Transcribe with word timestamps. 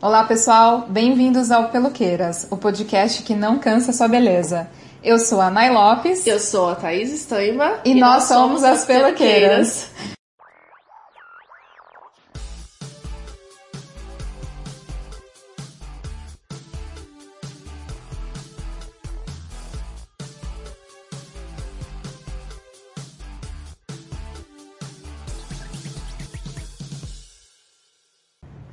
Olá, 0.00 0.22
pessoal. 0.22 0.86
Bem-vindos 0.88 1.50
ao 1.50 1.70
Peloqueiras, 1.70 2.46
o 2.52 2.56
podcast 2.56 3.24
que 3.24 3.34
não 3.34 3.58
cansa 3.58 3.92
sua 3.92 4.06
beleza. 4.06 4.70
Eu 5.02 5.18
sou 5.18 5.40
a 5.40 5.50
Nay 5.50 5.70
Lopes. 5.70 6.24
Eu 6.24 6.38
sou 6.38 6.70
a 6.70 6.76
Thaís 6.76 7.12
Estaima. 7.12 7.80
E, 7.84 7.90
e 7.90 7.94
nós, 7.94 8.14
nós, 8.14 8.22
somos 8.24 8.62
as 8.62 8.84
Peloqueiras. 8.84 9.90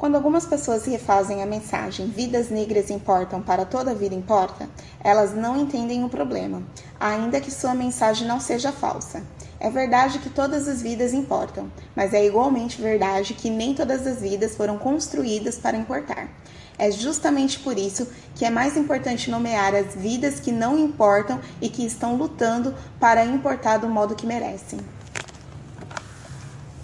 Quando 0.06 0.18
algumas 0.18 0.46
pessoas 0.46 0.86
refazem 0.86 1.42
a 1.42 1.48
mensagem 1.48 2.06
Vidas 2.06 2.52
negras 2.52 2.92
importam 2.92 3.42
para 3.42 3.66
toda 3.66 3.90
a 3.90 3.96
vida 3.96 4.14
importa, 4.14 4.70
elas 5.04 5.34
não 5.34 5.60
entendem 5.60 6.04
o 6.04 6.10
problema, 6.10 6.62
ainda 7.00 7.42
que 7.42 7.50
sua 7.50 7.74
mensagem 7.74 8.28
não 8.28 8.40
seja 8.40 8.72
falsa. 8.72 9.24
É 9.60 9.68
verdade 9.68 10.20
que 10.20 10.30
todas 10.30 10.68
as 10.68 10.80
vidas 10.80 11.12
importam, 11.12 11.72
mas 11.96 12.14
é 12.14 12.24
igualmente 12.24 12.80
verdade 12.80 13.34
que 13.34 13.50
nem 13.50 13.74
todas 13.74 14.06
as 14.06 14.22
vidas 14.22 14.56
foram 14.56 14.78
construídas 14.78 15.58
para 15.58 15.76
importar. 15.76 16.30
É 16.78 16.92
justamente 16.92 17.58
por 17.58 17.76
isso 17.76 18.08
que 18.36 18.46
é 18.46 18.52
mais 18.52 18.78
importante 18.78 19.32
nomear 19.32 19.74
as 19.74 19.96
vidas 19.96 20.40
que 20.40 20.52
não 20.52 20.78
importam 20.78 21.40
e 21.60 21.68
que 21.68 21.84
estão 21.84 22.16
lutando 22.16 22.76
para 23.00 23.26
importar 23.26 23.78
do 23.78 23.90
modo 23.90 24.14
que 24.14 24.28
merecem. 24.28 24.80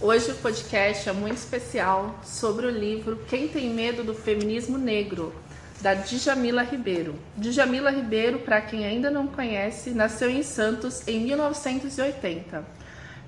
Hoje 0.03 0.31
o 0.31 0.35
podcast 0.35 1.07
é 1.07 1.13
muito 1.13 1.37
especial 1.37 2.19
sobre 2.23 2.65
o 2.65 2.71
livro 2.71 3.19
Quem 3.29 3.47
Tem 3.47 3.69
Medo 3.69 4.03
do 4.03 4.15
Feminismo 4.15 4.75
Negro, 4.75 5.31
da 5.79 5.93
Djamila 5.93 6.63
Ribeiro. 6.63 7.13
Djamila 7.37 7.91
Ribeiro, 7.91 8.39
para 8.39 8.61
quem 8.61 8.83
ainda 8.83 9.11
não 9.11 9.27
conhece, 9.27 9.91
nasceu 9.91 10.27
em 10.31 10.41
Santos 10.41 11.07
em 11.07 11.19
1980. 11.19 12.65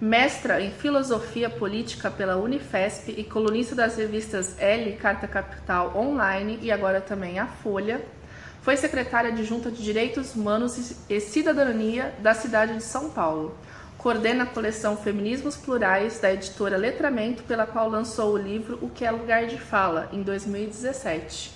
Mestra 0.02 0.60
em 0.62 0.72
Filosofia 0.72 1.48
Política 1.48 2.10
pela 2.10 2.38
Unifesp 2.38 3.14
e 3.16 3.24
colunista 3.24 3.76
das 3.76 3.96
revistas 3.96 4.56
L, 4.58 4.94
Carta 4.94 5.28
Capital 5.28 5.96
Online 5.96 6.58
e 6.60 6.72
agora 6.72 7.00
também 7.00 7.38
a 7.38 7.46
Folha, 7.46 8.02
foi 8.64 8.78
secretária 8.78 9.30
adjunta 9.30 9.70
de 9.70 9.84
Direitos 9.84 10.34
Humanos 10.34 10.96
e 11.08 11.20
Cidadania 11.20 12.16
da 12.18 12.34
cidade 12.34 12.78
de 12.78 12.84
São 12.84 13.12
Paulo 13.12 13.56
coordena 14.04 14.44
a 14.44 14.48
coleção 14.48 14.98
Feminismos 14.98 15.56
Plurais 15.56 16.20
da 16.20 16.34
editora 16.34 16.76
Letramento, 16.76 17.42
pela 17.44 17.66
qual 17.66 17.90
lançou 17.90 18.34
o 18.34 18.38
livro 18.38 18.78
O 18.82 18.90
que 18.90 19.06
é 19.06 19.10
Lugar 19.10 19.48
de 19.48 19.58
Fala, 19.58 20.10
em 20.12 20.22
2017. 20.22 21.54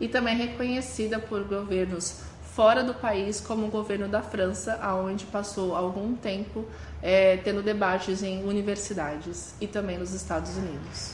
E 0.00 0.08
também 0.08 0.34
reconhecida 0.34 1.18
por 1.18 1.44
governos 1.44 2.22
fora 2.54 2.82
do 2.82 2.94
país, 2.94 3.42
como 3.42 3.66
o 3.66 3.70
governo 3.70 4.08
da 4.08 4.22
França, 4.22 4.80
onde 5.04 5.26
passou 5.26 5.76
algum 5.76 6.14
tempo 6.14 6.64
é, 7.02 7.36
tendo 7.36 7.62
debates 7.62 8.22
em 8.22 8.42
universidades 8.42 9.54
e 9.60 9.66
também 9.66 9.98
nos 9.98 10.14
Estados 10.14 10.56
Unidos. 10.56 11.12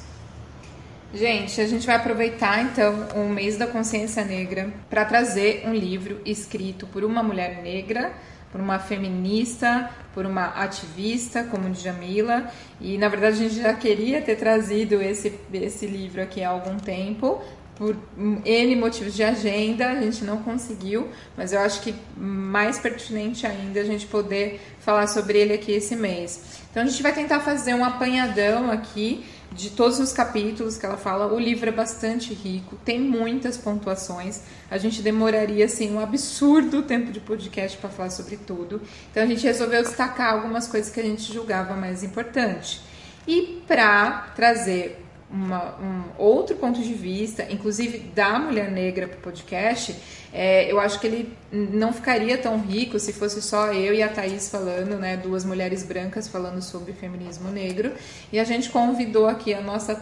Gente, 1.12 1.60
a 1.60 1.66
gente 1.66 1.86
vai 1.86 1.96
aproveitar 1.96 2.62
então 2.62 3.08
o 3.16 3.28
mês 3.28 3.56
da 3.56 3.66
consciência 3.66 4.24
negra 4.24 4.72
para 4.88 5.04
trazer 5.04 5.64
um 5.66 5.74
livro 5.74 6.20
escrito 6.24 6.86
por 6.86 7.02
uma 7.02 7.22
mulher 7.22 7.62
negra 7.62 8.12
por 8.50 8.60
uma 8.60 8.78
feminista, 8.78 9.90
por 10.14 10.26
uma 10.26 10.46
ativista 10.46 11.44
como 11.44 11.70
Djamila. 11.70 12.50
E 12.80 12.96
na 12.98 13.08
verdade 13.08 13.36
a 13.36 13.48
gente 13.48 13.62
já 13.62 13.74
queria 13.74 14.20
ter 14.22 14.36
trazido 14.36 15.00
esse, 15.02 15.32
esse 15.52 15.86
livro 15.86 16.22
aqui 16.22 16.42
há 16.42 16.50
algum 16.50 16.76
tempo. 16.78 17.42
Por 17.76 17.96
N 18.44 18.74
motivos 18.74 19.14
de 19.14 19.22
agenda, 19.22 19.88
a 19.88 20.00
gente 20.00 20.24
não 20.24 20.38
conseguiu, 20.38 21.08
mas 21.36 21.52
eu 21.52 21.60
acho 21.60 21.80
que 21.80 21.94
mais 22.16 22.76
pertinente 22.76 23.46
ainda 23.46 23.80
a 23.80 23.84
gente 23.84 24.04
poder 24.06 24.60
falar 24.80 25.06
sobre 25.06 25.38
ele 25.38 25.52
aqui 25.52 25.70
esse 25.70 25.94
mês. 25.94 26.58
Então 26.70 26.82
a 26.82 26.86
gente 26.86 27.00
vai 27.00 27.12
tentar 27.12 27.38
fazer 27.38 27.74
um 27.74 27.84
apanhadão 27.84 28.68
aqui 28.68 29.24
de 29.52 29.70
todos 29.70 29.98
os 29.98 30.12
capítulos 30.12 30.76
que 30.76 30.84
ela 30.84 30.96
fala. 30.96 31.32
O 31.32 31.38
livro 31.38 31.68
é 31.68 31.72
bastante 31.72 32.32
rico, 32.34 32.76
tem 32.84 33.00
muitas 33.00 33.56
pontuações. 33.56 34.42
A 34.70 34.78
gente 34.78 35.02
demoraria 35.02 35.64
assim 35.64 35.92
um 35.94 36.00
absurdo 36.00 36.82
tempo 36.82 37.10
de 37.10 37.20
podcast 37.20 37.76
para 37.78 37.90
falar 37.90 38.10
sobre 38.10 38.36
tudo. 38.36 38.80
Então 39.10 39.22
a 39.22 39.26
gente 39.26 39.44
resolveu 39.44 39.82
destacar 39.82 40.34
algumas 40.34 40.68
coisas 40.68 40.92
que 40.92 41.00
a 41.00 41.04
gente 41.04 41.32
julgava 41.32 41.74
mais 41.74 42.02
importante. 42.02 42.80
E 43.26 43.62
para 43.66 44.32
trazer 44.34 45.07
uma, 45.30 45.76
um 45.78 46.02
outro 46.16 46.56
ponto 46.56 46.80
de 46.80 46.94
vista, 46.94 47.46
inclusive 47.50 47.98
da 47.98 48.38
mulher 48.38 48.70
negra 48.70 49.06
para 49.06 49.18
o 49.18 49.20
podcast, 49.20 49.94
é, 50.32 50.70
eu 50.70 50.78
acho 50.78 51.00
que 51.00 51.06
ele 51.06 51.32
não 51.50 51.92
ficaria 51.92 52.36
tão 52.36 52.60
rico 52.60 52.98
se 52.98 53.12
fosse 53.12 53.40
só 53.40 53.72
eu 53.72 53.94
e 53.94 54.02
a 54.02 54.08
Thaís 54.08 54.50
falando, 54.50 54.98
né, 54.98 55.16
duas 55.16 55.44
mulheres 55.44 55.82
brancas 55.82 56.28
falando 56.28 56.62
sobre 56.62 56.92
feminismo 56.92 57.50
negro. 57.50 57.92
E 58.32 58.38
a 58.38 58.44
gente 58.44 58.70
convidou 58.70 59.26
aqui 59.26 59.54
a 59.54 59.60
nossa 59.60 59.94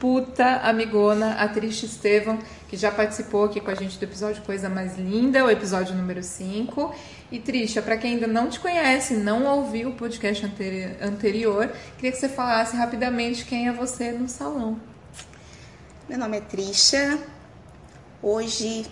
puta 0.00 0.56
amigona, 0.62 1.34
a 1.34 1.46
Trish 1.46 1.82
Estevam, 1.82 2.38
que 2.68 2.76
já 2.76 2.90
participou 2.90 3.44
aqui 3.44 3.60
com 3.60 3.70
a 3.70 3.74
gente 3.74 3.98
do 3.98 4.02
episódio 4.02 4.42
Coisa 4.42 4.68
Mais 4.68 4.96
Linda, 4.96 5.44
o 5.44 5.50
episódio 5.50 5.94
número 5.94 6.22
5. 6.22 6.94
E 7.30 7.38
Trisha, 7.38 7.82
para 7.82 7.98
quem 7.98 8.14
ainda 8.14 8.26
não 8.26 8.48
te 8.48 8.58
conhece, 8.58 9.14
não 9.14 9.44
ouviu 9.44 9.90
o 9.90 9.92
podcast 9.92 10.44
anterior, 11.02 11.70
queria 11.96 12.10
que 12.10 12.16
você 12.16 12.28
falasse 12.28 12.74
rapidamente 12.76 13.44
quem 13.44 13.68
é 13.68 13.72
você 13.72 14.10
no 14.10 14.26
salão. 14.26 14.80
Meu 16.08 16.18
nome 16.18 16.38
é 16.38 16.40
Trisha. 16.40 17.18
Hoje 18.22 18.86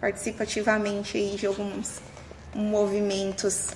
participo 0.00 0.42
ativamente 0.42 1.36
de 1.36 1.46
alguns 1.46 2.00
movimentos 2.54 3.70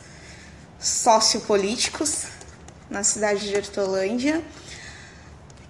sociopolíticos 0.79 2.27
na 2.89 3.03
cidade 3.03 3.49
de 3.49 3.57
Hortolândia. 3.57 4.43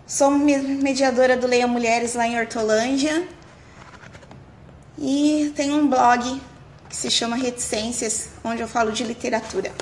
Sou 0.07 0.31
mediadora 0.31 1.37
do 1.37 1.49
Leia 1.49 1.67
Mulheres 1.67 2.15
lá 2.15 2.29
em 2.29 2.39
Hortolândia 2.39 3.27
e 4.97 5.53
tenho 5.57 5.75
um 5.75 5.89
blog 5.89 6.41
que 6.89 6.97
se 6.97 7.11
chama 7.11 7.35
Reticências, 7.35 8.29
onde 8.45 8.63
eu 8.63 8.69
falo 8.69 8.93
de 8.93 9.03
literatura. 9.03 9.73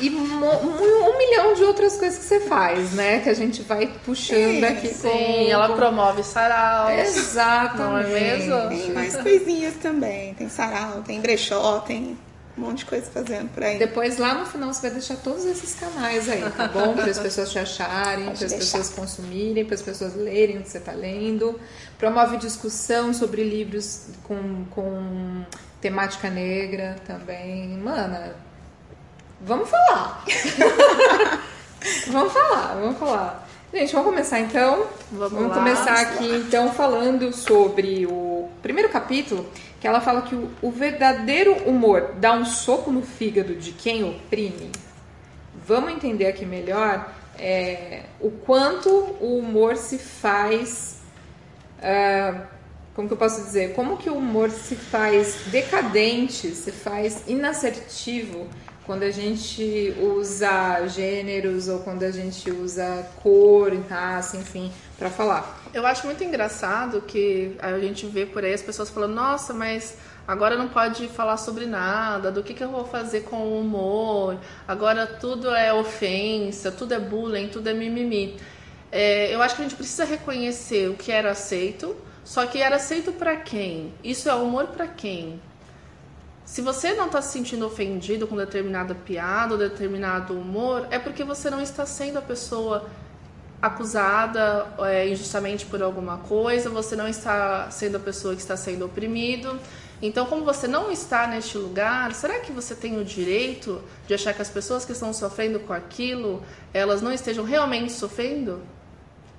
E 0.00 0.10
um, 0.10 1.18
milhão 1.18 1.54
de 1.54 1.64
outras 1.64 1.96
coisas 1.96 2.20
que 2.20 2.24
você 2.24 2.40
faz, 2.40 2.92
né? 2.92 3.18
Que 3.18 3.28
a 3.28 3.34
gente 3.34 3.62
vai 3.62 3.88
puxando 4.04 4.62
aqui. 4.62 4.94
Sim, 4.94 5.08
com, 5.08 5.50
ela 5.50 5.74
promove 5.74 6.22
sarau. 6.22 6.88
Exatamente. 6.88 7.78
Não 7.78 7.98
é 7.98 8.06
mesmo? 8.06 8.68
Tem 8.68 8.92
mais 8.92 9.16
coisinhas 9.16 9.74
também. 9.82 10.34
Tem 10.34 10.48
sarau, 10.48 11.02
tem 11.02 11.20
brechó, 11.20 11.80
tem 11.80 12.16
um 12.58 12.66
monte 12.66 12.78
de 12.78 12.86
coisa 12.86 13.08
fazendo 13.10 13.48
por 13.54 13.62
aí. 13.62 13.78
Depois 13.78 14.18
lá 14.18 14.34
no 14.34 14.44
final 14.44 14.72
você 14.72 14.82
vai 14.82 14.90
deixar 14.90 15.16
todos 15.16 15.44
esses 15.44 15.74
canais 15.74 16.28
aí, 16.28 16.42
tá 16.50 16.66
bom? 16.66 16.94
Para 16.94 17.10
as 17.10 17.18
pessoas 17.18 17.50
te 17.50 17.58
acharem, 17.58 18.24
para 18.24 18.46
as 18.46 18.52
pessoas 18.52 18.90
consumirem, 18.90 19.64
para 19.64 19.76
as 19.76 19.82
pessoas 19.82 20.16
lerem 20.16 20.58
o 20.58 20.62
que 20.62 20.68
você 20.68 20.78
está 20.78 20.92
lendo. 20.92 21.58
Promove 21.96 22.36
discussão 22.36 23.14
sobre 23.14 23.44
livros 23.44 24.08
com, 24.24 24.64
com 24.70 25.44
temática 25.80 26.28
negra 26.28 26.96
também. 27.06 27.68
Mana, 27.78 28.34
vamos 29.40 29.68
falar. 29.68 30.24
vamos 32.08 32.32
falar, 32.32 32.74
vamos 32.74 32.98
falar. 32.98 33.48
Gente, 33.72 33.92
vamos 33.92 34.08
começar 34.08 34.40
então. 34.40 34.86
Vamos, 35.12 35.32
vamos 35.32 35.48
lá, 35.48 35.54
começar 35.54 35.94
vamos 35.94 36.16
aqui 36.16 36.28
lá. 36.28 36.38
então 36.38 36.72
falando 36.72 37.32
sobre 37.32 38.06
o 38.06 38.48
primeiro 38.62 38.88
capítulo, 38.88 39.46
que 39.80 39.86
ela 39.86 40.00
fala 40.00 40.22
que 40.22 40.34
o, 40.34 40.50
o 40.60 40.70
verdadeiro 40.70 41.52
humor 41.68 42.14
dá 42.18 42.32
um 42.32 42.44
soco 42.44 42.90
no 42.90 43.02
fígado 43.02 43.54
de 43.54 43.72
quem 43.72 44.04
oprime. 44.04 44.72
Vamos 45.66 45.92
entender 45.92 46.26
aqui 46.26 46.44
melhor 46.44 47.12
é, 47.38 48.02
o 48.20 48.30
quanto 48.30 48.88
o 49.20 49.38
humor 49.38 49.76
se 49.76 49.98
faz. 49.98 50.98
Uh, 51.78 52.40
como 52.94 53.06
que 53.06 53.14
eu 53.14 53.18
posso 53.18 53.42
dizer? 53.42 53.74
Como 53.74 53.96
que 53.96 54.10
o 54.10 54.14
humor 54.14 54.50
se 54.50 54.74
faz 54.74 55.42
decadente, 55.46 56.48
se 56.50 56.72
faz 56.72 57.22
inassertivo 57.28 58.48
quando 58.84 59.02
a 59.02 59.10
gente 59.10 59.94
usa 60.00 60.86
gêneros 60.88 61.68
ou 61.68 61.80
quando 61.80 62.02
a 62.02 62.10
gente 62.10 62.50
usa 62.50 63.06
cor, 63.22 63.72
raça, 63.88 64.36
enfim, 64.38 64.72
para 64.98 65.10
falar. 65.10 65.57
Eu 65.72 65.84
acho 65.84 66.06
muito 66.06 66.24
engraçado 66.24 67.02
que 67.02 67.54
a 67.58 67.78
gente 67.78 68.06
vê 68.06 68.24
por 68.24 68.42
aí 68.42 68.54
as 68.54 68.62
pessoas 68.62 68.88
falando: 68.88 69.14
nossa, 69.14 69.52
mas 69.52 69.98
agora 70.26 70.56
não 70.56 70.68
pode 70.68 71.08
falar 71.08 71.36
sobre 71.36 71.66
nada, 71.66 72.32
do 72.32 72.42
que, 72.42 72.54
que 72.54 72.64
eu 72.64 72.70
vou 72.70 72.86
fazer 72.86 73.22
com 73.22 73.36
o 73.36 73.60
humor, 73.60 74.38
agora 74.66 75.06
tudo 75.06 75.54
é 75.54 75.72
ofensa, 75.72 76.72
tudo 76.72 76.94
é 76.94 76.98
bullying, 76.98 77.48
tudo 77.48 77.68
é 77.68 77.74
mimimi. 77.74 78.36
É, 78.90 79.34
eu 79.34 79.42
acho 79.42 79.56
que 79.56 79.62
a 79.62 79.64
gente 79.64 79.76
precisa 79.76 80.04
reconhecer 80.04 80.88
o 80.88 80.94
que 80.94 81.12
era 81.12 81.30
aceito, 81.32 81.94
só 82.24 82.46
que 82.46 82.62
era 82.62 82.76
aceito 82.76 83.12
para 83.12 83.36
quem? 83.36 83.92
Isso 84.02 84.28
é 84.28 84.34
humor 84.34 84.68
para 84.68 84.86
quem? 84.86 85.40
Se 86.46 86.62
você 86.62 86.94
não 86.94 87.06
está 87.06 87.20
se 87.20 87.32
sentindo 87.32 87.66
ofendido 87.66 88.26
com 88.26 88.34
determinada 88.34 88.94
piada 88.94 89.52
ou 89.52 89.58
determinado 89.58 90.32
humor, 90.32 90.86
é 90.90 90.98
porque 90.98 91.22
você 91.22 91.50
não 91.50 91.60
está 91.60 91.84
sendo 91.84 92.18
a 92.18 92.22
pessoa 92.22 92.88
acusada 93.60 94.66
é, 94.80 95.08
injustamente 95.08 95.66
por 95.66 95.82
alguma 95.82 96.18
coisa, 96.18 96.70
você 96.70 96.94
não 96.94 97.08
está 97.08 97.70
sendo 97.70 97.96
a 97.96 98.00
pessoa 98.00 98.34
que 98.34 98.40
está 98.40 98.56
sendo 98.56 98.86
oprimido. 98.86 99.58
Então, 100.00 100.26
como 100.26 100.44
você 100.44 100.68
não 100.68 100.92
está 100.92 101.26
neste 101.26 101.58
lugar, 101.58 102.14
será 102.14 102.38
que 102.38 102.52
você 102.52 102.74
tem 102.74 103.00
o 103.00 103.04
direito 103.04 103.82
de 104.06 104.14
achar 104.14 104.32
que 104.32 104.40
as 104.40 104.48
pessoas 104.48 104.84
que 104.84 104.92
estão 104.92 105.12
sofrendo 105.12 105.58
com 105.60 105.72
aquilo, 105.72 106.40
elas 106.72 107.02
não 107.02 107.12
estejam 107.12 107.44
realmente 107.44 107.92
sofrendo? 107.92 108.62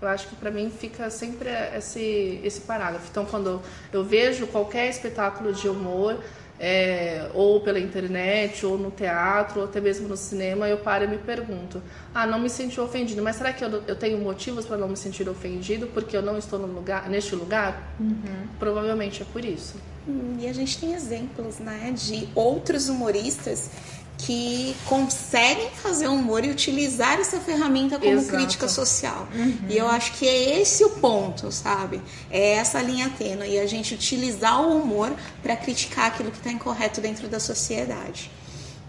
Eu 0.02 0.08
acho 0.08 0.28
que 0.28 0.36
para 0.36 0.52
mim 0.52 0.70
fica 0.70 1.10
sempre 1.10 1.50
esse, 1.76 2.42
esse 2.44 2.62
parágrafo. 2.62 3.08
Então, 3.10 3.26
quando 3.26 3.62
eu 3.92 4.04
vejo 4.04 4.48
qualquer 4.48 4.90
espetáculo 4.90 5.54
de 5.54 5.70
humor, 5.70 6.22
é, 6.60 7.30
ou 7.34 7.62
pela 7.62 7.80
internet, 7.80 8.66
ou 8.66 8.78
no 8.78 8.92
teatro, 8.92 9.62
ou 9.62 9.66
até 9.66 9.80
mesmo 9.80 10.08
no 10.08 10.18
cinema, 10.18 10.68
eu 10.68 10.78
paro 10.78 11.06
e 11.06 11.08
me 11.08 11.18
pergunto: 11.18 11.82
ah, 12.14 12.28
não 12.28 12.40
me 12.40 12.50
senti 12.50 12.80
ofendido, 12.82 13.24
mas 13.24 13.38
será 13.38 13.54
que 13.54 13.64
eu, 13.64 13.82
eu 13.88 13.96
tenho 13.96 14.18
motivos 14.20 14.66
para 14.66 14.78
não 14.78 14.90
me 14.90 14.98
sentir 14.98 15.30
ofendido 15.30 15.88
porque 15.88 16.18
eu 16.18 16.22
não 16.22 16.38
estou 16.38 16.60
no 16.60 16.68
lugar, 16.68 17.10
neste 17.10 17.34
lugar? 17.36 17.96
Uhum. 18.00 18.48
Provavelmente 18.60 19.22
é 19.22 19.26
por 19.26 19.46
isso. 19.46 19.78
Hum, 20.08 20.38
e 20.40 20.48
a 20.48 20.54
gente 20.54 20.78
tem 20.80 20.94
exemplos, 20.94 21.60
né, 21.60 21.94
de 21.96 22.28
outros 22.34 22.90
humoristas 22.90 23.70
que 24.20 24.76
conseguem 24.86 25.70
fazer 25.72 26.08
humor 26.08 26.44
e 26.44 26.50
utilizar 26.50 27.20
essa 27.20 27.40
ferramenta 27.40 27.98
como 27.98 28.12
Exato. 28.12 28.38
crítica 28.38 28.68
social. 28.68 29.28
Uhum. 29.34 29.58
E 29.70 29.78
eu 29.78 29.88
acho 29.88 30.12
que 30.14 30.28
é 30.28 30.60
esse 30.62 30.84
o 30.84 30.90
ponto, 30.90 31.52
sabe? 31.52 32.02
É 32.30 32.56
essa 32.56 32.82
linha 32.82 33.10
tênue 33.18 33.50
e 33.50 33.60
a 33.60 33.66
gente 33.66 33.94
utilizar 33.94 34.62
o 34.62 34.78
humor 34.78 35.12
para 35.42 35.56
criticar 35.56 36.08
aquilo 36.08 36.32
que 36.32 36.38
está 36.38 36.52
incorreto 36.52 37.00
dentro 37.00 37.30
da 37.30 37.40
sociedade. 37.40 38.30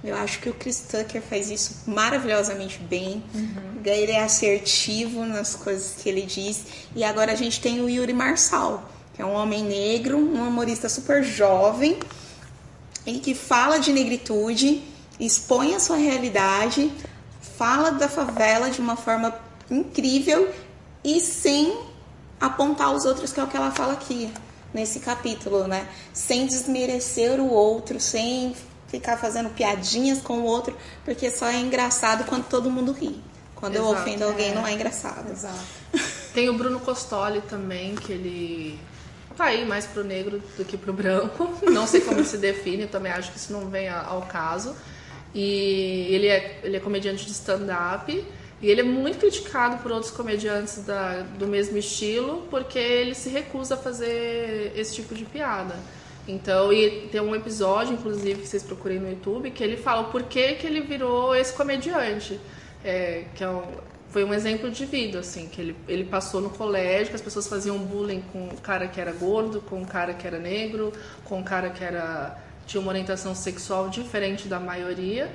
Eu 0.03 0.17
acho 0.17 0.41
que 0.41 0.49
o 0.49 0.55
Chris 0.55 0.81
Tucker 0.81 1.23
faz 1.23 1.49
isso 1.49 1.83
maravilhosamente 1.87 2.79
bem. 2.79 3.23
Uhum. 3.33 3.81
Ele 3.85 4.13
é 4.13 4.23
assertivo 4.23 5.25
nas 5.25 5.55
coisas 5.55 6.03
que 6.03 6.09
ele 6.09 6.23
diz. 6.23 6.65
E 6.97 7.05
agora 7.05 7.33
a 7.33 7.37
gente 7.37 7.61
tem 7.61 7.81
o 7.81 7.89
Yuri 7.89 8.13
Marçal, 8.13 8.91
que 9.15 9.23
é 9.23 9.25
um 9.25 9.35
homem 9.35 9.63
negro, 9.63 10.17
um 10.19 10.49
humorista 10.49 10.89
super 10.89 11.23
jovem 11.23 11.99
e 13.07 13.21
que 13.21 13.35
fala 13.35 13.79
de 13.79 13.93
negritude 13.93 14.83
expõe 15.21 15.75
a 15.75 15.81
sua 15.81 15.97
realidade, 15.97 16.91
fala 17.57 17.91
da 17.91 18.09
favela 18.09 18.71
de 18.71 18.81
uma 18.81 18.97
forma 18.97 19.35
incrível 19.71 20.53
e 21.05 21.21
sem 21.21 21.79
apontar 22.41 22.93
os 22.93 23.05
outros, 23.05 23.33
que 23.33 23.39
é 23.39 23.45
o 23.45 23.47
que 23.47 23.57
ela 23.57 23.71
fala 23.71 23.93
aqui 23.93 24.33
nesse 24.73 25.01
capítulo, 25.01 25.67
né? 25.67 25.87
Sem 26.13 26.47
desmerecer 26.47 27.39
o 27.41 27.51
outro, 27.51 28.01
sem 28.01 28.57
ficar 28.89 29.17
fazendo 29.17 29.51
piadinhas 29.51 30.21
com 30.21 30.39
o 30.39 30.45
outro, 30.45 30.77
porque 31.05 31.31
só 31.31 31.47
é 31.47 31.59
engraçado 31.59 32.25
quando 32.25 32.45
todo 32.47 32.71
mundo 32.71 32.93
ri. 32.93 33.23
Quando 33.55 33.75
Exato, 33.75 33.93
eu 33.93 33.99
ofendo 33.99 34.25
alguém, 34.25 34.51
é. 34.51 34.55
não 34.55 34.67
é 34.67 34.73
engraçado. 34.73 35.31
Exato. 35.31 35.59
Tem 36.33 36.49
o 36.49 36.55
Bruno 36.55 36.81
Costoli 36.81 37.43
também, 37.43 37.95
que 37.95 38.13
ele 38.13 38.81
tá 39.37 39.47
aí 39.47 39.67
mais 39.67 39.87
pro 39.87 40.03
negro 40.03 40.43
do 40.57 40.65
que 40.65 40.77
pro 40.77 40.93
branco. 40.93 41.49
Não 41.71 41.87
sei 41.87 42.01
como 42.01 42.25
se 42.25 42.39
define, 42.39 42.87
também 42.87 43.13
acho 43.13 43.33
que 43.33 43.39
isso 43.39 43.53
não 43.53 43.69
vem 43.69 43.89
ao 43.89 44.23
caso. 44.23 44.75
E 45.35 46.09
ele 46.11 46.27
é, 46.27 46.61
ele 46.63 46.77
é 46.77 46.81
comediante 46.81 47.25
de 47.25 47.33
stand-up. 47.33 48.25
E 48.63 48.69
ele 48.69 48.81
é 48.81 48.85
muito 48.85 49.19
criticado 49.19 49.79
por 49.79 49.91
outros 49.91 50.11
comediantes 50.11 50.85
da, 50.85 51.23
do 51.39 51.47
mesmo 51.47 51.79
estilo, 51.79 52.47
porque 52.51 52.79
ele 52.79 53.15
se 53.15 53.31
recusa 53.31 53.75
a 53.75 53.79
fazer 53.79 54.73
esse 54.77 54.95
tipo 54.97 55.15
de 55.15 55.25
piada. 55.25 55.75
Então, 56.29 56.71
e 56.73 57.09
tem 57.11 57.21
um 57.21 57.35
episódio, 57.35 57.95
inclusive, 57.95 58.43
que 58.43 58.47
vocês 58.47 58.63
procurem 58.63 58.99
no 58.99 59.09
YouTube, 59.09 59.51
que 59.51 59.65
ele 59.65 59.77
fala 59.77 60.03
o 60.03 60.11
porquê 60.11 60.55
que 60.55 60.67
ele 60.67 60.81
virou 60.83 61.35
esse 61.35 61.55
comediante. 61.55 62.39
É, 62.85 63.25
que 63.35 63.43
é 63.43 63.49
um, 63.49 63.63
foi 64.11 64.25
um 64.25 64.35
exemplo 64.35 64.71
de 64.71 64.85
vida, 64.85 65.21
assim, 65.21 65.49
que 65.49 65.61
ele, 65.61 65.77
ele 65.89 66.05
passou 66.05 66.41
no 66.41 66.51
colégio, 66.51 67.09
que 67.09 67.15
as 67.15 67.23
pessoas 67.23 67.47
faziam 67.47 67.79
bullying 67.79 68.23
com 68.33 68.49
o 68.49 68.61
cara 68.61 68.89
que 68.89 69.01
era 69.01 69.13
gordo, 69.13 69.61
com 69.63 69.83
o 69.83 69.87
cara 69.87 70.13
que 70.13 70.27
era 70.27 70.39
negro, 70.39 70.93
com 71.25 71.41
o 71.41 71.45
cara 71.45 71.71
que 71.71 71.83
era 71.83 72.37
tinha 72.67 72.81
uma 72.81 72.91
orientação 72.91 73.35
sexual 73.35 73.89
diferente 73.89 74.49
da 74.49 74.61
maioria. 74.61 75.31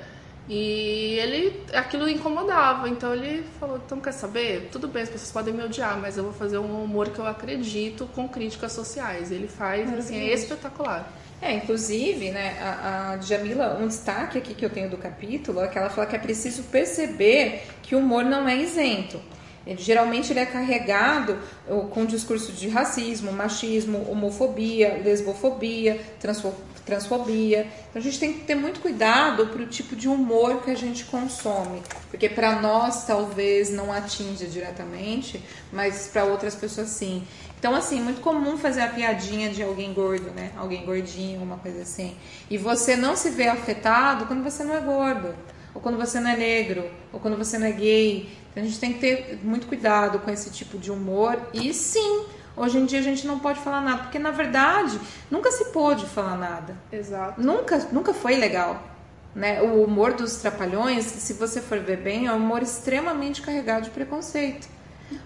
E 0.48 1.18
ele, 1.18 1.60
aquilo 1.74 2.08
incomodava, 2.08 2.88
então 2.88 3.12
ele 3.12 3.44
falou: 3.58 3.80
então 3.84 4.00
quer 4.00 4.12
saber? 4.12 4.68
Tudo 4.70 4.86
bem, 4.86 5.02
as 5.02 5.08
pessoas 5.08 5.32
podem 5.32 5.52
me 5.52 5.64
odiar, 5.64 5.98
mas 5.98 6.16
eu 6.16 6.22
vou 6.22 6.32
fazer 6.32 6.58
um 6.58 6.84
humor 6.84 7.08
que 7.08 7.18
eu 7.18 7.26
acredito 7.26 8.06
com 8.14 8.28
críticas 8.28 8.72
sociais. 8.72 9.32
Ele 9.32 9.48
faz, 9.48 9.92
assim, 9.92 10.16
é 10.16 10.32
espetacular. 10.32 11.12
É, 11.42 11.52
inclusive, 11.52 12.30
né, 12.30 12.56
a, 12.60 13.10
a 13.10 13.18
Jamila, 13.18 13.76
um 13.80 13.88
destaque 13.88 14.38
aqui 14.38 14.54
que 14.54 14.64
eu 14.64 14.70
tenho 14.70 14.88
do 14.88 14.96
capítulo 14.96 15.60
é 15.60 15.68
que 15.68 15.76
ela 15.76 15.90
fala 15.90 16.06
que 16.06 16.16
é 16.16 16.18
preciso 16.18 16.62
perceber 16.64 17.62
que 17.82 17.94
o 17.94 17.98
humor 17.98 18.24
não 18.24 18.48
é 18.48 18.56
isento. 18.56 19.20
Ele, 19.66 19.82
geralmente 19.82 20.32
ele 20.32 20.40
é 20.40 20.46
carregado 20.46 21.36
com 21.90 22.06
discurso 22.06 22.52
de 22.52 22.68
racismo, 22.68 23.32
machismo, 23.32 24.08
homofobia, 24.08 25.02
lesbofobia, 25.04 26.00
transfobia. 26.86 27.66
Então 27.90 28.00
a 28.00 28.00
gente 28.00 28.18
tem 28.18 28.32
que 28.32 28.44
ter 28.44 28.54
muito 28.54 28.80
cuidado 28.80 29.48
para 29.48 29.62
o 29.62 29.66
tipo 29.66 29.94
de 29.96 30.08
humor 30.08 30.62
que 30.62 30.70
a 30.70 30.76
gente 30.76 31.04
consome, 31.04 31.82
porque 32.08 32.28
para 32.28 32.60
nós 32.60 33.04
talvez 33.04 33.70
não 33.70 33.92
atinja 33.92 34.46
diretamente, 34.46 35.42
mas 35.72 36.08
para 36.10 36.24
outras 36.24 36.54
pessoas 36.54 36.88
sim. 36.88 37.26
Então, 37.58 37.74
assim, 37.74 38.00
muito 38.00 38.20
comum 38.20 38.56
fazer 38.56 38.82
a 38.82 38.88
piadinha 38.88 39.50
de 39.50 39.62
alguém 39.62 39.92
gordo, 39.92 40.30
né? 40.30 40.52
Alguém 40.56 40.84
gordinho, 40.84 41.42
uma 41.42 41.56
coisa 41.56 41.82
assim. 41.82 42.14
E 42.50 42.58
você 42.58 42.96
não 42.96 43.16
se 43.16 43.30
vê 43.30 43.48
afetado 43.48 44.26
quando 44.26 44.44
você 44.44 44.62
não 44.62 44.74
é 44.74 44.80
gordo, 44.80 45.34
ou 45.74 45.80
quando 45.80 45.96
você 45.96 46.20
não 46.20 46.30
é 46.30 46.36
negro, 46.36 46.88
ou 47.12 47.18
quando 47.18 47.36
você 47.36 47.58
não 47.58 47.66
é 47.66 47.72
gay. 47.72 48.28
Então, 48.50 48.62
a 48.62 48.66
gente 48.66 48.78
tem 48.78 48.92
que 48.92 49.00
ter 49.00 49.40
muito 49.42 49.66
cuidado 49.66 50.18
com 50.18 50.30
esse 50.30 50.50
tipo 50.50 50.78
de 50.78 50.92
humor. 50.92 51.40
E 51.52 51.72
sim, 51.72 52.26
Hoje 52.56 52.78
em 52.78 52.86
dia 52.86 53.00
a 53.00 53.02
gente 53.02 53.26
não 53.26 53.38
pode 53.38 53.60
falar 53.60 53.82
nada, 53.82 54.04
porque 54.04 54.18
na 54.18 54.30
verdade 54.30 54.98
nunca 55.30 55.50
se 55.50 55.66
pôde 55.66 56.06
falar 56.06 56.36
nada. 56.36 56.76
Exato. 56.90 57.40
Nunca, 57.40 57.78
nunca 57.92 58.14
foi 58.14 58.36
legal. 58.36 58.82
Né? 59.34 59.60
O 59.60 59.84
humor 59.84 60.14
dos 60.14 60.36
trapalhões, 60.36 61.04
se 61.04 61.34
você 61.34 61.60
for 61.60 61.78
ver 61.78 61.98
bem, 61.98 62.26
é 62.26 62.32
um 62.32 62.36
humor 62.36 62.62
extremamente 62.62 63.42
carregado 63.42 63.84
de 63.84 63.90
preconceito. 63.90 64.66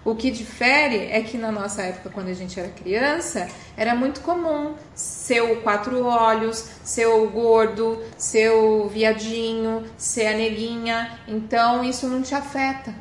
O 0.03 0.15
que 0.15 0.29
difere 0.29 1.07
é 1.11 1.21
que 1.21 1.37
na 1.37 1.51
nossa 1.51 1.81
época, 1.81 2.09
quando 2.09 2.27
a 2.27 2.33
gente 2.33 2.59
era 2.59 2.69
criança, 2.69 3.47
era 3.75 3.95
muito 3.95 4.21
comum 4.21 4.75
ser 4.93 5.41
o 5.41 5.61
quatro 5.61 6.05
olhos, 6.05 6.65
ser 6.83 7.07
o 7.07 7.27
gordo, 7.29 8.03
ser 8.17 8.51
o 8.51 8.87
viadinho, 8.87 9.83
ser 9.97 10.27
a 10.27 10.33
neguinha. 10.33 11.19
Então 11.27 11.83
isso 11.83 12.07
não 12.07 12.21
te 12.21 12.35
afeta. 12.35 12.93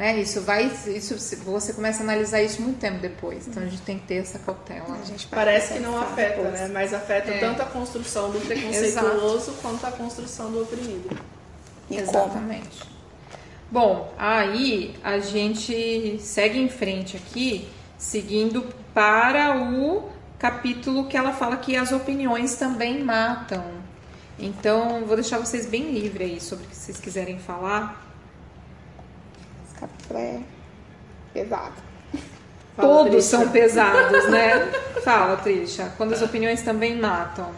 Né? 0.00 0.18
Isso 0.18 0.40
vai, 0.40 0.64
isso 0.86 1.14
você 1.44 1.74
começa 1.74 2.00
a 2.00 2.04
analisar 2.04 2.40
isso 2.40 2.62
muito 2.62 2.78
tempo 2.78 3.00
depois. 3.00 3.46
Então 3.46 3.62
a 3.62 3.66
gente 3.66 3.82
tem 3.82 3.98
que 3.98 4.06
ter 4.06 4.14
essa 4.14 4.38
cautela. 4.38 4.96
A 4.98 5.04
gente 5.04 5.26
parece 5.26 5.74
que 5.74 5.78
não 5.78 5.94
afeta, 6.00 6.36
depois. 6.36 6.58
né? 6.58 6.70
Mas 6.72 6.94
afeta 6.94 7.30
é. 7.30 7.38
tanto 7.38 7.60
a 7.60 7.66
construção 7.66 8.30
do 8.30 8.40
preconceituoso 8.40 9.52
quanto 9.60 9.86
a 9.86 9.92
construção 9.92 10.50
do 10.50 10.62
oprimido. 10.62 11.20
E 11.90 11.98
Exatamente. 11.98 12.78
Como? 12.78 12.90
Bom, 13.70 14.14
aí 14.16 14.96
a 15.04 15.18
gente 15.18 16.18
segue 16.18 16.58
em 16.58 16.70
frente 16.70 17.18
aqui, 17.18 17.68
seguindo 17.98 18.66
para 18.94 19.54
o 19.54 20.08
capítulo 20.38 21.08
que 21.08 21.16
ela 21.16 21.34
fala 21.34 21.58
que 21.58 21.76
as 21.76 21.92
opiniões 21.92 22.54
também 22.54 23.04
matam. 23.04 23.62
Então, 24.38 25.04
vou 25.04 25.14
deixar 25.14 25.36
vocês 25.36 25.66
bem 25.66 25.92
livres 25.92 26.30
aí 26.30 26.40
sobre 26.40 26.64
o 26.64 26.68
que 26.68 26.74
vocês 26.74 26.98
quiserem 26.98 27.38
falar 27.38 28.09
capítulo 29.80 30.18
é 30.18 30.40
pesado. 31.32 31.74
Fala, 32.76 32.88
Todos 32.88 33.10
Trisha. 33.10 33.28
são 33.28 33.48
pesados, 33.48 34.30
né? 34.30 34.70
Fala, 35.02 35.36
Trisha. 35.38 35.92
Quando 35.96 36.12
as 36.12 36.22
opiniões 36.22 36.62
também 36.62 36.96
matam. 36.96 37.50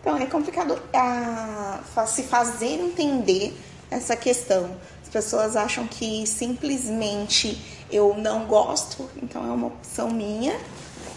Então, 0.00 0.16
é 0.16 0.26
complicado 0.26 0.80
a, 0.92 1.80
ah, 1.96 2.06
se 2.06 2.24
fazer 2.24 2.74
entender 2.74 3.54
essa 3.90 4.16
questão. 4.16 4.76
As 5.02 5.08
pessoas 5.08 5.56
acham 5.56 5.86
que 5.86 6.26
simplesmente 6.26 7.58
eu 7.90 8.14
não 8.14 8.44
gosto, 8.44 9.08
então 9.22 9.46
é 9.46 9.50
uma 9.50 9.68
opção 9.68 10.10
minha, 10.10 10.58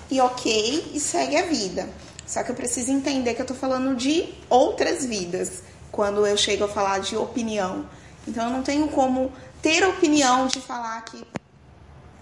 e 0.09 0.19
ok, 0.21 0.91
e 0.93 0.99
segue 0.99 1.35
a 1.35 1.43
vida. 1.43 1.89
Só 2.25 2.43
que 2.43 2.51
eu 2.51 2.55
preciso 2.55 2.91
entender 2.91 3.33
que 3.33 3.41
eu 3.41 3.45
tô 3.45 3.53
falando 3.53 3.95
de 3.95 4.33
outras 4.49 5.05
vidas 5.05 5.61
quando 5.91 6.25
eu 6.25 6.37
chego 6.37 6.63
a 6.63 6.67
falar 6.67 6.99
de 6.99 7.17
opinião. 7.17 7.85
Então 8.25 8.45
eu 8.45 8.49
não 8.51 8.63
tenho 8.63 8.87
como 8.87 9.31
ter 9.61 9.83
opinião 9.87 10.47
de 10.47 10.59
falar 10.59 11.03
que, 11.05 11.23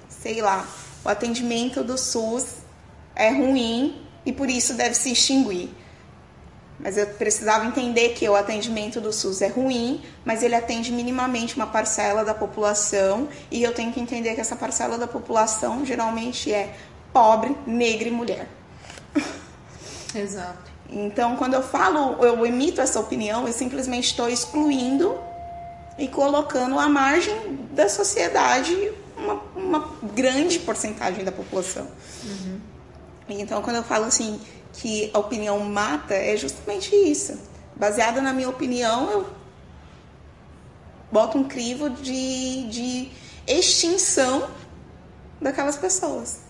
sei 0.09 0.41
lá, 0.41 0.67
o 1.03 1.09
atendimento 1.09 1.83
do 1.83 1.97
SUS 1.97 2.57
é 3.15 3.29
ruim 3.29 4.05
e 4.25 4.33
por 4.33 4.49
isso 4.49 4.73
deve 4.73 4.95
se 4.95 5.11
extinguir. 5.11 5.69
Mas 6.79 6.97
eu 6.97 7.07
precisava 7.07 7.65
entender 7.65 8.09
que 8.09 8.27
o 8.27 8.35
atendimento 8.35 9.01
do 9.01 9.11
SUS 9.11 9.41
é 9.41 9.47
ruim, 9.47 10.01
mas 10.23 10.43
ele 10.43 10.55
atende 10.55 10.91
minimamente 10.91 11.55
uma 11.55 11.67
parcela 11.67 12.23
da 12.23 12.33
população 12.33 13.27
e 13.51 13.61
eu 13.61 13.73
tenho 13.73 13.91
que 13.91 13.99
entender 13.99 14.33
que 14.35 14.41
essa 14.41 14.55
parcela 14.55 14.97
da 14.97 15.07
população 15.07 15.85
geralmente 15.85 16.53
é 16.53 16.73
pobre, 17.11 17.55
negra 17.67 18.07
e 18.07 18.11
mulher. 18.11 18.47
Exato. 20.15 20.71
Então, 20.89 21.35
quando 21.35 21.53
eu 21.53 21.61
falo, 21.61 22.23
eu 22.23 22.45
emito 22.45 22.81
essa 22.81 22.99
opinião, 22.99 23.45
eu 23.45 23.53
simplesmente 23.53 24.05
estou 24.05 24.29
excluindo 24.29 25.19
e 25.99 26.07
colocando 26.07 26.79
à 26.79 26.87
margem 26.87 27.59
da 27.73 27.87
sociedade 27.87 28.75
uma, 29.15 29.33
uma 29.55 29.93
grande 30.15 30.57
porcentagem 30.59 31.23
da 31.23 31.31
população. 31.31 31.87
Uhum. 32.23 32.59
Então, 33.29 33.61
quando 33.61 33.75
eu 33.75 33.83
falo 33.83 34.05
assim 34.05 34.39
que 34.73 35.11
a 35.13 35.19
opinião 35.19 35.59
mata, 35.59 36.15
é 36.15 36.35
justamente 36.37 36.95
isso. 36.95 37.37
Baseada 37.75 38.21
na 38.21 38.33
minha 38.33 38.49
opinião, 38.49 39.11
eu 39.11 39.29
boto 41.11 41.37
um 41.37 41.43
crivo 41.43 41.89
de, 41.89 42.67
de 42.69 43.11
extinção 43.47 44.49
daquelas 45.41 45.77
pessoas 45.77 46.48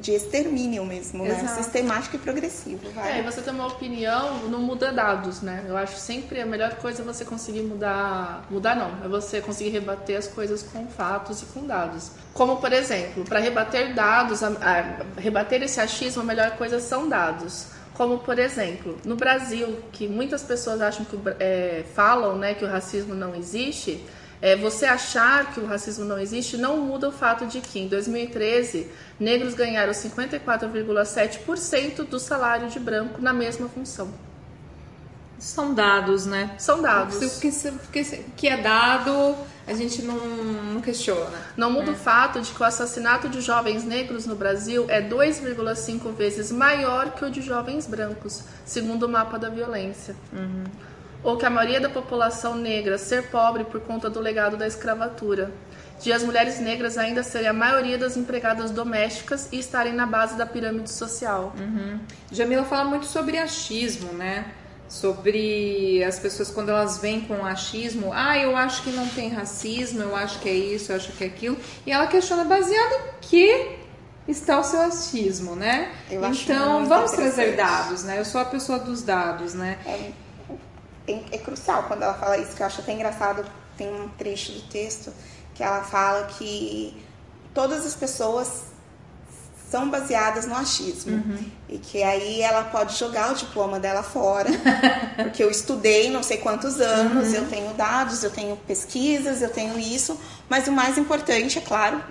de 0.00 0.12
extermínio 0.12 0.84
mesmo, 0.84 1.24
né? 1.24 1.38
Exato. 1.38 1.62
Sistemático 1.62 2.16
e 2.16 2.18
progressivo. 2.18 2.90
Vai. 2.94 3.20
É, 3.20 3.22
você 3.22 3.40
tem 3.40 3.52
uma 3.52 3.66
opinião, 3.66 4.48
não 4.48 4.60
muda 4.60 4.92
dados, 4.92 5.42
né? 5.42 5.64
Eu 5.66 5.76
acho 5.76 5.96
sempre 5.96 6.40
a 6.40 6.46
melhor 6.46 6.74
coisa 6.76 7.02
é 7.02 7.04
você 7.04 7.24
conseguir 7.24 7.62
mudar. 7.62 8.46
Mudar 8.50 8.76
não, 8.76 9.04
é 9.04 9.08
você 9.08 9.40
conseguir 9.40 9.70
rebater 9.70 10.18
as 10.18 10.26
coisas 10.26 10.62
com 10.62 10.86
fatos 10.86 11.42
e 11.42 11.46
com 11.46 11.66
dados. 11.66 12.10
Como, 12.32 12.56
por 12.56 12.72
exemplo, 12.72 13.24
para 13.24 13.40
rebater 13.40 13.94
dados, 13.94 14.42
a, 14.42 14.48
a, 14.48 15.20
rebater 15.20 15.62
esse 15.62 15.80
achismo, 15.80 16.22
a 16.22 16.24
melhor 16.24 16.52
coisa 16.52 16.80
são 16.80 17.08
dados. 17.08 17.68
Como, 17.94 18.18
por 18.18 18.38
exemplo, 18.38 18.98
no 19.06 19.16
Brasil, 19.16 19.78
que 19.90 20.06
muitas 20.06 20.42
pessoas 20.42 20.82
acham 20.82 21.06
que 21.06 21.18
é, 21.40 21.82
falam 21.94 22.36
né, 22.36 22.52
que 22.52 22.62
o 22.62 22.68
racismo 22.68 23.14
não 23.14 23.34
existe, 23.34 24.04
é, 24.40 24.56
você 24.56 24.86
achar 24.86 25.52
que 25.52 25.60
o 25.60 25.66
racismo 25.66 26.04
não 26.04 26.18
existe 26.18 26.56
não 26.56 26.78
muda 26.78 27.08
o 27.08 27.12
fato 27.12 27.46
de 27.46 27.60
que 27.60 27.78
em 27.78 27.88
2013 27.88 28.90
negros 29.18 29.54
ganharam 29.54 29.92
54,7% 29.92 32.04
do 32.04 32.18
salário 32.18 32.68
de 32.68 32.78
branco 32.78 33.20
na 33.20 33.32
mesma 33.32 33.68
função. 33.68 34.12
São 35.38 35.74
dados, 35.74 36.24
né? 36.24 36.54
São 36.58 36.80
dados. 36.80 37.16
O 37.16 37.40
que, 37.40 37.50
que, 37.92 38.04
que 38.36 38.48
é 38.48 38.56
dado, 38.56 39.36
a 39.66 39.74
gente 39.74 40.00
não, 40.00 40.16
não 40.16 40.80
questiona. 40.80 41.38
Não 41.56 41.70
muda 41.70 41.86
né? 41.86 41.92
o 41.92 41.94
fato 41.94 42.40
de 42.40 42.52
que 42.52 42.62
o 42.62 42.64
assassinato 42.64 43.28
de 43.28 43.42
jovens 43.42 43.84
negros 43.84 44.24
no 44.24 44.34
Brasil 44.34 44.86
é 44.88 45.02
2,5 45.02 46.12
vezes 46.14 46.50
maior 46.50 47.10
que 47.10 47.24
o 47.24 47.30
de 47.30 47.42
jovens 47.42 47.86
brancos, 47.86 48.44
segundo 48.64 49.04
o 49.04 49.08
mapa 49.08 49.38
da 49.38 49.50
violência. 49.50 50.16
Uhum. 50.32 50.64
Ou 51.26 51.36
que 51.36 51.44
a 51.44 51.50
maioria 51.50 51.80
da 51.80 51.88
população 51.88 52.54
negra 52.54 52.96
ser 52.96 53.30
pobre 53.30 53.64
por 53.64 53.80
conta 53.80 54.08
do 54.08 54.20
legado 54.20 54.56
da 54.56 54.66
escravatura 54.66 55.52
de 56.00 56.12
as 56.12 56.22
mulheres 56.22 56.60
negras 56.60 56.96
ainda 56.96 57.22
serem 57.24 57.48
a 57.48 57.52
maioria 57.52 57.98
das 57.98 58.16
empregadas 58.16 58.70
domésticas 58.70 59.48
e 59.50 59.58
estarem 59.58 59.92
na 59.92 60.06
base 60.06 60.36
da 60.36 60.46
pirâmide 60.46 60.90
social. 60.90 61.52
Uhum. 61.58 61.98
Jamila 62.30 62.64
fala 62.64 62.84
muito 62.84 63.06
sobre 63.06 63.38
achismo, 63.38 64.12
né? 64.12 64.52
Sobre 64.88 66.04
as 66.04 66.16
pessoas 66.18 66.48
quando 66.48 66.68
elas 66.68 66.98
vêm 66.98 67.22
com 67.22 67.44
achismo, 67.44 68.12
ah, 68.14 68.38
eu 68.38 68.56
acho 68.56 68.84
que 68.84 68.90
não 68.90 69.08
tem 69.08 69.30
racismo, 69.30 70.00
eu 70.00 70.14
acho 70.14 70.38
que 70.38 70.48
é 70.48 70.54
isso, 70.54 70.92
eu 70.92 70.96
acho 70.96 71.10
que 71.10 71.24
é 71.24 71.26
aquilo, 71.26 71.56
e 71.84 71.90
ela 71.90 72.06
questiona 72.06 72.44
baseado 72.44 72.92
em 72.92 73.20
que 73.20 73.78
está 74.28 74.60
o 74.60 74.62
seu 74.62 74.82
achismo, 74.82 75.56
né? 75.56 75.90
Eu 76.08 76.24
então, 76.24 76.86
vamos 76.86 77.10
trazer 77.12 77.56
dados, 77.56 78.04
né? 78.04 78.20
Eu 78.20 78.24
sou 78.24 78.40
a 78.40 78.44
pessoa 78.44 78.78
dos 78.78 79.02
dados, 79.02 79.54
né? 79.54 79.78
É, 79.84 80.12
é, 81.06 81.36
é 81.36 81.38
crucial 81.38 81.84
quando 81.84 82.02
ela 82.02 82.14
fala 82.14 82.38
isso, 82.38 82.54
que 82.54 82.62
eu 82.62 82.66
acho 82.66 82.80
até 82.80 82.92
engraçado, 82.92 83.44
tem 83.76 83.88
um 83.88 84.08
trecho 84.08 84.52
do 84.52 84.62
texto 84.62 85.12
que 85.54 85.62
ela 85.62 85.82
fala 85.82 86.26
que 86.26 86.94
todas 87.54 87.86
as 87.86 87.94
pessoas 87.94 88.64
são 89.70 89.90
baseadas 89.90 90.46
no 90.46 90.54
achismo 90.54 91.16
uhum. 91.16 91.38
e 91.68 91.78
que 91.78 92.02
aí 92.02 92.40
ela 92.40 92.64
pode 92.64 92.96
jogar 92.96 93.32
o 93.32 93.34
diploma 93.34 93.80
dela 93.80 94.02
fora, 94.02 94.50
porque 95.16 95.42
eu 95.42 95.50
estudei 95.50 96.10
não 96.10 96.22
sei 96.22 96.36
quantos 96.38 96.80
anos, 96.80 97.28
uhum. 97.28 97.34
eu 97.34 97.48
tenho 97.48 97.74
dados, 97.74 98.22
eu 98.22 98.30
tenho 98.30 98.56
pesquisas, 98.58 99.42
eu 99.42 99.48
tenho 99.48 99.78
isso, 99.78 100.18
mas 100.48 100.68
o 100.68 100.72
mais 100.72 100.96
importante, 100.98 101.58
é 101.58 101.62
claro, 101.62 102.02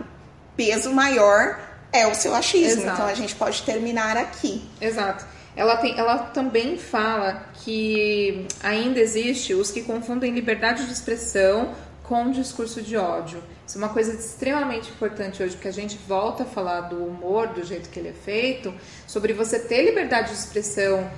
peso 0.58 0.92
maior 0.92 1.60
é 1.94 2.08
o 2.08 2.14
seu 2.14 2.36
achismo. 2.36 2.82
Exato. 2.82 2.94
Então 2.94 3.06
a 3.06 3.14
gente 3.14 3.36
pode 3.36 3.62
terminar 3.64 4.18
aqui. 4.18 4.68
Exato. 4.82 5.26
Ela, 5.56 5.78
tem, 5.78 5.98
ela 5.98 6.18
também 6.18 6.78
fala 6.78 7.46
que 7.54 8.46
ainda 8.62 9.00
existe 9.00 9.54
os 9.54 9.72
que 9.72 9.84
confundem 9.84 10.34
liberdade 10.34 10.86
de 10.86 10.92
expressão 10.92 11.74
com 12.04 12.30
discurso 12.30 12.82
de 12.82 12.98
ódio. 12.98 13.42
Isso 13.66 13.78
é 13.78 13.82
uma 13.82 13.90
coisa 13.90 14.14
extremamente 14.14 14.92
importante 14.92 15.42
hoje, 15.42 15.56
porque 15.56 15.68
a 15.68 15.74
gente 15.74 15.98
volta 16.08 16.44
a 16.44 16.46
falar 16.46 16.82
do 16.82 17.04
humor, 17.04 17.48
do 17.48 17.64
jeito 17.64 17.90
que 17.90 18.00
ele 18.00 18.10
é 18.10 18.14
feito, 18.14 18.74
sobre 19.08 19.34
você 19.34 19.58
ter 19.58 19.84
liberdade 19.84 20.30
de 20.30 20.36
expressão 20.36 21.10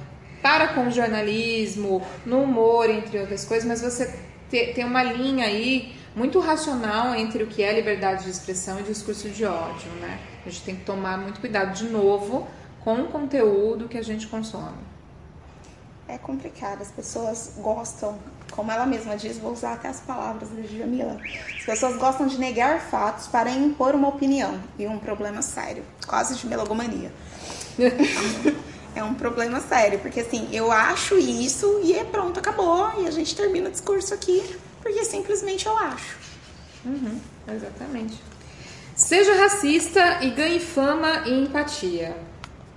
para 0.41 0.69
com 0.69 0.87
o 0.87 0.91
jornalismo, 0.91 2.01
no 2.25 2.43
humor, 2.43 2.89
entre 2.89 3.19
outras 3.19 3.43
coisas, 3.43 3.67
mas 3.67 3.81
você 3.81 4.17
tem 4.49 4.85
uma 4.85 5.03
linha 5.03 5.45
aí 5.45 5.93
muito 6.15 6.39
racional 6.39 7.13
entre 7.15 7.43
o 7.43 7.47
que 7.47 7.61
é 7.61 7.73
liberdade 7.73 8.23
de 8.23 8.29
expressão 8.29 8.79
e 8.79 8.83
discurso 8.83 9.29
de 9.29 9.45
ódio, 9.45 9.91
né? 9.99 10.19
A 10.45 10.49
gente 10.49 10.63
tem 10.63 10.75
que 10.75 10.85
tomar 10.85 11.17
muito 11.17 11.39
cuidado 11.41 11.73
de 11.75 11.85
novo 11.85 12.47
com 12.83 13.01
o 13.01 13.07
conteúdo 13.07 13.87
que 13.87 13.97
a 13.97 14.03
gente 14.03 14.27
consome. 14.27 14.85
É 16.07 16.17
complicado, 16.17 16.81
as 16.81 16.91
pessoas 16.91 17.53
gostam 17.57 18.17
como 18.51 18.71
ela 18.71 18.85
mesma 18.85 19.15
diz, 19.15 19.37
vou 19.37 19.53
usar 19.53 19.73
até 19.73 19.87
as 19.87 19.99
palavras 19.99 20.49
da 20.49 20.61
Jamila. 20.63 21.19
As 21.59 21.65
pessoas 21.65 21.97
gostam 21.97 22.27
de 22.27 22.37
negar 22.39 22.79
fatos 22.81 23.27
para 23.27 23.49
impor 23.51 23.93
uma 23.93 24.07
opinião 24.07 24.59
e 24.79 24.87
um 24.87 24.97
problema 24.97 25.41
sério, 25.41 25.83
quase 26.07 26.35
de 26.35 26.47
melogomania. 26.47 27.11
é 28.95 29.03
um 29.03 29.13
problema 29.13 29.59
sério, 29.59 29.99
porque 29.99 30.21
assim, 30.21 30.49
eu 30.51 30.71
acho 30.71 31.17
isso 31.17 31.81
e 31.83 31.93
é 31.93 32.03
pronto, 32.03 32.39
acabou, 32.39 32.91
e 33.01 33.07
a 33.07 33.11
gente 33.11 33.35
termina 33.35 33.69
o 33.69 33.71
discurso 33.71 34.13
aqui, 34.13 34.43
porque 34.81 35.03
simplesmente 35.03 35.65
eu 35.65 35.77
acho. 35.77 36.17
Uhum, 36.85 37.19
exatamente. 37.47 38.17
Seja 38.95 39.35
racista 39.35 40.23
e 40.23 40.31
ganhe 40.31 40.59
fama 40.59 41.27
e 41.27 41.43
empatia. 41.43 42.17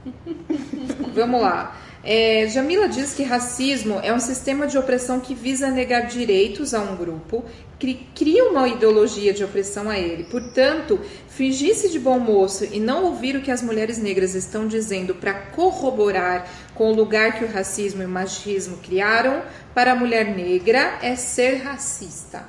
Vamos 1.14 1.40
lá. 1.40 1.76
É, 2.02 2.48
Jamila 2.48 2.88
diz 2.88 3.12
que 3.12 3.22
racismo 3.22 4.00
é 4.02 4.12
um 4.12 4.20
sistema 4.20 4.66
de 4.66 4.78
opressão 4.78 5.20
que 5.20 5.34
visa 5.34 5.70
negar 5.70 6.06
direitos 6.06 6.72
a 6.72 6.80
um 6.80 6.96
grupo, 6.96 7.44
que 7.78 8.06
cria 8.14 8.44
uma 8.44 8.66
ideologia 8.68 9.34
de 9.34 9.44
opressão 9.44 9.90
a 9.90 9.98
ele. 9.98 10.24
Portanto, 10.24 10.98
fingir-se 11.28 11.90
de 11.90 11.98
bom 11.98 12.18
moço 12.18 12.64
e 12.64 12.80
não 12.80 13.04
ouvir 13.04 13.36
o 13.36 13.42
que 13.42 13.50
as 13.50 13.62
mulheres 13.62 13.98
negras 13.98 14.34
estão 14.34 14.66
dizendo 14.66 15.14
para 15.14 15.34
corroborar 15.34 16.48
com 16.74 16.90
o 16.90 16.94
lugar 16.94 17.38
que 17.38 17.44
o 17.44 17.52
racismo 17.52 18.02
e 18.02 18.06
o 18.06 18.08
machismo 18.08 18.78
criaram 18.78 19.42
para 19.74 19.92
a 19.92 19.96
mulher 19.96 20.34
negra 20.34 20.98
é 21.02 21.14
ser 21.16 21.56
racista. 21.56 22.48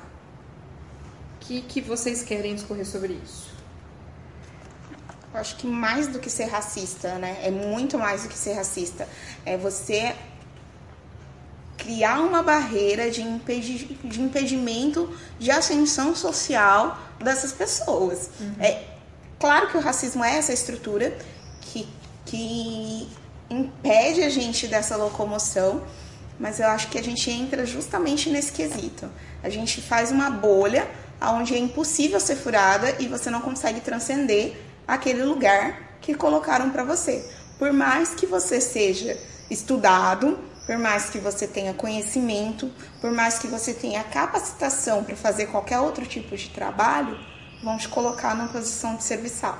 O 1.36 1.44
que, 1.44 1.60
que 1.60 1.80
vocês 1.82 2.22
querem 2.22 2.54
discorrer 2.54 2.86
sobre 2.86 3.18
isso? 3.22 3.41
Eu 5.32 5.40
acho 5.40 5.56
que 5.56 5.66
mais 5.66 6.08
do 6.08 6.18
que 6.18 6.28
ser 6.28 6.44
racista, 6.44 7.14
né? 7.14 7.38
É 7.42 7.50
muito 7.50 7.98
mais 7.98 8.22
do 8.22 8.28
que 8.28 8.36
ser 8.36 8.52
racista. 8.52 9.08
É 9.46 9.56
você 9.56 10.14
criar 11.78 12.20
uma 12.20 12.42
barreira 12.42 13.10
de, 13.10 13.22
impedi 13.22 13.98
de 14.04 14.20
impedimento 14.20 15.12
de 15.38 15.50
ascensão 15.50 16.14
social 16.14 16.98
dessas 17.18 17.52
pessoas. 17.52 18.30
Uhum. 18.38 18.54
É 18.60 18.84
claro 19.38 19.68
que 19.68 19.76
o 19.76 19.80
racismo 19.80 20.22
é 20.22 20.36
essa 20.36 20.52
estrutura 20.52 21.16
que, 21.60 21.88
que 22.24 23.08
impede 23.50 24.22
a 24.22 24.28
gente 24.28 24.66
dessa 24.66 24.96
locomoção, 24.96 25.82
mas 26.38 26.60
eu 26.60 26.66
acho 26.68 26.88
que 26.88 26.98
a 26.98 27.02
gente 27.02 27.30
entra 27.30 27.66
justamente 27.66 28.30
nesse 28.30 28.52
quesito. 28.52 29.08
A 29.42 29.48
gente 29.48 29.80
faz 29.80 30.10
uma 30.10 30.30
bolha 30.30 30.88
onde 31.20 31.54
é 31.54 31.58
impossível 31.58 32.20
ser 32.20 32.36
furada 32.36 32.96
e 32.98 33.08
você 33.08 33.30
não 33.30 33.40
consegue 33.40 33.80
transcender 33.80 34.56
aquele 34.86 35.22
lugar 35.22 35.98
que 36.00 36.14
colocaram 36.14 36.70
para 36.70 36.84
você. 36.84 37.24
Por 37.58 37.72
mais 37.72 38.14
que 38.14 38.26
você 38.26 38.60
seja 38.60 39.18
estudado, 39.50 40.38
por 40.66 40.78
mais 40.78 41.10
que 41.10 41.18
você 41.18 41.46
tenha 41.46 41.74
conhecimento, 41.74 42.70
por 43.00 43.10
mais 43.10 43.38
que 43.38 43.46
você 43.46 43.72
tenha 43.72 44.02
capacitação 44.04 45.04
para 45.04 45.16
fazer 45.16 45.46
qualquer 45.46 45.78
outro 45.78 46.06
tipo 46.06 46.36
de 46.36 46.48
trabalho, 46.50 47.18
vão 47.62 47.78
te 47.78 47.88
colocar 47.88 48.34
numa 48.34 48.48
posição 48.48 48.96
de 48.96 49.04
serviçal. 49.04 49.58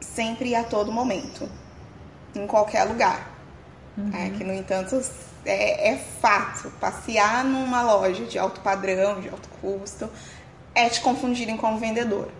Sempre 0.00 0.50
e 0.50 0.54
a 0.54 0.64
todo 0.64 0.92
momento. 0.92 1.48
Em 2.34 2.46
qualquer 2.46 2.84
lugar. 2.84 3.30
Uhum. 3.96 4.10
É, 4.14 4.30
que, 4.30 4.42
no 4.42 4.52
entanto, 4.52 5.00
é, 5.44 5.92
é 5.92 5.96
fato. 6.20 6.70
Passear 6.80 7.44
numa 7.44 7.82
loja 7.82 8.24
de 8.24 8.38
alto 8.38 8.60
padrão, 8.60 9.20
de 9.20 9.28
alto 9.28 9.48
custo, 9.60 10.10
é 10.74 10.88
te 10.88 11.00
confundirem 11.00 11.56
com 11.56 11.74
o 11.74 11.78
vendedor 11.78 12.30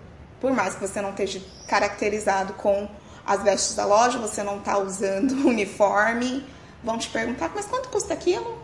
por 0.42 0.52
mais 0.52 0.74
que 0.74 0.80
você 0.80 1.00
não 1.00 1.10
esteja 1.10 1.40
caracterizado 1.68 2.54
com 2.54 2.88
as 3.24 3.44
vestes 3.44 3.76
da 3.76 3.86
loja, 3.86 4.18
você 4.18 4.42
não 4.42 4.58
está 4.58 4.76
usando 4.76 5.30
uniforme, 5.46 6.44
vão 6.82 6.98
te 6.98 7.08
perguntar, 7.08 7.52
mas 7.54 7.66
quanto 7.66 7.88
custa 7.88 8.12
aquilo? 8.12 8.60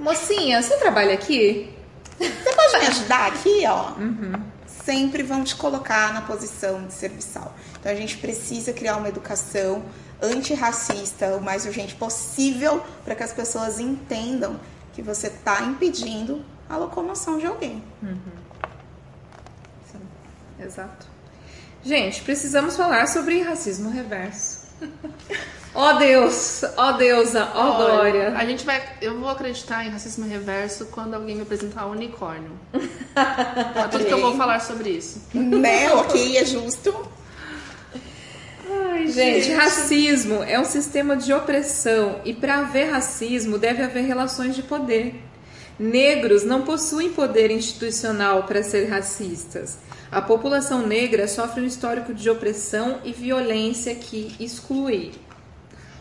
Mocinha, 0.00 0.60
você 0.60 0.76
trabalha 0.76 1.14
aqui? 1.14 1.72
Você 2.18 2.52
pode 2.52 2.78
me 2.80 2.86
ajudar 2.88 3.28
aqui, 3.28 3.62
ó? 3.68 3.92
Uhum. 3.92 4.32
Sempre 4.66 5.22
vão 5.22 5.44
te 5.44 5.54
colocar 5.54 6.12
na 6.12 6.22
posição 6.22 6.84
de 6.84 6.92
serviçal. 6.92 7.54
Então 7.78 7.92
a 7.92 7.94
gente 7.94 8.18
precisa 8.18 8.72
criar 8.72 8.96
uma 8.96 9.08
educação 9.08 9.84
antirracista 10.20 11.36
o 11.36 11.40
mais 11.40 11.64
urgente 11.66 11.94
possível 11.94 12.82
para 13.04 13.14
que 13.14 13.22
as 13.22 13.32
pessoas 13.32 13.78
entendam 13.78 14.58
que 14.92 15.02
você 15.02 15.28
está 15.28 15.62
impedindo 15.62 16.44
a 16.68 16.76
locomoção 16.76 17.38
de 17.38 17.46
alguém. 17.46 17.82
Uhum. 18.02 18.43
Exato. 20.64 21.06
Gente, 21.84 22.22
precisamos 22.22 22.76
falar 22.76 23.06
sobre 23.06 23.42
racismo 23.42 23.90
reverso. 23.90 24.64
Ó 25.76 25.90
oh 25.90 25.98
Deus, 25.98 26.62
ó 26.76 26.90
oh 26.90 26.92
deusa, 26.92 27.50
ó 27.52 27.70
oh 27.70 27.76
glória. 27.78 28.32
A 28.36 28.44
gente 28.44 28.64
vai, 28.64 28.80
eu 29.02 29.18
vou 29.18 29.28
acreditar 29.28 29.84
em 29.84 29.90
racismo 29.90 30.24
reverso 30.24 30.86
quando 30.86 31.14
alguém 31.14 31.34
me 31.34 31.42
apresentar 31.42 31.88
um 31.88 31.90
unicórnio. 31.90 32.52
é 32.72 33.88
tudo 33.90 34.04
que 34.04 34.12
eu 34.12 34.20
vou 34.20 34.36
falar 34.36 34.60
sobre 34.60 34.90
isso. 34.90 35.20
Né? 35.34 35.92
Ok, 35.92 36.36
é 36.36 36.44
justo. 36.44 36.94
Ai, 38.70 39.08
gente, 39.08 39.46
gente, 39.46 39.52
racismo 39.54 40.44
é 40.44 40.60
um 40.60 40.64
sistema 40.64 41.16
de 41.16 41.32
opressão 41.32 42.20
e 42.24 42.32
para 42.32 42.58
haver 42.58 42.92
racismo 42.92 43.58
deve 43.58 43.82
haver 43.82 44.04
relações 44.04 44.54
de 44.54 44.62
poder. 44.62 45.20
Negros 45.76 46.44
não 46.44 46.62
possuem 46.62 47.12
poder 47.12 47.50
institucional 47.50 48.44
para 48.44 48.62
ser 48.62 48.86
racistas. 48.86 49.78
A 50.14 50.22
população 50.22 50.86
negra 50.86 51.26
sofre 51.26 51.60
um 51.60 51.66
histórico 51.66 52.14
de 52.14 52.30
opressão 52.30 53.00
e 53.02 53.12
violência 53.12 53.96
que 53.96 54.32
exclui. 54.38 55.10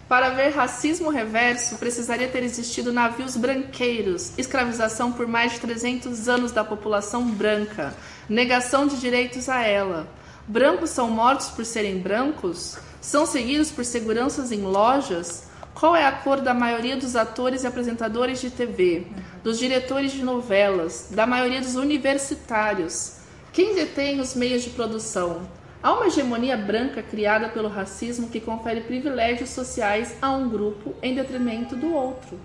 Para 0.08 0.28
haver 0.28 0.54
racismo 0.54 1.10
reverso, 1.10 1.80
precisaria 1.80 2.28
ter 2.28 2.44
existido 2.44 2.94
navios 2.94 3.36
branqueiros, 3.36 4.38
escravização 4.38 5.12
por 5.12 5.26
mais 5.26 5.54
de 5.54 5.62
300 5.62 6.30
anos 6.30 6.52
da 6.52 6.64
população 6.64 7.26
branca, 7.26 7.92
negação 8.30 8.86
de 8.86 9.00
direitos 9.00 9.50
a 9.50 9.64
ela. 9.64 10.08
Brancos 10.48 10.92
são 10.92 11.10
mortos 11.10 11.48
por 11.48 11.66
serem 11.66 11.98
brancos? 11.98 12.78
São 13.02 13.26
seguidos 13.26 13.72
por 13.72 13.84
seguranças 13.84 14.52
em 14.52 14.62
lojas? 14.62 15.46
Qual 15.74 15.96
é 15.96 16.06
a 16.06 16.12
cor 16.12 16.40
da 16.40 16.54
maioria 16.54 16.96
dos 16.96 17.16
atores 17.16 17.64
e 17.64 17.68
apresentadores 17.68 18.40
de 18.40 18.52
TV, 18.52 19.08
dos 19.44 19.58
diretores 19.58 20.12
de 20.12 20.22
novelas, 20.22 21.08
da 21.10 21.26
maioria 21.26 21.62
dos 21.62 21.74
universitários? 21.74 23.23
Quem 23.54 23.76
detém 23.76 24.20
os 24.20 24.34
meios 24.34 24.64
de 24.64 24.72
produção? 24.72 25.48
Há 25.84 25.94
uma 25.94 26.08
hegemonia 26.08 26.58
branca 26.58 27.04
criada 27.04 27.50
pelo 27.50 27.70
racismo 27.70 28.30
que 28.30 28.40
confere 28.40 28.82
privilégios 28.82 29.52
sociais 29.52 30.18
a 30.20 30.32
um 30.32 30.50
grupo 30.50 30.96
em 31.04 31.14
detrimento 31.14 31.76
do 31.76 31.94
outro. 31.94 32.40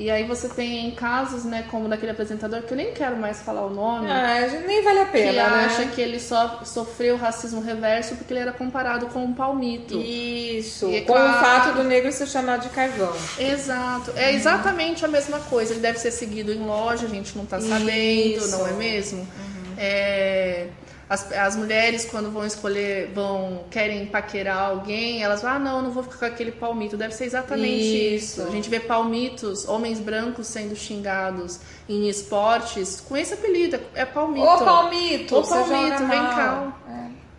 E 0.00 0.10
aí 0.10 0.24
você 0.24 0.48
tem 0.48 0.90
casos, 0.92 1.44
né, 1.44 1.66
como 1.70 1.86
daquele 1.86 2.12
apresentador 2.12 2.62
que 2.62 2.72
eu 2.72 2.76
nem 2.78 2.90
quero 2.94 3.18
mais 3.18 3.42
falar 3.42 3.66
o 3.66 3.68
nome. 3.68 4.10
Ah, 4.10 4.48
nem 4.66 4.82
vale 4.82 5.00
a 5.00 5.04
pena. 5.04 5.30
Que 5.30 5.36
né? 5.36 5.42
acha 5.42 5.84
que 5.88 6.00
ele 6.00 6.18
só 6.18 6.62
sofreu 6.64 7.18
racismo 7.18 7.60
reverso 7.60 8.16
porque 8.16 8.32
ele 8.32 8.40
era 8.40 8.52
comparado 8.52 9.08
com 9.08 9.22
um 9.22 9.34
palmito. 9.34 9.98
Isso. 9.98 10.88
E, 10.88 11.02
com 11.02 11.12
claro, 11.12 11.30
o 11.30 11.44
fato 11.44 11.76
do 11.76 11.84
negro 11.84 12.10
ser 12.10 12.26
chamado 12.26 12.62
de 12.62 12.70
carvão. 12.70 13.14
Exato. 13.38 14.12
É 14.16 14.32
exatamente 14.32 15.04
a 15.04 15.08
mesma 15.08 15.38
coisa. 15.38 15.74
Ele 15.74 15.82
deve 15.82 15.98
ser 15.98 16.12
seguido 16.12 16.50
em 16.50 16.64
loja, 16.64 17.04
a 17.04 17.10
gente 17.10 17.36
não 17.36 17.44
tá 17.44 17.60
sabendo, 17.60 18.38
Isso. 18.38 18.56
não 18.56 18.66
é 18.66 18.72
mesmo? 18.72 19.20
Uhum. 19.20 19.74
É 19.76 20.68
as, 21.10 21.32
as 21.32 21.56
mulheres, 21.56 22.04
quando 22.04 22.30
vão 22.30 22.46
escolher, 22.46 23.10
vão 23.12 23.64
querem 23.68 24.06
paquerar 24.06 24.70
alguém, 24.70 25.24
elas 25.24 25.42
vão, 25.42 25.50
ah, 25.50 25.58
não, 25.58 25.82
não 25.82 25.90
vou 25.90 26.04
ficar 26.04 26.18
com 26.18 26.24
aquele 26.26 26.52
palmito. 26.52 26.96
Deve 26.96 27.12
ser 27.12 27.24
exatamente 27.24 28.14
isso. 28.14 28.40
isso. 28.40 28.48
A 28.48 28.50
gente 28.52 28.70
vê 28.70 28.78
palmitos, 28.78 29.66
homens 29.66 29.98
brancos 29.98 30.46
sendo 30.46 30.76
xingados 30.76 31.58
em 31.88 32.08
esportes 32.08 33.00
com 33.00 33.16
esse 33.16 33.34
apelido, 33.34 33.80
é 33.92 34.04
palmito. 34.04 34.46
Ô 34.46 34.58
palmito! 34.58 35.36
Ô 35.36 35.42
palmito, 35.42 36.06
vem 36.06 36.20
cá. 36.20 36.78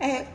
É. 0.02 0.06
é. 0.06 0.28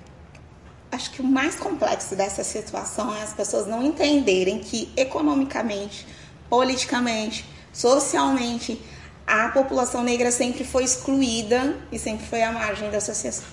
Acho 0.90 1.11
que 1.11 1.21
o 1.21 1.25
mais 1.25 1.57
complexo 1.57 2.16
dessa 2.16 2.43
situação 2.43 3.14
é 3.14 3.23
as 3.23 3.35
pessoas 3.35 3.66
não 3.66 3.83
entenderem 3.83 4.61
que 4.61 4.90
economicamente, 4.97 6.07
politicamente, 6.49 7.45
socialmente, 7.71 8.81
a 9.26 9.49
população 9.49 10.02
negra 10.02 10.30
sempre 10.30 10.62
foi 10.64 10.85
excluída 10.85 11.76
e 11.90 11.99
sempre 11.99 12.25
foi 12.26 12.42
à 12.42 12.52
margem 12.52 12.90
da, 12.90 12.99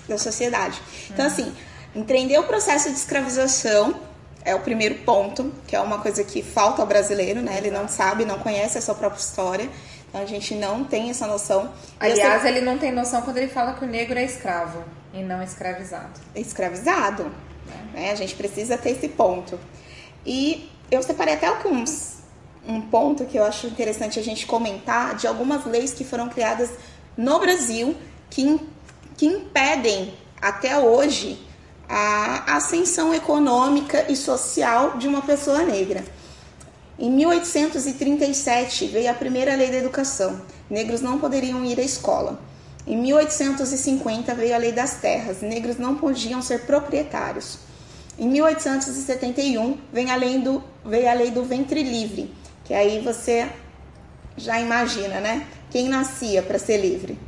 da 0.08 0.18
sociedade. 0.18 0.80
Então, 1.10 1.26
assim, 1.26 1.52
entender 1.94 2.38
o 2.38 2.44
processo 2.44 2.90
de 2.90 2.96
escravização 2.96 3.94
é 4.44 4.54
o 4.54 4.60
primeiro 4.60 4.96
ponto, 4.96 5.52
que 5.66 5.74
é 5.74 5.80
uma 5.80 5.98
coisa 5.98 6.22
que 6.22 6.42
falta 6.42 6.82
ao 6.82 6.86
brasileiro, 6.86 7.40
né? 7.40 7.56
Ele 7.56 7.70
não 7.70 7.88
sabe, 7.88 8.24
não 8.24 8.38
conhece 8.38 8.78
a 8.78 8.80
sua 8.80 8.94
própria 8.94 9.20
história. 9.20 9.68
Então 10.08 10.20
a 10.20 10.26
gente 10.26 10.54
não 10.54 10.84
tem 10.84 11.10
essa 11.10 11.26
noção. 11.26 11.72
Aliás, 11.98 12.42
sei... 12.42 12.52
ele 12.52 12.60
não 12.60 12.78
tem 12.78 12.92
noção 12.92 13.22
quando 13.22 13.38
ele 13.38 13.48
fala 13.48 13.72
que 13.74 13.84
o 13.84 13.88
negro 13.88 14.18
é 14.18 14.24
escravo 14.24 14.84
e 15.12 15.22
não 15.22 15.42
escravizado. 15.42 16.20
Escravizado. 16.36 17.32
É. 17.94 18.00
Né? 18.00 18.10
A 18.12 18.14
gente 18.14 18.34
precisa 18.34 18.76
ter 18.76 18.90
esse 18.90 19.08
ponto. 19.08 19.58
E 20.24 20.70
eu 20.90 21.02
separei 21.02 21.34
até 21.34 21.46
alguns 21.46 22.18
um 22.66 22.80
ponto 22.80 23.24
que 23.24 23.38
eu 23.38 23.44
acho 23.44 23.66
interessante 23.66 24.18
a 24.18 24.22
gente 24.22 24.46
comentar 24.46 25.16
de 25.16 25.26
algumas 25.26 25.64
leis 25.64 25.92
que 25.92 26.04
foram 26.04 26.28
criadas 26.28 26.70
no 27.16 27.38
Brasil 27.38 27.94
que, 28.30 28.60
que 29.16 29.26
impedem 29.26 30.14
até 30.40 30.78
hoje 30.78 31.38
a 31.88 32.56
ascensão 32.56 33.12
econômica 33.12 34.10
e 34.10 34.16
social 34.16 34.96
de 34.96 35.06
uma 35.06 35.22
pessoa 35.22 35.62
negra. 35.62 36.04
Em 36.98 37.10
1837 37.10 38.86
veio 38.86 39.10
a 39.10 39.14
primeira 39.14 39.54
lei 39.54 39.70
da 39.70 39.76
educação. 39.76 40.40
Negros 40.70 41.00
não 41.00 41.18
poderiam 41.18 41.64
ir 41.64 41.78
à 41.78 41.82
escola. 41.82 42.40
Em 42.86 42.96
1850 42.96 44.34
veio 44.34 44.54
a 44.54 44.58
lei 44.58 44.72
das 44.72 44.94
terras. 44.94 45.42
Negros 45.42 45.76
não 45.76 45.96
podiam 45.96 46.40
ser 46.40 46.60
proprietários. 46.62 47.58
Em 48.18 48.28
1871 48.28 49.78
vem 49.92 50.10
a 50.10 50.16
lei 50.16 50.38
do, 50.38 50.62
veio 50.84 51.10
a 51.10 51.14
lei 51.14 51.30
do 51.30 51.42
ventre 51.42 51.82
livre 51.82 52.32
que 52.64 52.72
aí 52.74 53.00
você 53.00 53.48
já 54.36 54.60
imagina, 54.60 55.20
né? 55.20 55.46
Quem 55.70 55.88
nascia 55.88 56.42
para 56.42 56.58
ser 56.58 56.78
livre. 56.78 57.18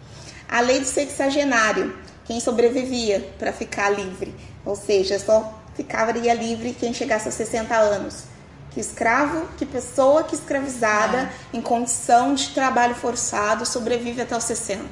A 0.48 0.60
lei 0.60 0.80
do 0.80 0.86
sexagenário, 0.86 1.96
quem 2.24 2.40
sobrevivia 2.40 3.32
para 3.38 3.52
ficar 3.52 3.90
livre, 3.90 4.34
ou 4.64 4.74
seja, 4.74 5.18
só 5.18 5.62
ficaria 5.74 6.32
livre 6.32 6.74
quem 6.78 6.92
chegasse 6.92 7.28
a 7.28 7.32
60 7.32 7.74
anos. 7.76 8.24
Que 8.70 8.80
escravo, 8.80 9.46
que 9.56 9.64
pessoa 9.64 10.24
que 10.24 10.34
escravizada 10.34 11.30
em 11.52 11.62
condição 11.62 12.34
de 12.34 12.50
trabalho 12.50 12.94
forçado 12.94 13.64
sobrevive 13.64 14.22
até 14.22 14.36
os 14.36 14.44
60. 14.44 14.82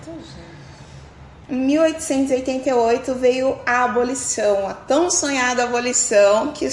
Em 1.48 1.56
1888 1.56 3.14
veio 3.16 3.58
a 3.66 3.84
abolição, 3.84 4.66
a 4.66 4.72
tão 4.72 5.10
sonhada 5.10 5.64
abolição, 5.64 6.52
que, 6.52 6.66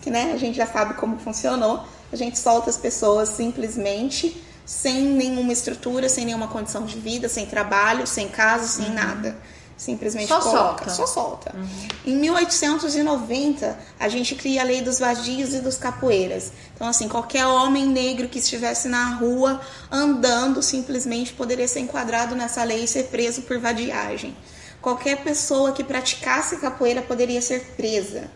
que 0.00 0.10
né, 0.10 0.32
a 0.32 0.38
gente 0.38 0.56
já 0.56 0.66
sabe 0.66 0.94
como 0.94 1.18
funcionou, 1.18 1.84
a 2.16 2.18
gente 2.18 2.38
solta 2.38 2.70
as 2.70 2.76
pessoas 2.76 3.28
simplesmente 3.28 4.42
sem 4.64 5.02
nenhuma 5.02 5.52
estrutura, 5.52 6.08
sem 6.08 6.24
nenhuma 6.24 6.48
condição 6.48 6.84
de 6.84 6.98
vida, 6.98 7.28
sem 7.28 7.46
trabalho, 7.46 8.06
sem 8.06 8.28
casa, 8.28 8.66
sem 8.66 8.86
uhum. 8.86 8.94
nada. 8.94 9.36
Simplesmente 9.76 10.28
só 10.28 10.40
coloca, 10.40 10.84
solta. 10.84 10.90
só 10.90 11.06
solta. 11.06 11.54
Uhum. 11.54 11.88
Em 12.06 12.16
1890, 12.16 13.78
a 14.00 14.08
gente 14.08 14.34
cria 14.34 14.62
a 14.62 14.64
lei 14.64 14.80
dos 14.80 14.98
vadios 14.98 15.52
e 15.52 15.60
dos 15.60 15.76
capoeiras. 15.76 16.50
Então, 16.74 16.88
assim, 16.88 17.08
qualquer 17.08 17.46
homem 17.46 17.86
negro 17.86 18.26
que 18.26 18.38
estivesse 18.38 18.88
na 18.88 19.16
rua 19.16 19.60
andando 19.90 20.62
simplesmente 20.62 21.34
poderia 21.34 21.68
ser 21.68 21.80
enquadrado 21.80 22.34
nessa 22.34 22.64
lei 22.64 22.84
e 22.84 22.88
ser 22.88 23.04
preso 23.04 23.42
por 23.42 23.58
vadiagem. 23.58 24.34
Qualquer 24.80 25.22
pessoa 25.22 25.72
que 25.72 25.84
praticasse 25.84 26.56
capoeira 26.56 27.02
poderia 27.02 27.42
ser 27.42 27.74
presa. 27.76 28.30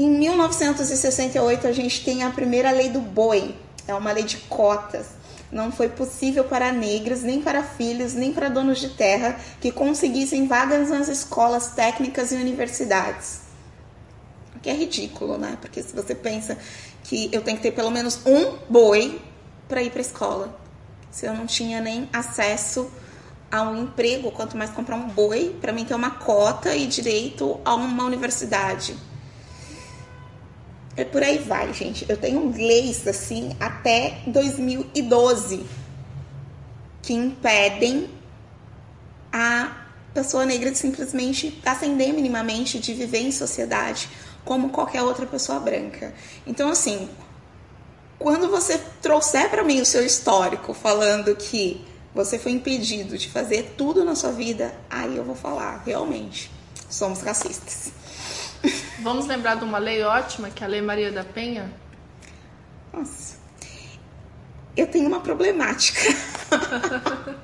Em 0.00 0.08
1968, 0.08 1.66
a 1.66 1.72
gente 1.72 2.02
tem 2.02 2.22
a 2.22 2.30
primeira 2.30 2.70
lei 2.70 2.88
do 2.88 3.02
boi, 3.02 3.54
é 3.86 3.94
uma 3.94 4.10
lei 4.10 4.24
de 4.24 4.38
cotas. 4.38 5.08
Não 5.52 5.70
foi 5.70 5.90
possível 5.90 6.42
para 6.44 6.72
negros, 6.72 7.20
nem 7.22 7.42
para 7.42 7.62
filhos, 7.62 8.14
nem 8.14 8.32
para 8.32 8.48
donos 8.48 8.78
de 8.78 8.88
terra 8.88 9.38
que 9.60 9.70
conseguissem 9.70 10.46
vagas 10.46 10.88
nas 10.88 11.08
escolas 11.08 11.72
técnicas 11.74 12.32
e 12.32 12.36
universidades. 12.36 13.40
O 14.56 14.60
que 14.60 14.70
é 14.70 14.72
ridículo, 14.72 15.36
né? 15.36 15.58
Porque 15.60 15.82
se 15.82 15.94
você 15.94 16.14
pensa 16.14 16.56
que 17.04 17.28
eu 17.30 17.42
tenho 17.42 17.58
que 17.58 17.64
ter 17.64 17.72
pelo 17.72 17.90
menos 17.90 18.20
um 18.24 18.56
boi 18.70 19.20
para 19.68 19.82
ir 19.82 19.90
para 19.90 20.00
a 20.00 20.00
escola, 20.00 20.58
se 21.10 21.26
eu 21.26 21.34
não 21.34 21.44
tinha 21.44 21.78
nem 21.78 22.08
acesso 22.10 22.90
a 23.52 23.60
um 23.60 23.82
emprego, 23.82 24.30
quanto 24.30 24.56
mais 24.56 24.70
comprar 24.70 24.96
um 24.96 25.08
boi 25.08 25.54
para 25.60 25.74
mim 25.74 25.84
ter 25.84 25.94
uma 25.94 26.12
cota 26.12 26.74
e 26.74 26.86
direito 26.86 27.60
a 27.66 27.74
uma 27.74 28.04
universidade. 28.04 29.09
É 31.00 31.04
por 31.04 31.22
aí 31.22 31.38
vai, 31.38 31.72
gente. 31.72 32.04
Eu 32.06 32.16
tenho 32.18 32.52
leis 32.54 33.08
assim 33.08 33.56
até 33.58 34.18
2012 34.26 35.64
que 37.00 37.14
impedem 37.14 38.10
a 39.32 39.86
pessoa 40.12 40.44
negra 40.44 40.70
de 40.70 40.76
simplesmente 40.76 41.58
ascender 41.64 42.12
minimamente, 42.12 42.78
de 42.78 42.92
viver 42.92 43.20
em 43.20 43.32
sociedade 43.32 44.10
como 44.44 44.68
qualquer 44.68 45.02
outra 45.02 45.24
pessoa 45.24 45.58
branca. 45.58 46.12
Então, 46.46 46.68
assim, 46.68 47.08
quando 48.18 48.50
você 48.50 48.78
trouxer 49.00 49.48
para 49.48 49.64
mim 49.64 49.80
o 49.80 49.86
seu 49.86 50.04
histórico 50.04 50.74
falando 50.74 51.34
que 51.34 51.82
você 52.14 52.38
foi 52.38 52.52
impedido 52.52 53.16
de 53.16 53.30
fazer 53.30 53.74
tudo 53.78 54.04
na 54.04 54.14
sua 54.14 54.32
vida, 54.32 54.74
aí 54.90 55.16
eu 55.16 55.24
vou 55.24 55.34
falar, 55.34 55.82
realmente, 55.86 56.50
somos 56.90 57.22
racistas. 57.22 57.99
Vamos 59.02 59.26
lembrar 59.26 59.56
de 59.56 59.64
uma 59.64 59.78
lei 59.78 60.02
ótima, 60.02 60.50
que 60.50 60.62
é 60.62 60.66
a 60.66 60.68
Lei 60.68 60.82
Maria 60.82 61.10
da 61.10 61.24
Penha? 61.24 61.72
Nossa. 62.92 63.38
Eu 64.76 64.86
tenho 64.86 65.08
uma 65.08 65.20
problemática. 65.20 66.00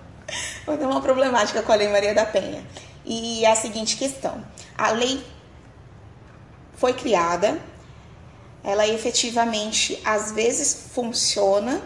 Vou 0.66 0.76
ter 0.76 0.84
uma 0.84 1.00
problemática 1.00 1.62
com 1.62 1.72
a 1.72 1.76
Lei 1.76 1.88
Maria 1.88 2.14
da 2.14 2.26
Penha. 2.26 2.62
E 3.06 3.44
é 3.44 3.50
a 3.50 3.56
seguinte 3.56 3.96
questão: 3.96 4.44
a 4.76 4.90
lei 4.90 5.24
foi 6.74 6.92
criada, 6.92 7.58
ela 8.62 8.86
efetivamente 8.86 9.98
às 10.04 10.32
vezes 10.32 10.88
funciona, 10.92 11.80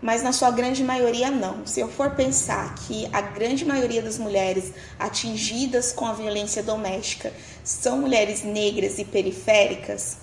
mas 0.00 0.22
na 0.22 0.32
sua 0.32 0.50
grande 0.50 0.82
maioria 0.84 1.30
não. 1.30 1.66
Se 1.66 1.80
eu 1.80 1.88
for 1.88 2.10
pensar 2.10 2.74
que 2.74 3.08
a 3.12 3.20
grande 3.20 3.64
maioria 3.64 4.00
das 4.00 4.18
mulheres 4.18 4.72
atingidas 4.98 5.92
com 5.92 6.06
a 6.06 6.12
violência 6.12 6.62
doméstica 6.62 7.32
são 7.64 7.98
mulheres 7.98 8.42
negras 8.42 8.98
e 8.98 9.04
periféricas, 9.04 10.18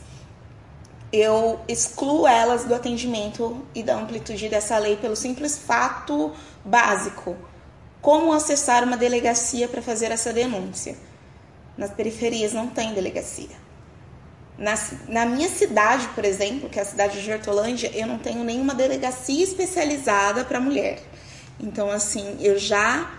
eu 1.11 1.59
excluo 1.67 2.27
elas 2.27 2.65
do 2.65 2.73
atendimento 2.73 3.65
e 3.73 3.83
da 3.83 3.95
amplitude 3.95 4.49
dessa 4.49 4.77
lei 4.77 4.95
pelo 4.95 5.15
simples 5.15 5.57
fato 5.57 6.31
básico: 6.63 7.35
como 8.01 8.33
acessar 8.33 8.83
uma 8.83 8.97
delegacia 8.97 9.67
para 9.67 9.81
fazer 9.81 10.11
essa 10.11 10.33
denúncia. 10.33 10.95
Nas 11.77 11.91
periferias 11.91 12.53
não 12.53 12.67
tem 12.67 12.93
delegacia. 12.93 13.64
Na, 14.57 14.73
na, 15.09 15.25
minha 15.25 15.49
cidade, 15.49 16.07
por 16.15 16.23
exemplo, 16.23 16.69
que 16.69 16.79
é 16.79 16.81
a 16.81 16.85
cidade 16.85 17.21
de 17.21 17.31
Hortolândia, 17.31 17.91
eu 17.93 18.07
não 18.07 18.17
tenho 18.17 18.43
nenhuma 18.43 18.73
delegacia 18.73 19.43
especializada 19.43 20.45
para 20.45 20.61
mulher. 20.61 20.99
Então, 21.59 21.91
assim, 21.91 22.37
eu 22.39 22.57
já 22.57 23.09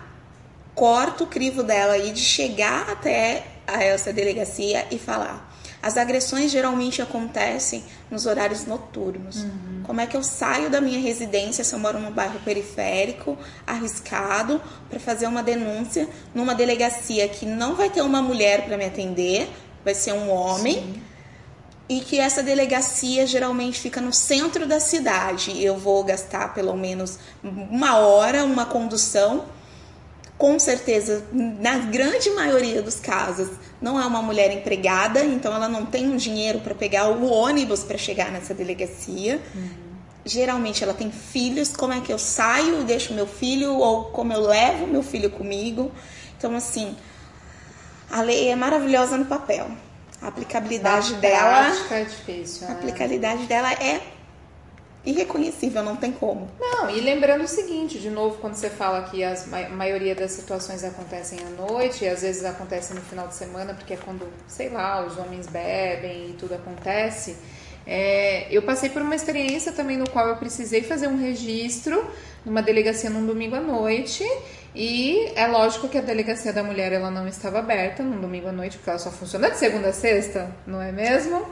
corto 0.74 1.24
o 1.24 1.26
crivo 1.26 1.62
dela 1.62 1.94
aí 1.94 2.10
de 2.12 2.20
chegar 2.20 2.88
até 2.88 3.44
a 3.66 3.82
essa 3.82 4.12
delegacia 4.12 4.86
e 4.90 4.98
falar. 4.98 5.46
As 5.82 5.96
agressões 5.96 6.50
geralmente 6.50 7.02
acontecem 7.02 7.84
nos 8.10 8.24
horários 8.26 8.64
noturnos. 8.64 9.44
Uhum. 9.44 9.82
Como 9.84 10.00
é 10.00 10.06
que 10.06 10.16
eu 10.16 10.22
saio 10.22 10.70
da 10.70 10.80
minha 10.80 10.98
residência 10.98 11.62
se 11.62 11.74
eu 11.74 11.78
moro 11.78 12.00
num 12.00 12.10
bairro 12.10 12.40
periférico, 12.40 13.36
arriscado, 13.66 14.60
para 14.88 14.98
fazer 14.98 15.26
uma 15.26 15.42
denúncia 15.42 16.08
numa 16.34 16.54
delegacia 16.54 17.28
que 17.28 17.44
não 17.44 17.74
vai 17.74 17.90
ter 17.90 18.02
uma 18.02 18.22
mulher 18.22 18.64
para 18.64 18.76
me 18.76 18.86
atender, 18.86 19.48
vai 19.84 19.94
ser 19.94 20.12
um 20.12 20.30
homem? 20.30 20.74
Sim 20.74 21.15
e 21.88 22.00
que 22.00 22.18
essa 22.18 22.42
delegacia 22.42 23.26
geralmente 23.26 23.80
fica 23.80 24.00
no 24.00 24.12
centro 24.12 24.66
da 24.66 24.80
cidade. 24.80 25.62
Eu 25.62 25.76
vou 25.76 26.02
gastar 26.02 26.52
pelo 26.52 26.76
menos 26.76 27.18
uma 27.42 27.96
hora, 27.96 28.44
uma 28.44 28.66
condução. 28.66 29.44
Com 30.36 30.58
certeza, 30.58 31.24
na 31.32 31.78
grande 31.78 32.28
maioria 32.30 32.82
dos 32.82 32.96
casos, 32.96 33.48
não 33.80 33.98
é 33.98 34.04
uma 34.04 34.20
mulher 34.20 34.52
empregada, 34.52 35.24
então 35.24 35.54
ela 35.54 35.66
não 35.66 35.86
tem 35.86 36.10
um 36.10 36.16
dinheiro 36.16 36.60
para 36.60 36.74
pegar 36.74 37.08
o 37.08 37.24
ônibus 37.24 37.82
para 37.82 37.96
chegar 37.96 38.30
nessa 38.30 38.52
delegacia. 38.52 39.40
Uhum. 39.54 39.86
Geralmente 40.26 40.84
ela 40.84 40.92
tem 40.92 41.10
filhos, 41.10 41.74
como 41.74 41.94
é 41.94 42.00
que 42.00 42.12
eu 42.12 42.18
saio 42.18 42.82
e 42.82 42.84
deixo 42.84 43.14
meu 43.14 43.26
filho, 43.26 43.76
ou 43.76 44.06
como 44.06 44.32
eu 44.32 44.40
levo 44.40 44.86
meu 44.86 45.02
filho 45.02 45.30
comigo. 45.30 45.90
Então, 46.36 46.54
assim, 46.54 46.94
a 48.10 48.20
lei 48.20 48.48
é 48.48 48.56
maravilhosa 48.56 49.16
no 49.16 49.24
papel 49.24 49.70
a 50.20 50.28
aplicabilidade 50.28 51.14
Na 51.14 51.20
dela. 51.20 51.72
É 51.90 52.04
difícil, 52.04 52.66
a 52.66 52.70
né? 52.70 52.76
aplicabilidade 52.76 53.46
dela 53.46 53.72
é 53.72 54.00
irreconhecível, 55.06 55.84
não 55.84 55.94
tem 55.94 56.10
como. 56.10 56.50
Não, 56.58 56.90
e 56.90 57.00
lembrando 57.00 57.44
o 57.44 57.48
seguinte, 57.48 57.98
de 57.98 58.10
novo, 58.10 58.38
quando 58.38 58.54
você 58.54 58.68
fala 58.68 59.02
que 59.02 59.22
a 59.22 59.36
maioria 59.70 60.16
das 60.16 60.32
situações 60.32 60.82
acontecem 60.82 61.38
à 61.38 61.50
noite, 61.50 62.04
e 62.04 62.08
às 62.08 62.22
vezes 62.22 62.44
acontecem 62.44 62.96
no 62.96 63.02
final 63.02 63.28
de 63.28 63.36
semana, 63.36 63.72
porque 63.72 63.94
é 63.94 63.96
quando, 63.96 64.26
sei 64.48 64.68
lá, 64.68 65.06
os 65.06 65.16
homens 65.16 65.46
bebem 65.46 66.30
e 66.30 66.32
tudo 66.32 66.54
acontece. 66.54 67.36
É, 67.86 68.48
eu 68.50 68.62
passei 68.62 68.90
por 68.90 69.00
uma 69.00 69.14
experiência 69.14 69.70
também 69.70 69.96
no 69.96 70.10
qual 70.10 70.26
eu 70.26 70.36
precisei 70.36 70.82
fazer 70.82 71.06
um 71.06 71.16
registro 71.16 72.04
numa 72.44 72.60
delegacia 72.60 73.08
num 73.08 73.24
domingo 73.24 73.54
à 73.54 73.60
noite 73.60 74.24
e 74.78 75.32
é 75.34 75.46
lógico 75.46 75.88
que 75.88 75.96
a 75.96 76.02
delegacia 76.02 76.52
da 76.52 76.62
mulher 76.62 76.92
ela 76.92 77.10
não 77.10 77.26
estava 77.26 77.60
aberta 77.60 78.02
no 78.02 78.20
domingo 78.20 78.48
à 78.48 78.52
noite, 78.52 78.76
porque 78.76 78.90
ela 78.90 78.98
só 78.98 79.10
funciona 79.10 79.50
de 79.50 79.56
segunda 79.56 79.88
a 79.88 79.92
sexta, 79.92 80.54
não 80.66 80.82
é 80.82 80.92
mesmo? 80.92 81.46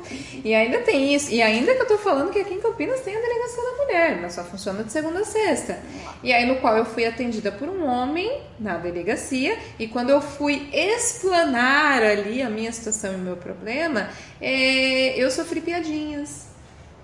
E 0.44 0.54
ainda 0.54 0.80
tem 0.80 1.14
isso. 1.14 1.32
E 1.32 1.40
ainda 1.40 1.74
que 1.74 1.80
eu 1.80 1.86
tô 1.86 1.96
falando 1.96 2.30
que 2.30 2.38
aqui 2.38 2.52
em 2.52 2.60
Campinas 2.60 3.00
tem 3.00 3.16
a 3.16 3.20
delegacia 3.20 3.62
da 3.62 3.82
mulher, 3.82 4.18
mas 4.20 4.34
só 4.34 4.44
funciona 4.44 4.84
de 4.84 4.92
segunda 4.92 5.20
a 5.20 5.24
sexta. 5.24 5.78
E 6.22 6.34
aí 6.34 6.44
no 6.44 6.56
qual 6.56 6.76
eu 6.76 6.84
fui 6.84 7.06
atendida 7.06 7.50
por 7.50 7.66
um 7.66 7.86
homem 7.86 8.42
na 8.60 8.76
delegacia, 8.76 9.58
e 9.78 9.88
quando 9.88 10.10
eu 10.10 10.20
fui 10.20 10.68
explanar 10.70 12.02
ali 12.02 12.42
a 12.42 12.50
minha 12.50 12.70
situação 12.72 13.14
e 13.14 13.16
o 13.16 13.20
meu 13.20 13.38
problema, 13.38 14.10
é, 14.38 15.18
eu 15.18 15.30
sofri 15.30 15.62
piadinhas 15.62 16.53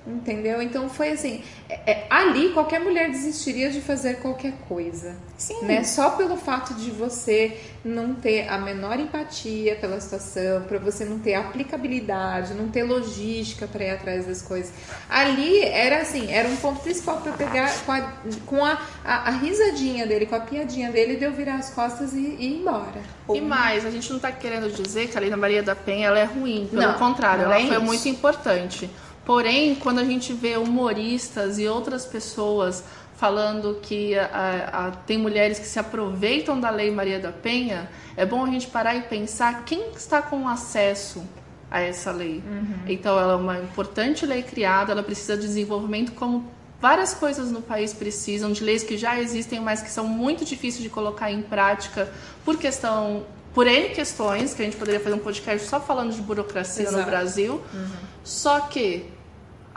Entendeu? 0.07 0.63
Então 0.63 0.89
foi 0.89 1.11
assim, 1.11 1.43
é, 1.69 1.93
é, 1.93 2.07
ali 2.09 2.51
qualquer 2.51 2.81
mulher 2.81 3.11
desistiria 3.11 3.71
de 3.71 3.83
fazer 3.83 4.17
qualquer 4.21 4.55
coisa. 4.67 5.15
Sim. 5.37 5.63
Né? 5.63 5.85
Só 5.85 6.11
pelo 6.11 6.39
fato 6.39 6.73
de 6.75 6.91
você 6.91 7.59
não 7.85 8.15
ter 8.15 8.49
a 8.49 8.59
menor 8.59 8.99
empatia 8.99 9.77
pela 9.77 10.01
situação, 10.01 10.63
para 10.63 10.79
você 10.79 11.05
não 11.05 11.19
ter 11.19 11.35
aplicabilidade, 11.35 12.55
não 12.55 12.69
ter 12.69 12.83
logística 12.83 13.67
para 13.67 13.85
ir 13.85 13.91
atrás 13.91 14.27
das 14.27 14.41
coisas. 14.41 14.73
Ali 15.09 15.63
era 15.65 16.01
assim, 16.01 16.33
era 16.33 16.49
um 16.49 16.57
ponto 16.57 16.81
principal 16.81 17.21
para 17.21 17.33
pegar 17.33 17.71
com, 17.85 17.93
a, 17.93 18.13
com 18.47 18.65
a, 18.65 18.81
a, 19.05 19.29
a, 19.29 19.31
risadinha 19.31 20.07
dele, 20.07 20.25
com 20.25 20.35
a 20.35 20.41
piadinha 20.41 20.91
dele, 20.91 21.17
de 21.17 21.25
eu 21.25 21.33
virar 21.33 21.57
as 21.57 21.71
costas 21.71 22.15
e, 22.15 22.17
e 22.17 22.47
ir 22.47 22.61
embora. 22.61 23.01
E 23.33 23.41
mais, 23.41 23.85
a 23.85 23.91
gente 23.91 24.09
não 24.09 24.17
está 24.17 24.33
querendo 24.33 24.71
dizer 24.71 25.09
que 25.09 25.17
a 25.17 25.21
Lei 25.21 25.31
da 25.31 25.37
Maria 25.37 25.63
da 25.63 25.77
Penha 25.77 26.09
ela 26.09 26.19
é 26.19 26.25
ruim, 26.25 26.69
pelo 26.71 26.83
não, 26.83 26.95
contrário, 26.95 27.45
ela 27.45 27.57
é 27.57 27.67
foi 27.67 27.77
isso. 27.77 27.85
muito 27.85 28.09
importante. 28.09 28.91
Porém, 29.31 29.77
quando 29.77 30.01
a 30.01 30.05
gente 30.05 30.33
vê 30.33 30.57
humoristas 30.57 31.57
e 31.57 31.69
outras 31.69 32.05
pessoas 32.05 32.83
falando 33.17 33.79
que 33.81 34.19
a, 34.19 34.71
a, 34.73 34.91
tem 34.91 35.19
mulheres 35.19 35.57
que 35.61 35.69
se 35.69 35.79
aproveitam 35.79 36.59
da 36.59 36.69
Lei 36.69 36.91
Maria 36.91 37.21
da 37.21 37.31
Penha, 37.31 37.89
é 38.17 38.27
bom 38.27 38.45
a 38.45 38.51
gente 38.51 38.67
parar 38.67 38.97
e 38.97 39.03
pensar 39.03 39.65
quem 39.65 39.93
está 39.93 40.21
com 40.21 40.49
acesso 40.49 41.23
a 41.71 41.81
essa 41.81 42.11
lei. 42.11 42.43
Uhum. 42.45 42.81
Então, 42.89 43.17
ela 43.17 43.35
é 43.35 43.37
uma 43.37 43.57
importante 43.61 44.27
lei 44.27 44.43
criada, 44.43 44.91
ela 44.91 45.03
precisa 45.05 45.37
de 45.37 45.47
desenvolvimento 45.47 46.11
como 46.11 46.51
várias 46.81 47.15
coisas 47.15 47.53
no 47.53 47.63
país 47.63 47.95
precisam, 47.95 48.51
de 48.51 48.65
leis 48.65 48.83
que 48.83 48.99
já 48.99 49.21
existem, 49.21 49.61
mas 49.61 49.81
que 49.81 49.91
são 49.91 50.09
muito 50.09 50.45
difíceis 50.45 50.83
de 50.83 50.91
colocar 50.91 51.31
em 51.31 51.43
prática 51.43 52.13
por 52.45 52.57
questão 52.57 53.25
por 53.55 53.67
N 53.69 53.91
questões, 53.91 54.55
que 54.55 54.63
a 54.63 54.65
gente 54.65 54.77
poderia 54.77 55.01
fazer 55.01 55.15
um 55.15 55.21
podcast 55.21 55.69
só 55.69 55.81
falando 55.81 56.13
de 56.13 56.21
burocracia 56.21 56.83
Exato. 56.83 56.99
no 56.99 57.05
Brasil. 57.05 57.61
Uhum. 57.73 57.89
Só 58.25 58.61
que 58.61 59.20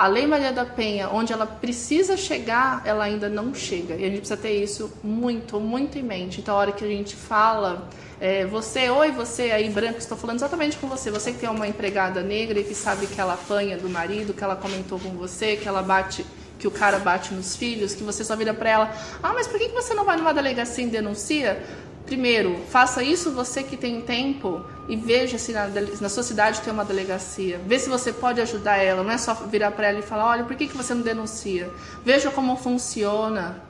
a 0.03 0.07
Lei 0.07 0.27
Maria 0.27 0.51
da 0.51 0.65
Penha, 0.65 1.07
onde 1.07 1.31
ela 1.31 1.45
precisa 1.45 2.17
chegar, 2.17 2.81
ela 2.83 3.05
ainda 3.05 3.29
não 3.29 3.55
chega. 3.55 3.95
E 3.95 4.03
a 4.03 4.09
gente 4.09 4.17
precisa 4.17 4.35
ter 4.35 4.61
isso 4.61 4.91
muito, 5.01 5.61
muito 5.61 5.97
em 5.97 6.03
mente. 6.03 6.41
Então, 6.41 6.55
a 6.55 6.57
hora 6.57 6.73
que 6.73 6.83
a 6.83 6.87
gente 6.89 7.15
fala, 7.15 7.87
é, 8.19 8.45
você, 8.45 8.89
oi, 8.89 9.11
você 9.11 9.43
aí 9.43 9.69
branco, 9.69 9.99
estou 9.99 10.17
falando 10.17 10.39
exatamente 10.39 10.75
com 10.75 10.89
você. 10.89 11.09
Você 11.09 11.31
que 11.31 11.39
tem 11.39 11.49
uma 11.49 11.69
empregada 11.69 12.21
negra 12.21 12.59
e 12.59 12.65
que 12.65 12.75
sabe 12.75 13.07
que 13.07 13.21
ela 13.21 13.35
apanha 13.35 13.77
do 13.77 13.87
marido, 13.87 14.33
que 14.33 14.43
ela 14.43 14.57
comentou 14.57 14.99
com 14.99 15.11
você, 15.11 15.55
que 15.55 15.69
ela 15.69 15.81
bate 15.81 16.25
que 16.59 16.67
o 16.67 16.71
cara 16.71 16.99
bate 16.99 17.33
nos 17.33 17.55
filhos, 17.55 17.95
que 17.95 18.03
você 18.03 18.25
só 18.25 18.35
vira 18.35 18.53
para 18.53 18.69
ela, 18.69 18.95
ah, 19.21 19.33
mas 19.33 19.47
por 19.47 19.57
que 19.57 19.69
você 19.69 19.93
não 19.93 20.05
vai 20.05 20.17
numa 20.17 20.33
delegacia 20.33 20.83
e 20.83 20.87
denuncia? 20.87 21.61
Primeiro, 22.05 22.59
faça 22.69 23.01
isso 23.01 23.31
você 23.31 23.63
que 23.63 23.77
tem 23.77 24.01
tempo 24.01 24.61
e 24.87 24.95
veja 24.95 25.37
se 25.37 25.53
na, 25.53 25.67
na, 25.67 26.09
sua 26.09 26.23
cidade 26.23 26.61
tem 26.61 26.73
uma 26.73 26.83
delegacia. 26.83 27.59
Vê 27.65 27.79
se 27.79 27.89
você 27.89 28.11
pode 28.11 28.41
ajudar 28.41 28.77
ela. 28.77 29.03
Não 29.03 29.11
é 29.11 29.17
só 29.17 29.33
virar 29.33 29.71
para 29.71 29.87
ela 29.87 29.99
e 29.99 30.01
falar: 30.01 30.27
olha, 30.27 30.43
por 30.43 30.55
que, 30.55 30.67
que 30.67 30.75
você 30.75 30.93
não 30.93 31.01
denuncia? 31.01 31.71
Veja 32.03 32.29
como 32.29 32.57
funciona. 32.57 33.61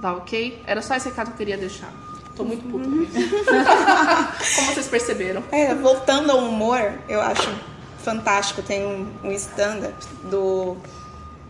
Tá 0.00 0.14
ok? 0.14 0.62
Era 0.66 0.80
só 0.80 0.96
esse 0.96 1.08
recado 1.10 1.26
que 1.26 1.32
eu 1.34 1.38
queria 1.38 1.56
deixar. 1.56 1.92
Tô 2.34 2.44
muito 2.44 2.64
puto. 2.64 2.88
Uhum. 2.88 3.06
como 4.56 4.72
vocês 4.72 4.88
perceberam. 4.88 5.44
É, 5.52 5.74
voltando 5.74 6.32
ao 6.32 6.38
humor, 6.38 6.94
eu 7.08 7.20
acho 7.20 7.54
fantástico. 8.02 8.62
Tem 8.62 8.86
um, 8.86 9.06
um 9.22 9.30
stand-up 9.32 9.94
do 10.24 10.76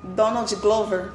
Donald 0.03 0.55
Glover 0.57 1.13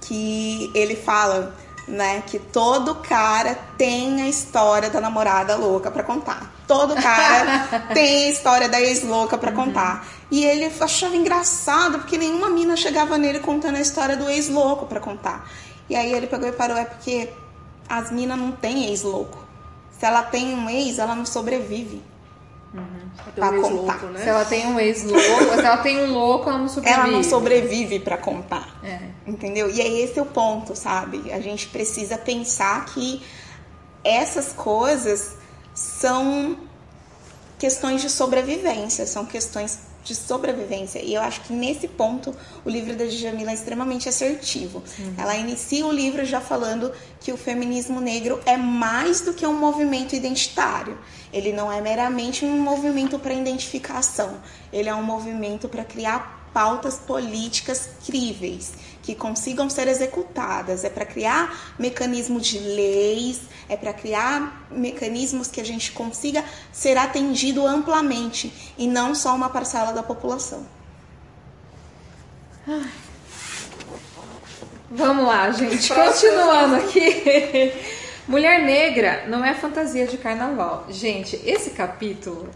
que 0.00 0.70
ele 0.74 0.96
fala 0.96 1.54
né? 1.88 2.22
Que 2.26 2.38
todo 2.38 2.96
cara 2.96 3.54
tem 3.76 4.22
a 4.22 4.28
história 4.28 4.90
da 4.90 5.00
namorada 5.00 5.56
louca 5.56 5.90
para 5.90 6.02
contar. 6.02 6.52
Todo 6.66 6.94
cara 6.94 7.88
tem 7.94 8.26
a 8.26 8.30
história 8.30 8.68
da 8.68 8.80
ex-louca 8.80 9.38
para 9.38 9.50
uhum. 9.50 9.64
contar. 9.64 10.06
E 10.30 10.44
ele 10.44 10.70
achava 10.80 11.16
engraçado 11.16 11.98
porque 11.98 12.18
nenhuma 12.18 12.50
mina 12.50 12.76
chegava 12.76 13.16
nele 13.16 13.40
contando 13.40 13.76
a 13.76 13.80
história 13.80 14.16
do 14.16 14.28
ex-louco 14.28 14.86
para 14.86 15.00
contar. 15.00 15.48
E 15.88 15.96
aí 15.96 16.12
ele 16.12 16.26
pegou 16.26 16.48
e 16.48 16.52
parou, 16.52 16.76
é 16.76 16.84
porque 16.84 17.30
as 17.88 18.10
minas 18.10 18.38
não 18.38 18.52
têm 18.52 18.86
ex-louco. 18.86 19.38
Se 19.98 20.04
ela 20.04 20.22
tem 20.22 20.54
um 20.54 20.68
ex, 20.68 20.98
ela 20.98 21.14
não 21.14 21.24
sobrevive. 21.24 22.02
Uhum. 22.74 23.32
Pra 23.34 23.50
um 23.50 23.62
contar. 23.62 23.74
Louco, 23.74 24.06
né? 24.06 24.22
Se 24.22 24.28
ela 24.28 24.44
tem 24.44 24.66
um 24.66 24.78
ex-louco, 24.78 25.54
se 25.54 25.64
ela 25.64 25.78
tem 25.78 25.98
um 26.04 26.12
louco, 26.12 26.50
ela 26.50 26.58
não 26.58 26.68
sobrevive. 26.68 27.00
Ela 27.00 27.10
não 27.10 27.22
sobrevive 27.22 28.00
para 28.00 28.18
contar. 28.18 28.78
É. 28.84 29.00
Entendeu? 29.26 29.70
E 29.70 29.80
é 29.80 29.88
esse 29.88 30.20
o 30.20 30.26
ponto, 30.26 30.76
sabe? 30.76 31.32
A 31.32 31.40
gente 31.40 31.68
precisa 31.68 32.18
pensar 32.18 32.84
que 32.86 33.22
essas 34.04 34.52
coisas 34.52 35.36
são 35.74 36.58
questões 37.58 38.02
de 38.02 38.10
sobrevivência, 38.10 39.06
são 39.06 39.24
questões 39.24 39.87
de 40.08 40.14
sobrevivência. 40.14 41.00
E 41.00 41.14
eu 41.14 41.20
acho 41.20 41.42
que 41.42 41.52
nesse 41.52 41.86
ponto 41.86 42.34
o 42.64 42.70
livro 42.70 42.96
da 42.96 43.04
Djamila 43.04 43.50
é 43.50 43.54
extremamente 43.54 44.08
assertivo. 44.08 44.82
Uhum. 44.98 45.14
Ela 45.18 45.36
inicia 45.36 45.86
o 45.86 45.92
livro 45.92 46.24
já 46.24 46.40
falando 46.40 46.90
que 47.20 47.30
o 47.30 47.36
feminismo 47.36 48.00
negro 48.00 48.40
é 48.46 48.56
mais 48.56 49.20
do 49.20 49.34
que 49.34 49.46
um 49.46 49.52
movimento 49.52 50.16
identitário. 50.16 50.98
Ele 51.32 51.52
não 51.52 51.70
é 51.70 51.80
meramente 51.80 52.44
um 52.44 52.58
movimento 52.58 53.18
para 53.18 53.34
identificação, 53.34 54.40
ele 54.72 54.88
é 54.88 54.94
um 54.94 55.02
movimento 55.02 55.68
para 55.68 55.84
criar 55.84 56.50
pautas 56.54 56.96
políticas 56.96 57.90
críveis 58.04 58.72
que 59.08 59.14
consigam 59.14 59.70
ser 59.70 59.88
executadas, 59.88 60.84
é 60.84 60.90
para 60.90 61.06
criar 61.06 61.74
mecanismos 61.78 62.46
de 62.46 62.58
leis, 62.58 63.40
é 63.66 63.74
para 63.74 63.90
criar 63.90 64.66
mecanismos 64.70 65.48
que 65.48 65.62
a 65.62 65.64
gente 65.64 65.92
consiga 65.92 66.44
ser 66.70 66.98
atendido 66.98 67.66
amplamente 67.66 68.52
e 68.76 68.86
não 68.86 69.14
só 69.14 69.34
uma 69.34 69.48
parcela 69.48 69.92
da 69.92 70.02
população. 70.02 70.66
Vamos 74.90 75.24
lá, 75.24 75.50
gente. 75.52 75.88
Continuando 75.88 76.74
aqui. 76.76 77.72
Mulher 78.28 78.62
negra 78.62 79.24
não 79.26 79.42
é 79.42 79.54
fantasia 79.54 80.06
de 80.06 80.18
carnaval. 80.18 80.84
Gente, 80.90 81.40
esse 81.46 81.70
capítulo 81.70 82.50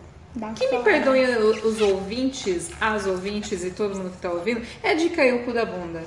que 0.57 0.69
me 0.71 0.83
perdoem 0.83 1.37
os 1.37 1.81
ouvintes, 1.81 2.71
as 2.81 3.07
ouvintes 3.07 3.63
e 3.65 3.71
todo 3.71 3.97
mundo 3.97 4.11
que 4.11 4.19
tá 4.19 4.31
ouvindo, 4.31 4.63
é 4.83 4.95
de 4.95 5.11
cair 5.11 5.35
o 5.35 5.45
cu 5.45 5.53
da 5.53 5.65
bunda. 5.65 6.03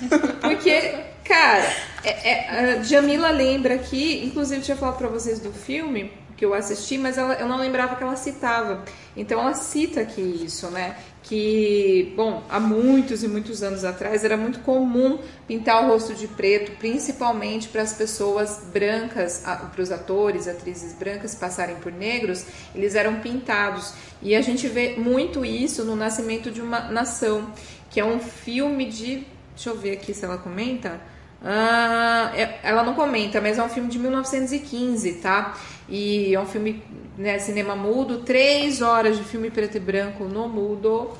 Porque, 0.40 0.94
cara, 1.24 1.64
é, 2.04 2.30
é, 2.30 2.72
a 2.78 2.82
Jamila 2.82 3.30
lembra 3.30 3.74
aqui, 3.74 4.24
inclusive 4.24 4.62
tinha 4.62 4.76
falado 4.76 4.98
pra 4.98 5.08
vocês 5.08 5.40
do 5.40 5.52
filme 5.52 6.12
que 6.36 6.44
eu 6.44 6.52
assisti, 6.54 6.98
mas 6.98 7.16
ela, 7.16 7.34
eu 7.34 7.48
não 7.48 7.58
lembrava 7.58 7.96
que 7.96 8.02
ela 8.02 8.14
citava. 8.14 8.84
Então 9.16 9.40
ela 9.40 9.54
cita 9.54 10.02
aqui 10.02 10.20
isso, 10.20 10.68
né? 10.70 10.96
Que, 11.28 12.12
bom, 12.14 12.44
há 12.48 12.60
muitos 12.60 13.24
e 13.24 13.28
muitos 13.28 13.60
anos 13.60 13.84
atrás 13.84 14.24
era 14.24 14.36
muito 14.36 14.60
comum 14.60 15.18
pintar 15.46 15.84
o 15.84 15.88
rosto 15.88 16.14
de 16.14 16.28
preto, 16.28 16.78
principalmente 16.78 17.66
para 17.66 17.82
as 17.82 17.92
pessoas 17.92 18.62
brancas, 18.72 19.42
para 19.44 19.82
os 19.82 19.90
atores, 19.90 20.46
atrizes 20.46 20.92
brancas 20.92 21.34
passarem 21.34 21.76
por 21.76 21.90
negros, 21.90 22.46
eles 22.72 22.94
eram 22.94 23.16
pintados. 23.16 23.92
E 24.22 24.36
a 24.36 24.40
gente 24.40 24.68
vê 24.68 24.94
muito 24.96 25.44
isso 25.44 25.84
no 25.84 25.96
Nascimento 25.96 26.48
de 26.48 26.60
uma 26.60 26.92
Nação, 26.92 27.50
que 27.90 27.98
é 27.98 28.04
um 28.04 28.20
filme 28.20 28.84
de. 28.86 29.26
Deixa 29.52 29.70
eu 29.70 29.76
ver 29.76 29.92
aqui 29.92 30.14
se 30.14 30.24
ela 30.24 30.38
comenta. 30.38 31.00
Ah, 31.42 32.32
é, 32.36 32.60
ela 32.62 32.84
não 32.84 32.94
comenta, 32.94 33.40
mas 33.40 33.58
é 33.58 33.62
um 33.62 33.68
filme 33.68 33.88
de 33.88 33.98
1915, 33.98 35.14
tá? 35.14 35.56
E 35.88 36.34
é 36.34 36.40
um 36.40 36.46
filme, 36.46 36.82
né, 37.16 37.38
cinema 37.38 37.74
mudo, 37.74 38.18
três 38.18 38.82
horas 38.82 39.16
de 39.16 39.24
filme 39.24 39.50
preto 39.50 39.76
e 39.76 39.80
branco 39.80 40.24
no 40.24 40.48
mudo. 40.48 41.12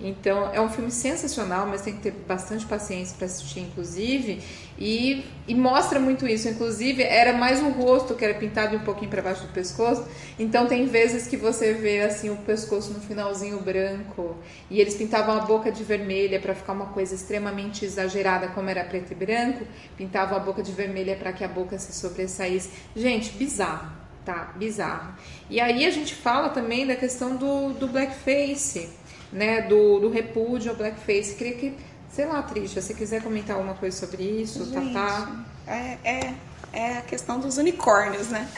Então 0.00 0.52
é 0.52 0.60
um 0.60 0.68
filme 0.68 0.90
sensacional, 0.90 1.66
mas 1.66 1.82
tem 1.82 1.94
que 1.94 2.02
ter 2.02 2.10
bastante 2.10 2.66
paciência 2.66 3.16
para 3.16 3.26
assistir, 3.26 3.60
inclusive. 3.60 4.42
E, 4.76 5.24
e, 5.46 5.54
mostra 5.54 6.00
muito 6.00 6.26
isso. 6.26 6.48
Inclusive, 6.48 7.02
era 7.02 7.32
mais 7.32 7.62
o 7.62 7.68
rosto 7.68 8.14
que 8.14 8.24
era 8.24 8.34
pintado 8.34 8.76
um 8.76 8.80
pouquinho 8.80 9.08
para 9.08 9.22
baixo 9.22 9.42
do 9.42 9.52
pescoço. 9.52 10.04
Então 10.36 10.66
tem 10.66 10.86
vezes 10.86 11.28
que 11.28 11.36
você 11.36 11.72
vê 11.74 12.00
assim 12.00 12.28
o 12.28 12.36
pescoço 12.38 12.92
no 12.92 13.00
finalzinho 13.00 13.60
branco. 13.60 14.36
E 14.68 14.80
eles 14.80 14.94
pintavam 14.94 15.36
a 15.36 15.40
boca 15.40 15.70
de 15.70 15.84
vermelha 15.84 16.40
para 16.40 16.54
ficar 16.54 16.72
uma 16.72 16.86
coisa 16.86 17.14
extremamente 17.14 17.84
exagerada, 17.84 18.48
como 18.48 18.68
era 18.68 18.84
preto 18.84 19.12
e 19.12 19.14
branco. 19.14 19.64
Pintavam 19.96 20.36
a 20.36 20.40
boca 20.40 20.62
de 20.62 20.72
vermelha 20.72 21.14
para 21.14 21.32
que 21.32 21.44
a 21.44 21.48
boca 21.48 21.78
se 21.78 21.92
sobressaísse. 21.92 22.70
Gente, 22.96 23.30
bizarro 23.30 24.03
tá? 24.24 24.52
Bizarro. 24.56 25.14
E 25.50 25.60
aí 25.60 25.84
a 25.84 25.90
gente 25.90 26.14
fala 26.14 26.48
também 26.48 26.86
da 26.86 26.96
questão 26.96 27.36
do, 27.36 27.72
do 27.74 27.86
blackface, 27.86 28.88
né? 29.32 29.62
Do, 29.62 30.00
do 30.00 30.10
repúdio 30.10 30.70
ao 30.70 30.76
blackface. 30.76 31.34
Queria 31.34 31.54
que, 31.54 31.76
sei 32.10 32.26
lá, 32.26 32.42
Trisha, 32.42 32.80
se 32.80 32.94
quiser 32.94 33.22
comentar 33.22 33.56
alguma 33.56 33.74
coisa 33.74 33.96
sobre 33.96 34.22
isso, 34.22 34.64
gente, 34.64 34.92
Tatá. 34.94 35.44
É, 35.66 35.98
é, 36.04 36.34
é 36.72 36.98
a 36.98 37.02
questão 37.02 37.38
dos 37.38 37.58
unicórnios, 37.58 38.28
né? 38.28 38.48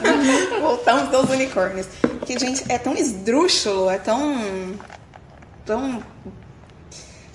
Voltamos 0.60 1.12
aos 1.12 1.28
unicórnios. 1.30 1.86
Que, 2.24 2.38
gente, 2.38 2.64
é 2.70 2.78
tão 2.78 2.94
esdrúxulo, 2.94 3.90
é 3.90 3.98
tão. 3.98 4.78
tão. 5.64 6.02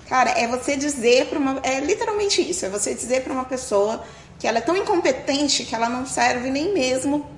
Cara, 0.08 0.32
é 0.32 0.48
você 0.48 0.76
dizer 0.76 1.28
para 1.28 1.40
uma. 1.40 1.60
É 1.64 1.80
literalmente 1.80 2.42
isso, 2.42 2.66
é 2.66 2.70
você 2.70 2.94
dizer 2.94 3.24
para 3.24 3.32
uma 3.34 3.46
pessoa 3.46 4.04
que 4.38 4.48
ela 4.48 4.58
é 4.58 4.62
tão 4.62 4.76
incompetente 4.76 5.64
que 5.64 5.76
ela 5.76 5.88
não 5.88 6.06
serve 6.06 6.50
nem 6.50 6.74
mesmo 6.74 7.30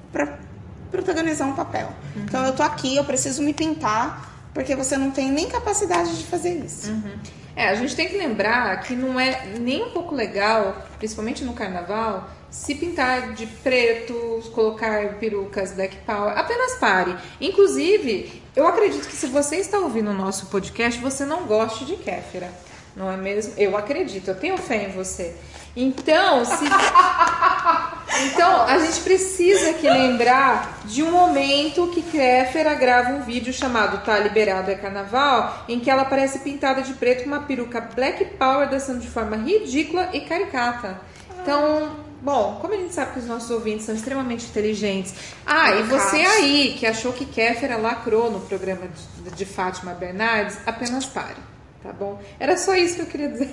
protagonizar 0.94 1.50
um 1.50 1.56
papel. 1.56 1.88
Uhum. 2.16 2.24
Então 2.24 2.46
eu 2.46 2.54
tô 2.54 2.62
aqui, 2.62 2.96
eu 2.96 3.04
preciso 3.04 3.42
me 3.42 3.54
pintar, 3.54 4.50
porque 4.54 4.76
você 4.76 4.96
não 4.96 5.10
tem 5.10 5.32
nem 5.32 5.50
capacidade 5.50 6.16
de 6.16 6.24
fazer 6.26 6.54
isso. 6.54 6.92
Uhum. 6.92 7.16
É, 7.56 7.68
a 7.70 7.76
gente 7.76 7.96
tem 7.96 8.08
que 8.08 8.18
lembrar 8.18 8.80
que 8.82 8.96
não 8.96 9.20
é 9.20 9.46
nem 9.60 9.84
um 9.84 9.90
pouco 9.90 10.16
legal, 10.16 10.86
principalmente 10.98 11.44
no 11.44 11.54
carnaval, 11.54 12.30
se 12.50 12.76
pintar 12.76 13.34
de 13.34 13.48
preto, 13.48 14.44
colocar 14.54 15.16
perucas 15.16 15.72
black 15.72 15.98
power, 16.06 16.38
apenas 16.38 16.76
pare. 16.76 17.16
Inclusive, 17.42 18.44
eu 18.56 18.68
acredito 18.68 19.08
que 19.08 19.16
se 19.16 19.28
você 19.28 19.58
está 19.58 19.80
ouvindo 19.80 20.12
o 20.12 20.14
nosso 20.14 20.48
podcast, 20.48 21.00
você 21.02 21.26
não 21.26 21.46
goste 21.46 21.86
de 21.86 21.96
Kéfera, 21.96 22.52
não 22.96 23.12
é 23.12 23.18
mesmo? 23.18 23.54
Eu 23.58 23.76
acredito, 23.76 24.28
eu 24.28 24.36
tenho 24.36 24.58
fé 24.58 24.88
em 24.88 24.92
você. 24.92 25.36
Então, 25.76 26.46
se... 26.46 26.66
então 28.26 28.62
a 28.64 28.78
gente 28.78 29.02
precisa 29.02 29.72
aqui 29.72 29.90
lembrar 29.90 30.80
de 30.86 31.02
um 31.02 31.12
momento 31.12 31.88
que 31.88 32.02
Kéfera 32.02 32.76
grava 32.76 33.10
um 33.10 33.24
vídeo 33.24 33.52
chamado 33.52 34.04
Tá 34.06 34.20
Liberado 34.20 34.70
é 34.70 34.76
Carnaval, 34.76 35.66
em 35.68 35.80
que 35.80 35.90
ela 35.90 36.04
aparece 36.04 36.40
pintada 36.40 36.82
de 36.82 36.94
preto 36.94 37.24
com 37.24 37.30
uma 37.30 37.42
peruca 37.42 37.82
Black 37.82 38.24
Power 38.38 38.70
dançando 38.70 39.00
de 39.00 39.10
forma 39.10 39.36
ridícula 39.36 40.10
e 40.14 40.22
caricata. 40.22 41.02
Então, 41.42 41.96
bom, 42.22 42.60
como 42.62 42.74
a 42.74 42.78
gente 42.78 42.94
sabe 42.94 43.14
que 43.14 43.20
os 43.20 43.26
nossos 43.26 43.50
ouvintes 43.50 43.86
são 43.86 43.96
extremamente 43.96 44.46
inteligentes. 44.46 45.16
Ah, 45.46 45.72
e 45.72 45.84
você 45.84 46.18
aí 46.18 46.76
que 46.78 46.86
achou 46.86 47.12
que 47.12 47.26
Kéfera 47.26 47.78
lacrou 47.78 48.32
no 48.32 48.42
programa 48.42 48.88
de, 49.24 49.32
de 49.32 49.46
Fátima 49.46 49.94
Bernardes, 49.94 50.60
apenas 50.66 51.06
pare. 51.06 51.53
Tá 51.84 51.92
bom? 51.92 52.18
Era 52.40 52.56
só 52.56 52.74
isso 52.76 52.96
que 52.96 53.02
eu 53.02 53.06
queria 53.08 53.28
dizer. 53.28 53.50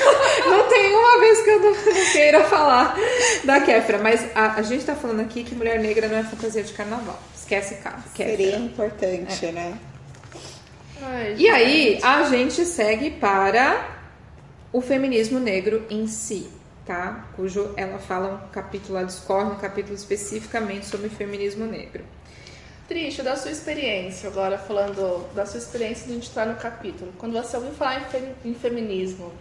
não 0.48 0.66
tem 0.70 0.96
uma 0.96 1.20
vez 1.20 1.42
que 1.42 1.50
eu 1.50 1.60
não, 1.60 1.74
queira 2.12 2.44
falar 2.44 2.96
da 3.44 3.60
Kéfera, 3.60 3.98
mas 3.98 4.26
a, 4.34 4.54
a 4.54 4.62
gente 4.62 4.86
tá 4.86 4.96
falando 4.96 5.20
aqui 5.20 5.44
que 5.44 5.54
mulher 5.54 5.78
negra 5.78 6.08
não 6.08 6.16
é 6.16 6.22
fantasia 6.22 6.62
de 6.62 6.72
carnaval. 6.72 7.22
Esquece 7.36 7.74
cara. 7.76 8.02
Seria 8.16 8.56
importante, 8.56 9.44
é. 9.44 9.52
né? 9.52 9.78
Ai, 11.02 11.34
e 11.36 11.46
aí, 11.46 12.00
a 12.02 12.22
gente 12.24 12.64
segue 12.64 13.10
para 13.10 13.86
o 14.72 14.80
feminismo 14.80 15.38
negro 15.38 15.84
em 15.90 16.06
si, 16.06 16.48
tá? 16.86 17.26
Cujo 17.36 17.74
ela 17.76 17.98
fala 17.98 18.34
um 18.34 18.50
capítulo, 18.50 18.96
ela 18.96 19.06
discorre 19.06 19.50
um 19.50 19.56
capítulo 19.56 19.94
especificamente 19.94 20.86
sobre 20.86 21.10
feminismo 21.10 21.66
negro. 21.66 22.02
Triste, 22.86 23.22
da 23.22 23.34
sua 23.34 23.50
experiência, 23.50 24.28
agora 24.28 24.58
falando 24.58 25.26
da 25.34 25.46
sua 25.46 25.58
experiência 25.58 26.06
de 26.06 26.18
estar 26.18 26.44
no 26.44 26.56
capítulo. 26.56 27.14
Quando 27.16 27.32
você 27.32 27.56
ouviu 27.56 27.72
falar 27.72 28.02
em, 28.02 28.04
fe 28.04 28.22
em 28.44 28.54
feminismo, 28.54 29.32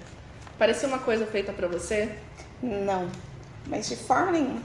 parecia 0.58 0.88
uma 0.88 1.00
coisa 1.00 1.26
feita 1.26 1.52
para 1.52 1.68
você? 1.68 2.16
Não, 2.62 3.10
mas 3.68 3.90
de 3.90 3.98
forma 3.98 4.32
nenhuma. 4.32 4.62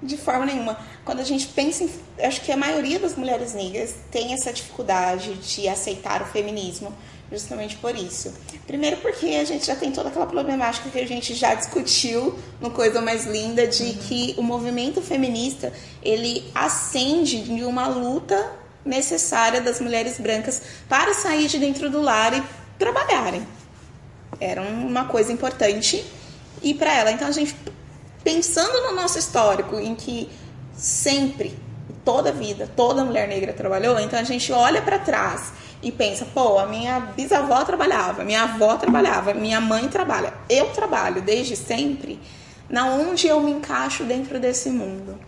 De 0.00 0.16
forma 0.16 0.46
nenhuma. 0.46 0.78
Quando 1.04 1.18
a 1.18 1.24
gente 1.24 1.48
pensa 1.48 1.82
em. 1.82 1.90
Acho 2.20 2.40
que 2.42 2.52
a 2.52 2.56
maioria 2.56 3.00
das 3.00 3.16
mulheres 3.16 3.52
negras 3.52 3.96
tem 4.12 4.32
essa 4.32 4.52
dificuldade 4.52 5.34
de 5.34 5.68
aceitar 5.68 6.22
o 6.22 6.26
feminismo 6.26 6.94
justamente 7.30 7.76
por 7.76 7.94
isso. 7.96 8.32
Primeiro 8.66 8.98
porque 8.98 9.26
a 9.26 9.44
gente 9.44 9.66
já 9.66 9.76
tem 9.76 9.90
toda 9.90 10.08
aquela 10.08 10.26
problemática 10.26 10.88
que 10.88 10.98
a 10.98 11.06
gente 11.06 11.34
já 11.34 11.54
discutiu 11.54 12.38
no 12.60 12.70
Coisa 12.70 13.00
Mais 13.00 13.26
Linda 13.26 13.66
de 13.66 13.84
uhum. 13.84 13.94
que 13.94 14.34
o 14.36 14.42
movimento 14.42 15.00
feminista, 15.00 15.72
ele 16.02 16.44
ascende 16.54 17.42
de 17.42 17.64
uma 17.64 17.88
luta 17.88 18.52
necessária 18.84 19.60
das 19.60 19.80
mulheres 19.80 20.18
brancas 20.18 20.62
para 20.88 21.12
sair 21.14 21.48
de 21.48 21.58
dentro 21.58 21.90
do 21.90 22.00
lar 22.00 22.36
e 22.36 22.42
trabalharem. 22.78 23.46
Era 24.40 24.62
uma 24.62 25.06
coisa 25.06 25.32
importante 25.32 26.04
e 26.62 26.74
para 26.74 26.94
ela. 26.94 27.10
Então 27.10 27.26
a 27.26 27.32
gente 27.32 27.54
pensando 28.22 28.88
no 28.88 28.94
nosso 28.94 29.18
histórico 29.18 29.78
em 29.78 29.94
que 29.94 30.28
sempre 30.76 31.56
toda 32.04 32.30
a 32.30 32.32
vida, 32.32 32.70
toda 32.76 33.04
mulher 33.04 33.26
negra 33.26 33.52
trabalhou, 33.52 33.98
então 33.98 34.18
a 34.18 34.24
gente 34.24 34.52
olha 34.52 34.82
para 34.82 34.98
trás 34.98 35.52
e 35.82 35.92
pensa, 35.92 36.26
pô, 36.32 36.58
a 36.58 36.66
minha 36.66 37.00
bisavó 37.00 37.62
trabalhava, 37.64 38.24
minha 38.24 38.42
avó 38.42 38.76
trabalhava, 38.76 39.34
minha 39.34 39.60
mãe 39.60 39.88
trabalha, 39.88 40.32
eu 40.48 40.70
trabalho 40.70 41.22
desde 41.22 41.54
sempre, 41.54 42.18
na 42.68 42.86
onde 42.86 43.26
eu 43.26 43.40
me 43.40 43.52
encaixo 43.52 44.04
dentro 44.04 44.40
desse 44.40 44.70
mundo. 44.70 45.18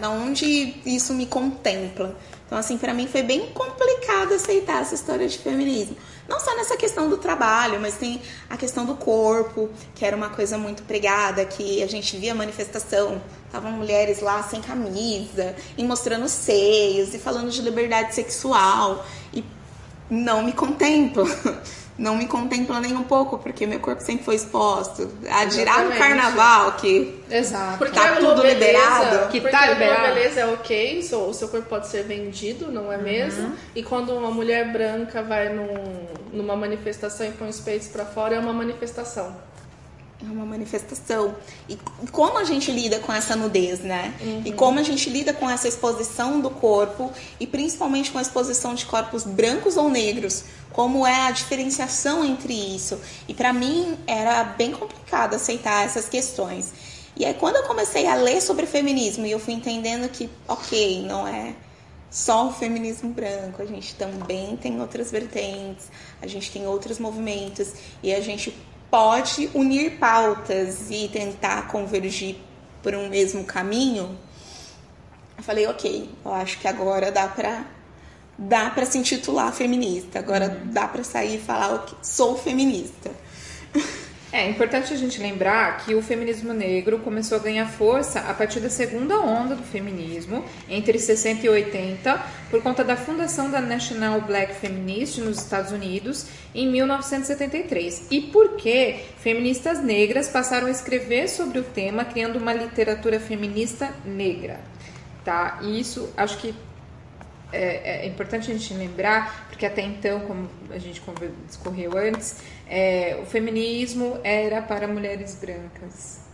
Da 0.00 0.10
onde 0.10 0.76
isso 0.86 1.12
me 1.12 1.26
contempla. 1.26 2.16
Então, 2.46 2.58
assim, 2.58 2.78
para 2.78 2.94
mim 2.94 3.06
foi 3.06 3.22
bem 3.22 3.48
complicado 3.52 4.32
aceitar 4.34 4.82
essa 4.82 4.94
história 4.94 5.26
de 5.26 5.38
feminismo. 5.38 5.96
Não 6.28 6.40
só 6.40 6.56
nessa 6.56 6.76
questão 6.76 7.08
do 7.08 7.18
trabalho, 7.18 7.78
mas 7.80 7.96
tem 7.96 8.20
a 8.48 8.56
questão 8.56 8.86
do 8.86 8.94
corpo, 8.94 9.68
que 9.94 10.04
era 10.04 10.16
uma 10.16 10.30
coisa 10.30 10.56
muito 10.56 10.82
pregada, 10.84 11.44
que 11.44 11.82
a 11.82 11.86
gente 11.86 12.16
via 12.16 12.34
manifestação, 12.34 13.20
estavam 13.46 13.70
mulheres 13.72 14.20
lá 14.20 14.42
sem 14.42 14.62
camisa, 14.62 15.54
e 15.76 15.84
mostrando 15.84 16.28
seios, 16.28 17.14
e 17.14 17.18
falando 17.18 17.50
de 17.50 17.60
liberdade 17.60 18.14
sexual, 18.14 19.04
e 19.32 19.44
não 20.08 20.42
me 20.42 20.52
contempla. 20.52 21.24
não 21.96 22.16
me 22.16 22.26
contempla 22.26 22.80
nem 22.80 22.92
um 22.94 23.04
pouco, 23.04 23.38
porque 23.38 23.66
meu 23.66 23.78
corpo 23.80 24.02
sempre 24.02 24.24
foi 24.24 24.34
exposto. 24.34 25.08
A 25.30 25.46
girar 25.48 25.84
no 25.84 25.92
carnaval, 25.92 26.72
que 26.72 27.22
Exato. 27.30 27.78
Porque 27.78 27.94
tá 27.98 28.16
tudo 28.16 28.42
beleza, 28.42 28.54
liberado. 28.66 29.28
Que 29.30 29.40
porque 29.40 29.56
tá 29.56 29.62
a 29.62 29.66
liberado. 29.70 30.02
beleza 30.14 30.40
é 30.40 30.46
ok, 30.46 31.02
so- 31.02 31.28
o 31.28 31.32
seu 31.34 31.48
corpo 31.48 31.68
pode 31.68 31.86
ser 31.88 32.02
vendido, 32.04 32.70
não 32.72 32.92
é 32.92 32.96
mesmo? 32.98 33.52
E 33.74 33.82
quando 33.82 34.10
uma 34.16 34.30
mulher 34.30 34.72
branca 34.72 35.22
vai 35.22 35.48
num- 35.52 36.06
numa 36.32 36.56
manifestação 36.56 37.26
e 37.26 37.30
põe 37.30 37.48
os 37.48 37.60
peitos 37.60 37.88
pra 37.88 38.04
fora, 38.04 38.34
é 38.34 38.38
uma 38.40 38.52
manifestação. 38.52 39.34
É 40.22 40.24
uma 40.26 40.46
manifestação. 40.46 41.34
E 41.68 41.76
como 42.10 42.38
a 42.38 42.44
gente 42.44 42.70
lida 42.70 43.00
com 43.00 43.12
essa 43.12 43.34
nudez, 43.34 43.80
né? 43.80 44.14
E 44.44 44.52
como 44.52 44.78
a 44.78 44.82
gente 44.82 45.10
lida 45.10 45.32
com 45.32 45.50
essa 45.50 45.66
exposição 45.66 46.40
do 46.40 46.50
corpo 46.50 47.12
e 47.40 47.46
principalmente 47.46 48.10
com 48.10 48.18
a 48.18 48.22
exposição 48.22 48.74
de 48.74 48.86
corpos 48.86 49.24
brancos 49.24 49.76
ou 49.76 49.88
negros. 49.90 50.44
Como 50.72 51.06
é 51.06 51.26
a 51.26 51.30
diferenciação 51.30 52.24
entre 52.24 52.52
isso? 52.52 52.98
E 53.28 53.34
pra 53.34 53.52
mim 53.52 53.98
era 54.06 54.44
bem 54.44 54.72
complicado 54.72 55.34
aceitar 55.34 55.84
essas 55.84 56.08
questões. 56.08 56.72
E 57.16 57.24
aí 57.24 57.34
quando 57.34 57.56
eu 57.56 57.64
comecei 57.64 58.06
a 58.06 58.14
ler 58.14 58.40
sobre 58.40 58.66
feminismo 58.66 59.26
e 59.26 59.30
eu 59.30 59.38
fui 59.38 59.54
entendendo 59.54 60.08
que, 60.08 60.30
ok, 60.48 61.02
não 61.06 61.26
é 61.28 61.54
só 62.10 62.48
o 62.48 62.52
feminismo 62.52 63.10
branco, 63.10 63.60
a 63.60 63.66
gente 63.66 63.94
também 63.96 64.56
tem 64.56 64.80
outras 64.80 65.10
vertentes, 65.10 65.86
a 66.22 66.26
gente 66.28 66.50
tem 66.50 66.66
outros 66.66 67.00
movimentos 67.00 67.72
e 68.02 68.14
a 68.14 68.20
gente 68.20 68.56
pode 68.90 69.50
unir 69.54 69.98
pautas 69.98 70.90
e 70.90 71.08
tentar 71.08 71.68
convergir 71.68 72.36
por 72.82 72.94
um 72.94 73.08
mesmo 73.08 73.44
caminho. 73.44 74.18
Eu 75.36 75.42
falei, 75.42 75.66
ok, 75.66 76.08
eu 76.24 76.32
acho 76.32 76.58
que 76.58 76.68
agora 76.68 77.10
dá 77.10 77.26
pra 77.28 77.66
dá 78.36 78.68
para 78.70 78.84
se 78.84 78.98
intitular 78.98 79.52
feminista, 79.52 80.18
agora 80.18 80.48
dá 80.48 80.88
pra 80.88 81.04
sair 81.04 81.36
e 81.36 81.40
falar 81.40 81.86
que 81.86 81.94
sou 82.06 82.36
feminista. 82.36 83.10
É 84.34 84.48
importante 84.48 84.92
a 84.92 84.96
gente 84.96 85.20
lembrar 85.22 85.76
que 85.84 85.94
o 85.94 86.02
feminismo 86.02 86.52
negro 86.52 86.98
começou 86.98 87.38
a 87.38 87.40
ganhar 87.40 87.66
força 87.66 88.18
a 88.18 88.34
partir 88.34 88.58
da 88.58 88.68
segunda 88.68 89.20
onda 89.20 89.54
do 89.54 89.62
feminismo, 89.62 90.44
entre 90.68 90.98
60 90.98 91.46
e 91.46 91.48
80, 91.48 92.20
por 92.50 92.60
conta 92.60 92.82
da 92.82 92.96
fundação 92.96 93.48
da 93.48 93.60
National 93.60 94.20
Black 94.22 94.56
Feminist 94.56 95.20
nos 95.20 95.38
Estados 95.38 95.70
Unidos 95.70 96.26
em 96.52 96.68
1973. 96.68 98.08
E 98.10 98.22
porque 98.22 99.04
feministas 99.18 99.80
negras 99.80 100.26
passaram 100.26 100.66
a 100.66 100.70
escrever 100.72 101.28
sobre 101.28 101.60
o 101.60 101.62
tema, 101.62 102.04
criando 102.04 102.36
uma 102.36 102.52
literatura 102.52 103.20
feminista 103.20 103.94
negra. 104.04 104.58
Tá? 105.24 105.60
E 105.62 105.78
isso 105.78 106.12
acho 106.16 106.38
que 106.38 106.52
é, 107.54 108.04
é 108.04 108.06
importante 108.06 108.50
a 108.50 108.54
gente 108.54 108.72
lembrar, 108.74 109.46
porque 109.48 109.64
até 109.64 109.82
então, 109.82 110.20
como 110.20 110.48
a 110.70 110.78
gente 110.78 111.02
discorreu 111.46 111.96
antes, 111.96 112.36
é, 112.68 113.18
o 113.22 113.26
feminismo 113.26 114.18
era 114.22 114.60
para 114.62 114.88
mulheres 114.88 115.38
brancas. 115.40 116.24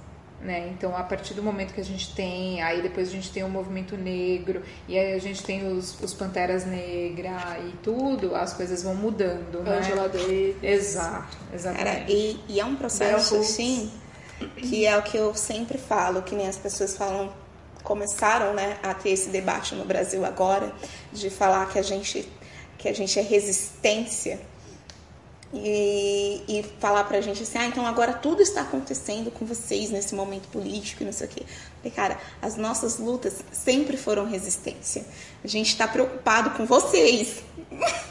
Né? 0.40 0.70
Então, 0.70 0.96
a 0.96 1.02
partir 1.02 1.34
do 1.34 1.42
momento 1.42 1.74
que 1.74 1.80
a 1.82 1.84
gente 1.84 2.14
tem, 2.14 2.62
aí 2.62 2.80
depois 2.80 3.08
a 3.08 3.12
gente 3.12 3.30
tem 3.30 3.44
o 3.44 3.48
movimento 3.48 3.94
negro, 3.94 4.62
e 4.88 4.98
aí 4.98 5.12
a 5.12 5.18
gente 5.18 5.42
tem 5.44 5.70
os, 5.70 6.00
os 6.00 6.14
Panteras 6.14 6.64
Negra 6.64 7.58
e 7.68 7.76
tudo, 7.82 8.34
as 8.34 8.54
coisas 8.54 8.82
vão 8.82 8.94
mudando. 8.94 9.62
Né? 9.62 9.78
Angela 9.78 10.08
Davis. 10.08 10.56
Exato, 10.62 11.36
Cara, 11.36 11.54
exatamente. 11.54 12.12
e, 12.12 12.40
e 12.48 12.60
é 12.60 12.64
um 12.64 12.74
processo 12.74 13.36
assim 13.36 13.90
que 14.56 14.86
é 14.86 14.96
o 14.96 15.02
que 15.02 15.16
eu 15.16 15.34
sempre 15.34 15.76
falo, 15.76 16.22
que 16.22 16.34
nem 16.34 16.48
as 16.48 16.56
pessoas 16.56 16.96
falam, 16.96 17.30
começaram 17.82 18.54
né, 18.54 18.78
a 18.82 18.94
ter 18.94 19.10
esse 19.10 19.30
debate 19.30 19.74
no 19.74 19.84
Brasil 19.84 20.24
agora, 20.24 20.72
de 21.12 21.30
falar 21.30 21.68
que 21.68 21.78
a 21.78 21.82
gente, 21.82 22.28
que 22.78 22.88
a 22.88 22.94
gente 22.94 23.18
é 23.18 23.22
resistência. 23.22 24.40
E, 25.52 26.44
e 26.46 26.64
falar 26.78 27.02
pra 27.02 27.20
gente 27.20 27.42
assim, 27.42 27.58
ah, 27.58 27.66
então 27.66 27.84
agora 27.84 28.12
tudo 28.12 28.40
está 28.40 28.60
acontecendo 28.60 29.32
com 29.32 29.44
vocês 29.44 29.90
nesse 29.90 30.14
momento 30.14 30.46
político 30.46 31.02
e 31.02 31.06
não 31.06 31.12
sei 31.12 31.26
o 31.26 31.30
quê. 31.30 31.42
Falei, 31.78 31.90
cara, 31.90 32.20
as 32.40 32.56
nossas 32.56 33.00
lutas 33.00 33.42
sempre 33.50 33.96
foram 33.96 34.26
resistência. 34.26 35.04
A 35.42 35.48
gente 35.48 35.76
tá 35.76 35.88
preocupado 35.88 36.50
com 36.50 36.64
vocês. 36.66 37.42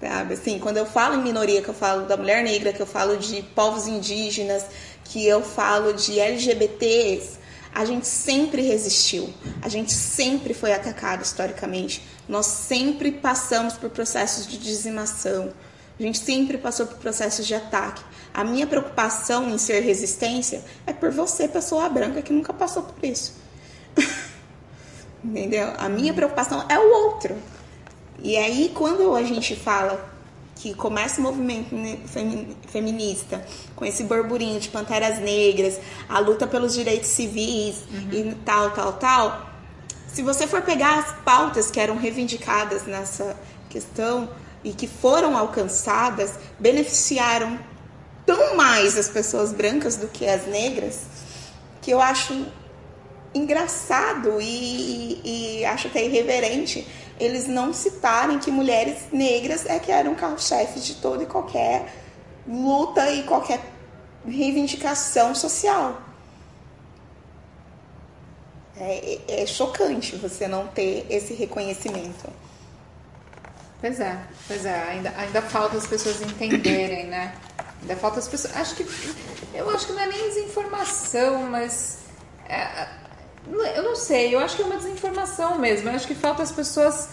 Sabe, 0.00 0.32
assim, 0.32 0.58
quando 0.58 0.78
eu 0.78 0.86
falo 0.86 1.16
em 1.16 1.22
minoria, 1.22 1.60
que 1.60 1.68
eu 1.68 1.74
falo 1.74 2.06
da 2.06 2.16
mulher 2.16 2.42
negra, 2.42 2.72
que 2.72 2.80
eu 2.80 2.86
falo 2.86 3.18
de 3.18 3.42
povos 3.42 3.86
indígenas, 3.86 4.64
que 5.04 5.26
eu 5.26 5.42
falo 5.42 5.92
de 5.92 6.18
LGBTs, 6.18 7.38
a 7.74 7.84
gente 7.84 8.06
sempre 8.06 8.62
resistiu. 8.62 9.32
A 9.62 9.68
gente 9.68 9.92
sempre 9.92 10.52
foi 10.52 10.72
atacado 10.72 11.22
historicamente. 11.22 12.02
Nós 12.28 12.46
sempre 12.46 13.12
passamos 13.12 13.74
por 13.74 13.90
processos 13.90 14.46
de 14.46 14.58
dizimação. 14.58 15.52
A 15.98 16.02
gente 16.02 16.18
sempre 16.18 16.58
passou 16.58 16.86
por 16.86 16.96
processos 16.98 17.46
de 17.46 17.54
ataque. 17.54 18.02
A 18.32 18.42
minha 18.44 18.66
preocupação 18.66 19.48
em 19.50 19.58
ser 19.58 19.80
resistência 19.80 20.64
é 20.86 20.92
por 20.92 21.10
você, 21.10 21.46
pessoa 21.46 21.88
branca, 21.88 22.22
que 22.22 22.32
nunca 22.32 22.52
passou 22.52 22.82
por 22.82 23.04
isso. 23.04 23.34
Entendeu? 25.22 25.72
A 25.78 25.88
minha 25.88 26.14
preocupação 26.14 26.64
é 26.68 26.78
o 26.78 26.92
outro. 27.04 27.36
E 28.22 28.36
aí, 28.36 28.72
quando 28.74 29.14
a 29.14 29.22
gente 29.22 29.54
fala 29.54 30.09
que 30.60 30.74
começa 30.74 31.20
o 31.20 31.24
movimento 31.24 31.74
feminista, 32.68 33.42
com 33.74 33.84
esse 33.84 34.04
burburinho 34.04 34.60
de 34.60 34.68
panteras 34.68 35.18
negras, 35.18 35.80
a 36.06 36.18
luta 36.18 36.46
pelos 36.46 36.74
direitos 36.74 37.08
civis 37.08 37.76
e 38.12 38.34
tal, 38.44 38.70
tal, 38.72 38.92
tal, 38.92 39.50
se 40.12 40.22
você 40.22 40.46
for 40.46 40.60
pegar 40.60 40.98
as 40.98 41.12
pautas 41.24 41.70
que 41.70 41.80
eram 41.80 41.96
reivindicadas 41.96 42.84
nessa 42.84 43.36
questão 43.70 44.28
e 44.62 44.72
que 44.72 44.86
foram 44.86 45.34
alcançadas, 45.36 46.34
beneficiaram 46.58 47.58
tão 48.26 48.54
mais 48.54 48.98
as 48.98 49.08
pessoas 49.08 49.52
brancas 49.52 49.96
do 49.96 50.08
que 50.08 50.28
as 50.28 50.46
negras, 50.46 51.04
que 51.80 51.90
eu 51.90 52.00
acho 52.02 52.44
engraçado 53.34 54.40
e, 54.40 55.20
e- 55.60 55.64
acho 55.64 55.86
até 55.88 56.04
irreverente 56.04 56.86
eles 57.18 57.46
não 57.46 57.72
citarem 57.72 58.38
que 58.38 58.50
mulheres 58.50 59.04
negras 59.12 59.66
é 59.66 59.78
que 59.78 59.92
eram 59.92 60.14
carro-chefe 60.14 60.80
de 60.80 60.94
toda 60.96 61.22
e 61.22 61.26
qualquer 61.26 61.92
luta 62.48 63.10
e 63.10 63.22
qualquer 63.24 63.60
reivindicação 64.26 65.34
social. 65.34 66.00
É, 68.76 69.18
é- 69.28 69.42
é 69.42 69.46
chocante 69.46 70.16
você 70.16 70.48
não 70.48 70.66
ter 70.68 71.06
esse 71.10 71.34
reconhecimento. 71.34 72.28
Pois 73.80 74.00
é, 74.00 74.18
pois 74.48 74.64
é, 74.64 74.82
ainda, 74.88 75.12
ainda 75.16 75.42
falta 75.42 75.76
as 75.76 75.86
pessoas 75.86 76.20
entenderem, 76.22 77.06
né? 77.06 77.34
Ainda 77.82 77.96
falta 77.96 78.18
as 78.18 78.28
pessoas. 78.28 78.56
Acho 78.56 78.74
que. 78.76 78.86
Eu 79.54 79.68
acho 79.70 79.86
que 79.86 79.92
não 79.92 80.00
é 80.00 80.06
nem 80.06 80.28
desinformação, 80.28 81.42
mas. 81.44 81.98
é, 82.48 82.88
eu 83.46 83.82
não 83.82 83.96
sei, 83.96 84.34
eu 84.34 84.38
acho 84.40 84.56
que 84.56 84.62
é 84.62 84.64
uma 84.66 84.76
desinformação 84.76 85.58
mesmo. 85.58 85.88
Eu 85.88 85.94
acho 85.94 86.06
que 86.06 86.14
falta 86.14 86.42
as 86.42 86.52
pessoas 86.52 87.10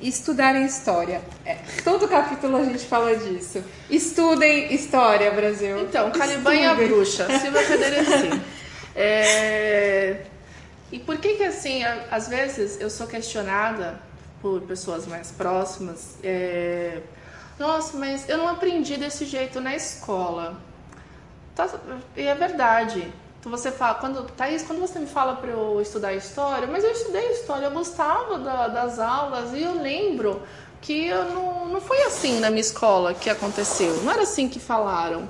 estudarem 0.00 0.64
história. 0.64 1.22
É, 1.44 1.58
todo 1.82 2.06
capítulo 2.08 2.56
a 2.56 2.64
gente 2.64 2.84
fala 2.84 3.16
disso. 3.16 3.62
Estudem 3.88 4.72
história, 4.74 5.30
Brasil. 5.30 5.80
Então, 5.80 6.10
Caliban 6.10 6.54
e 6.54 6.66
a 6.66 6.74
bruxa, 6.74 7.26
Silvia 7.38 7.62
Federici. 7.64 8.40
É... 8.94 10.24
E 10.92 10.98
por 10.98 11.18
que 11.18 11.34
que 11.34 11.44
assim, 11.44 11.82
às 12.10 12.28
vezes 12.28 12.80
eu 12.80 12.88
sou 12.88 13.06
questionada 13.06 14.00
por 14.40 14.60
pessoas 14.62 15.06
mais 15.06 15.30
próximas, 15.32 16.18
é... 16.22 17.00
nossa, 17.58 17.96
mas 17.96 18.28
eu 18.28 18.36
não 18.36 18.46
aprendi 18.46 18.96
desse 18.96 19.24
jeito 19.24 19.60
na 19.60 19.74
escola. 19.74 20.60
Tá- 21.56 21.70
E 22.16 22.22
é 22.26 22.34
verdade. 22.34 23.10
Então 23.44 23.50
você 23.54 23.70
fala, 23.70 23.96
quando, 23.96 24.22
Thaís, 24.30 24.62
quando 24.62 24.80
você 24.80 24.98
me 24.98 25.04
fala 25.06 25.34
para 25.36 25.50
eu 25.50 25.78
estudar 25.78 26.14
história, 26.14 26.66
mas 26.66 26.82
eu 26.82 26.90
estudei 26.90 27.30
história, 27.32 27.66
eu 27.66 27.72
gostava 27.72 28.38
da- 28.38 28.68
das 28.68 28.98
aulas 28.98 29.52
e 29.52 29.60
eu 29.60 29.74
lembro 29.82 30.40
que 30.80 31.08
eu 31.08 31.26
não, 31.26 31.68
não 31.68 31.78
foi 31.78 32.04
assim 32.04 32.40
na 32.40 32.48
minha 32.48 32.62
escola 32.62 33.12
que 33.12 33.28
aconteceu, 33.28 34.02
não 34.02 34.12
era 34.12 34.22
assim 34.22 34.48
que 34.48 34.58
falaram. 34.58 35.28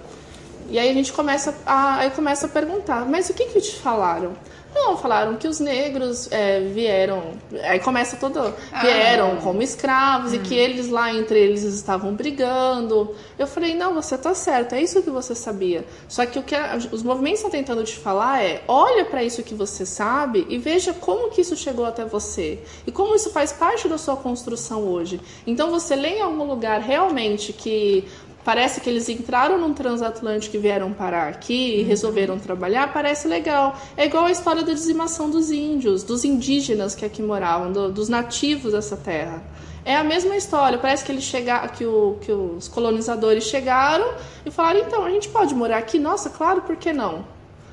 E 0.69 0.79
aí 0.79 0.89
a 0.89 0.95
gente 0.95 1.13
começa 1.13 1.53
a, 1.67 1.97
aí 1.97 2.11
começa 2.13 2.47
a 2.47 2.49
perguntar, 2.49 3.05
mas 3.05 3.29
o 3.31 3.35
que 3.35 3.47
que 3.47 3.61
te 3.61 3.81
falaram? 3.81 4.37
Não, 4.75 4.97
falaram 4.97 5.37
que 5.37 5.47
os 5.47 5.61
negros 5.61 6.31
é, 6.33 6.61
vieram. 6.61 7.23
Aí 7.63 7.79
começa 7.79 8.17
todo. 8.17 8.53
Vieram 8.81 9.35
ah, 9.35 9.41
como 9.41 9.63
escravos 9.63 10.33
hum. 10.33 10.37
e 10.37 10.39
que 10.41 10.55
eles 10.55 10.89
lá 10.89 11.15
entre 11.15 11.39
eles 11.39 11.63
estavam 11.63 12.13
brigando. 12.15 13.15
Eu 13.39 13.47
falei, 13.47 13.75
não, 13.75 13.95
você 13.95 14.19
tá 14.19 14.35
certo, 14.35 14.75
é 14.75 14.83
isso 14.83 15.03
que 15.03 15.11
você 15.11 15.35
sabia. 15.35 15.85
Só 16.09 16.27
que 16.27 16.39
o 16.39 16.43
que 16.43 16.55
a, 16.55 16.77
os 16.91 17.03
movimentos 17.03 17.39
estão 17.39 17.51
tentando 17.51 17.85
te 17.85 17.97
falar 17.97 18.43
é: 18.43 18.63
olha 18.67 19.05
para 19.05 19.23
isso 19.23 19.43
que 19.43 19.55
você 19.55 19.87
sabe 19.87 20.45
e 20.49 20.59
veja 20.59 20.93
como 20.93 21.31
que 21.31 21.41
isso 21.41 21.57
chegou 21.57 21.85
até 21.85 22.05
você. 22.05 22.59
E 22.87 22.91
como 22.91 23.15
isso 23.15 23.31
faz 23.31 23.53
parte 23.53 23.89
da 23.89 23.97
sua 23.97 24.17
construção 24.17 24.83
hoje. 24.83 25.21
Então 25.47 25.71
você 25.71 25.95
lê 25.95 26.19
em 26.19 26.23
algum 26.23 26.45
lugar 26.45 26.81
realmente 26.81 27.53
que 27.53 28.09
Parece 28.45 28.81
que 28.81 28.91
eles 28.91 29.09
entraram 29.09 29.59
num 29.59 29.73
transatlântico 29.73 30.57
e 30.57 30.59
vieram 30.59 30.93
parar 30.93 31.29
aqui 31.29 31.79
e 31.79 31.83
uhum. 31.83 31.89
resolveram 31.89 32.39
trabalhar, 32.39 32.93
parece 32.93 33.27
legal. 33.27 33.77
É 33.97 34.05
igual 34.05 34.27
a 34.27 34.31
história 34.31 34.63
da 34.63 34.73
dizimação 34.73 35.31
dos 35.31 35.51
índios, 35.51 36.03
dos 36.03 36.25
indígenas 36.25 36.95
que 36.95 37.05
aqui 37.05 37.23
moravam, 37.23 37.73
do, 37.73 37.91
dos 37.91 38.09
nativos 38.09 38.73
dessa 38.73 38.97
terra. 38.97 39.43
É 39.85 39.97
a 39.97 40.05
mesma 40.05 40.37
história. 40.37 40.79
Parece 40.79 41.05
que 41.05 41.13
eles 41.13 41.25
chegaram, 41.25 41.69
que, 41.69 41.87
o, 41.87 42.19
que 42.21 42.33
os 42.33 42.69
colonizadores 42.69 43.45
chegaram 43.45 44.15
e 44.45 44.51
falaram: 44.51 44.81
então 44.81 45.05
a 45.05 45.11
gente 45.11 45.29
pode 45.29 45.55
morar 45.55 45.79
aqui? 45.79 45.99
Nossa, 45.99 46.29
claro, 46.29 46.63
por 46.63 46.77
que 46.77 46.93
não? 46.93 47.25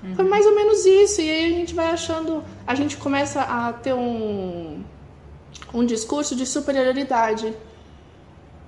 Uhum. 0.04 0.16
Foi 0.16 0.26
mais 0.26 0.46
ou 0.46 0.56
menos 0.56 0.86
isso. 0.86 1.22
E 1.22 1.30
aí 1.30 1.54
a 1.54 1.58
gente 1.58 1.74
vai 1.74 1.88
achando, 1.88 2.44
a 2.66 2.76
gente 2.76 2.98
começa 2.98 3.42
a 3.42 3.74
ter 3.74 3.94
um 3.94 4.84
um 5.74 5.86
discurso 5.86 6.36
de 6.36 6.46
superioridade. 6.46 7.54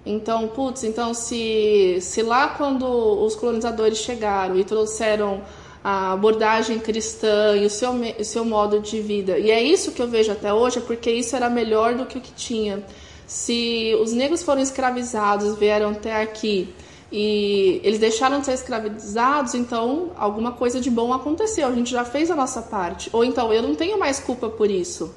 Então, 0.05 0.49
putz, 0.49 0.83
então 0.83 1.13
se, 1.13 1.97
se 2.01 2.21
lá 2.21 2.49
quando 2.49 2.85
os 2.85 3.35
colonizadores 3.35 3.99
chegaram 3.99 4.57
e 4.57 4.63
trouxeram 4.63 5.41
a 5.83 6.11
abordagem 6.13 6.79
cristã 6.79 7.55
e 7.55 7.65
o 7.65 7.69
seu, 7.69 7.91
o 7.91 8.23
seu 8.23 8.45
modo 8.45 8.79
de 8.79 9.01
vida, 9.01 9.37
e 9.37 9.51
é 9.51 9.61
isso 9.61 9.91
que 9.91 10.01
eu 10.01 10.07
vejo 10.07 10.31
até 10.31 10.53
hoje, 10.53 10.79
é 10.79 10.81
porque 10.81 11.11
isso 11.11 11.35
era 11.35 11.49
melhor 11.49 11.95
do 11.95 12.05
que 12.05 12.17
o 12.17 12.21
que 12.21 12.33
tinha. 12.33 12.83
Se 13.25 13.97
os 14.01 14.11
negros 14.13 14.43
foram 14.43 14.61
escravizados, 14.61 15.57
vieram 15.57 15.91
até 15.91 16.21
aqui 16.21 16.73
e 17.11 17.79
eles 17.83 17.99
deixaram 17.99 18.39
de 18.39 18.45
ser 18.45 18.53
escravizados, 18.53 19.53
então 19.53 20.11
alguma 20.17 20.51
coisa 20.51 20.81
de 20.81 20.89
bom 20.89 21.13
aconteceu, 21.13 21.67
a 21.67 21.71
gente 21.71 21.91
já 21.91 22.03
fez 22.03 22.31
a 22.31 22.35
nossa 22.35 22.61
parte. 22.61 23.09
Ou 23.13 23.23
então 23.23 23.53
eu 23.53 23.61
não 23.61 23.75
tenho 23.75 23.99
mais 23.99 24.19
culpa 24.19 24.49
por 24.49 24.69
isso. 24.69 25.13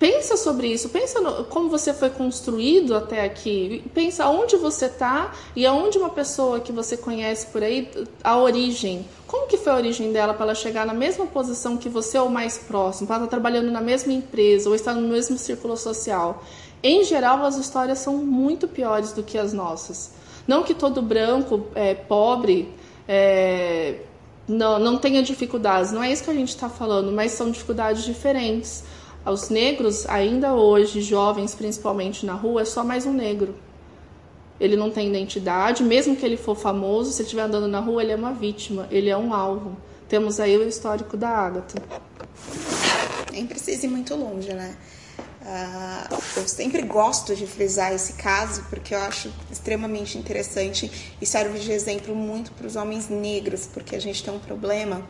Pensa 0.00 0.34
sobre 0.34 0.68
isso, 0.68 0.88
pensa 0.88 1.20
no, 1.20 1.44
como 1.44 1.68
você 1.68 1.92
foi 1.92 2.08
construído 2.08 2.96
até 2.96 3.22
aqui, 3.22 3.84
pensa 3.92 4.26
onde 4.28 4.56
você 4.56 4.86
está 4.86 5.30
e 5.54 5.66
aonde 5.66 5.98
uma 5.98 6.08
pessoa 6.08 6.58
que 6.58 6.72
você 6.72 6.96
conhece 6.96 7.48
por 7.48 7.62
aí, 7.62 7.86
a 8.24 8.38
origem. 8.38 9.04
Como 9.26 9.46
que 9.46 9.58
foi 9.58 9.70
a 9.70 9.76
origem 9.76 10.10
dela 10.10 10.32
para 10.32 10.46
ela 10.46 10.54
chegar 10.54 10.86
na 10.86 10.94
mesma 10.94 11.26
posição 11.26 11.76
que 11.76 11.90
você 11.90 12.18
ou 12.18 12.30
mais 12.30 12.56
próximo, 12.56 13.06
para 13.06 13.16
estar 13.16 13.26
tá 13.26 13.30
trabalhando 13.30 13.70
na 13.70 13.82
mesma 13.82 14.10
empresa 14.10 14.70
ou 14.70 14.74
estar 14.74 14.94
no 14.94 15.06
mesmo 15.06 15.36
círculo 15.36 15.76
social? 15.76 16.42
Em 16.82 17.04
geral, 17.04 17.44
as 17.44 17.58
histórias 17.58 17.98
são 17.98 18.16
muito 18.16 18.66
piores 18.66 19.12
do 19.12 19.22
que 19.22 19.36
as 19.36 19.52
nossas. 19.52 20.12
Não 20.48 20.62
que 20.62 20.72
todo 20.72 21.02
branco 21.02 21.66
é, 21.74 21.92
pobre 21.92 22.72
é, 23.06 23.96
não, 24.48 24.78
não 24.78 24.96
tenha 24.96 25.22
dificuldades, 25.22 25.92
não 25.92 26.02
é 26.02 26.10
isso 26.10 26.24
que 26.24 26.30
a 26.30 26.34
gente 26.34 26.48
está 26.48 26.70
falando, 26.70 27.12
mas 27.12 27.32
são 27.32 27.50
dificuldades 27.50 28.02
diferentes. 28.02 28.82
Os 29.24 29.50
negros, 29.50 30.06
ainda 30.08 30.54
hoje, 30.54 31.02
jovens 31.02 31.54
principalmente 31.54 32.24
na 32.24 32.32
rua, 32.32 32.62
é 32.62 32.64
só 32.64 32.82
mais 32.82 33.04
um 33.04 33.12
negro. 33.12 33.54
Ele 34.58 34.76
não 34.76 34.90
tem 34.90 35.08
identidade, 35.08 35.82
mesmo 35.82 36.16
que 36.16 36.24
ele 36.24 36.36
for 36.36 36.56
famoso, 36.56 37.12
se 37.12 37.20
ele 37.20 37.24
estiver 37.24 37.42
andando 37.42 37.68
na 37.68 37.80
rua, 37.80 38.02
ele 38.02 38.12
é 38.12 38.16
uma 38.16 38.32
vítima, 38.32 38.86
ele 38.90 39.08
é 39.08 39.16
um 39.16 39.32
alvo. 39.34 39.76
Temos 40.08 40.40
aí 40.40 40.56
o 40.56 40.66
histórico 40.66 41.16
da 41.16 41.28
Ágata. 41.28 41.82
Nem 43.32 43.46
precisa 43.46 43.86
ir 43.86 43.88
muito 43.88 44.14
longe, 44.14 44.52
né? 44.52 44.76
Uh, 45.42 46.14
eu 46.36 46.46
sempre 46.46 46.82
gosto 46.82 47.34
de 47.34 47.46
frisar 47.46 47.94
esse 47.94 48.12
caso 48.14 48.62
porque 48.68 48.94
eu 48.94 48.98
acho 48.98 49.32
extremamente 49.50 50.18
interessante 50.18 50.90
e 51.20 51.24
serve 51.24 51.58
de 51.58 51.72
exemplo 51.72 52.14
muito 52.14 52.52
para 52.52 52.66
os 52.66 52.76
homens 52.76 53.08
negros, 53.08 53.66
porque 53.66 53.96
a 53.96 53.98
gente 53.98 54.22
tem 54.22 54.34
um 54.34 54.38
problema 54.38 55.02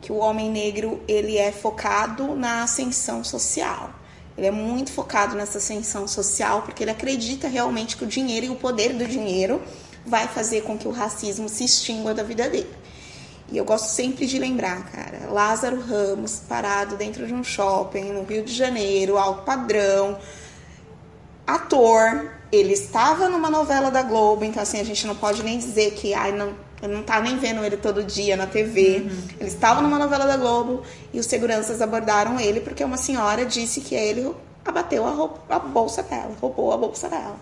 que 0.00 0.12
o 0.12 0.16
homem 0.16 0.50
negro 0.50 1.02
ele 1.08 1.36
é 1.36 1.50
focado 1.50 2.34
na 2.34 2.62
ascensão 2.62 3.24
social. 3.24 3.90
Ele 4.36 4.46
é 4.46 4.50
muito 4.50 4.92
focado 4.92 5.34
nessa 5.34 5.58
ascensão 5.58 6.06
social 6.06 6.62
porque 6.62 6.84
ele 6.84 6.90
acredita 6.90 7.48
realmente 7.48 7.96
que 7.96 8.04
o 8.04 8.06
dinheiro 8.06 8.46
e 8.46 8.50
o 8.50 8.56
poder 8.56 8.92
do 8.92 9.06
dinheiro 9.06 9.62
vai 10.04 10.28
fazer 10.28 10.62
com 10.62 10.76
que 10.76 10.86
o 10.86 10.92
racismo 10.92 11.48
se 11.48 11.64
extingua 11.64 12.14
da 12.14 12.22
vida 12.22 12.48
dele. 12.48 12.70
E 13.50 13.56
eu 13.56 13.64
gosto 13.64 13.86
sempre 13.86 14.26
de 14.26 14.38
lembrar, 14.38 14.90
cara, 14.90 15.30
Lázaro 15.30 15.80
Ramos 15.80 16.42
parado 16.48 16.96
dentro 16.96 17.26
de 17.26 17.32
um 17.32 17.44
shopping 17.44 18.12
no 18.12 18.24
Rio 18.24 18.44
de 18.44 18.52
Janeiro, 18.52 19.16
alto 19.16 19.42
padrão, 19.42 20.18
ator, 21.46 22.32
ele 22.50 22.72
estava 22.72 23.28
numa 23.28 23.48
novela 23.48 23.90
da 23.90 24.02
Globo, 24.02 24.44
então 24.44 24.62
assim 24.62 24.80
a 24.80 24.84
gente 24.84 25.06
não 25.06 25.14
pode 25.14 25.42
nem 25.44 25.58
dizer 25.58 25.92
que 25.92 26.12
ai 26.12 26.32
não 26.32 26.65
eu 26.82 26.88
não 26.88 27.00
estava 27.00 27.22
nem 27.22 27.38
vendo 27.38 27.64
ele 27.64 27.76
todo 27.76 28.02
dia 28.04 28.36
na 28.36 28.46
TV. 28.46 28.98
Uhum. 28.98 29.28
Ele 29.40 29.48
estava 29.48 29.80
numa 29.80 29.98
novela 29.98 30.26
da 30.26 30.36
Globo 30.36 30.82
e 31.12 31.18
os 31.18 31.26
seguranças 31.26 31.80
abordaram 31.80 32.38
ele 32.38 32.60
porque 32.60 32.84
uma 32.84 32.96
senhora 32.96 33.46
disse 33.46 33.80
que 33.80 33.94
ele 33.94 34.34
abateu 34.64 35.06
a, 35.06 35.10
roupa, 35.10 35.40
a 35.54 35.58
bolsa 35.58 36.02
dela, 36.02 36.34
roubou 36.40 36.72
a 36.72 36.76
bolsa 36.76 37.08
dela. 37.08 37.36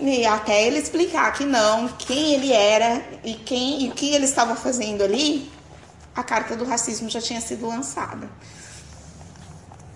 E 0.00 0.24
até 0.24 0.66
ele 0.66 0.78
explicar 0.78 1.32
que 1.32 1.44
não, 1.44 1.88
quem 1.88 2.34
ele 2.34 2.52
era 2.52 3.02
e 3.24 3.34
quem 3.34 3.82
e 3.82 3.88
o 3.88 3.92
que 3.92 4.14
ele 4.14 4.24
estava 4.24 4.54
fazendo 4.54 5.02
ali, 5.02 5.50
a 6.14 6.22
carta 6.22 6.56
do 6.56 6.64
racismo 6.64 7.08
já 7.08 7.20
tinha 7.20 7.40
sido 7.40 7.66
lançada. 7.66 8.28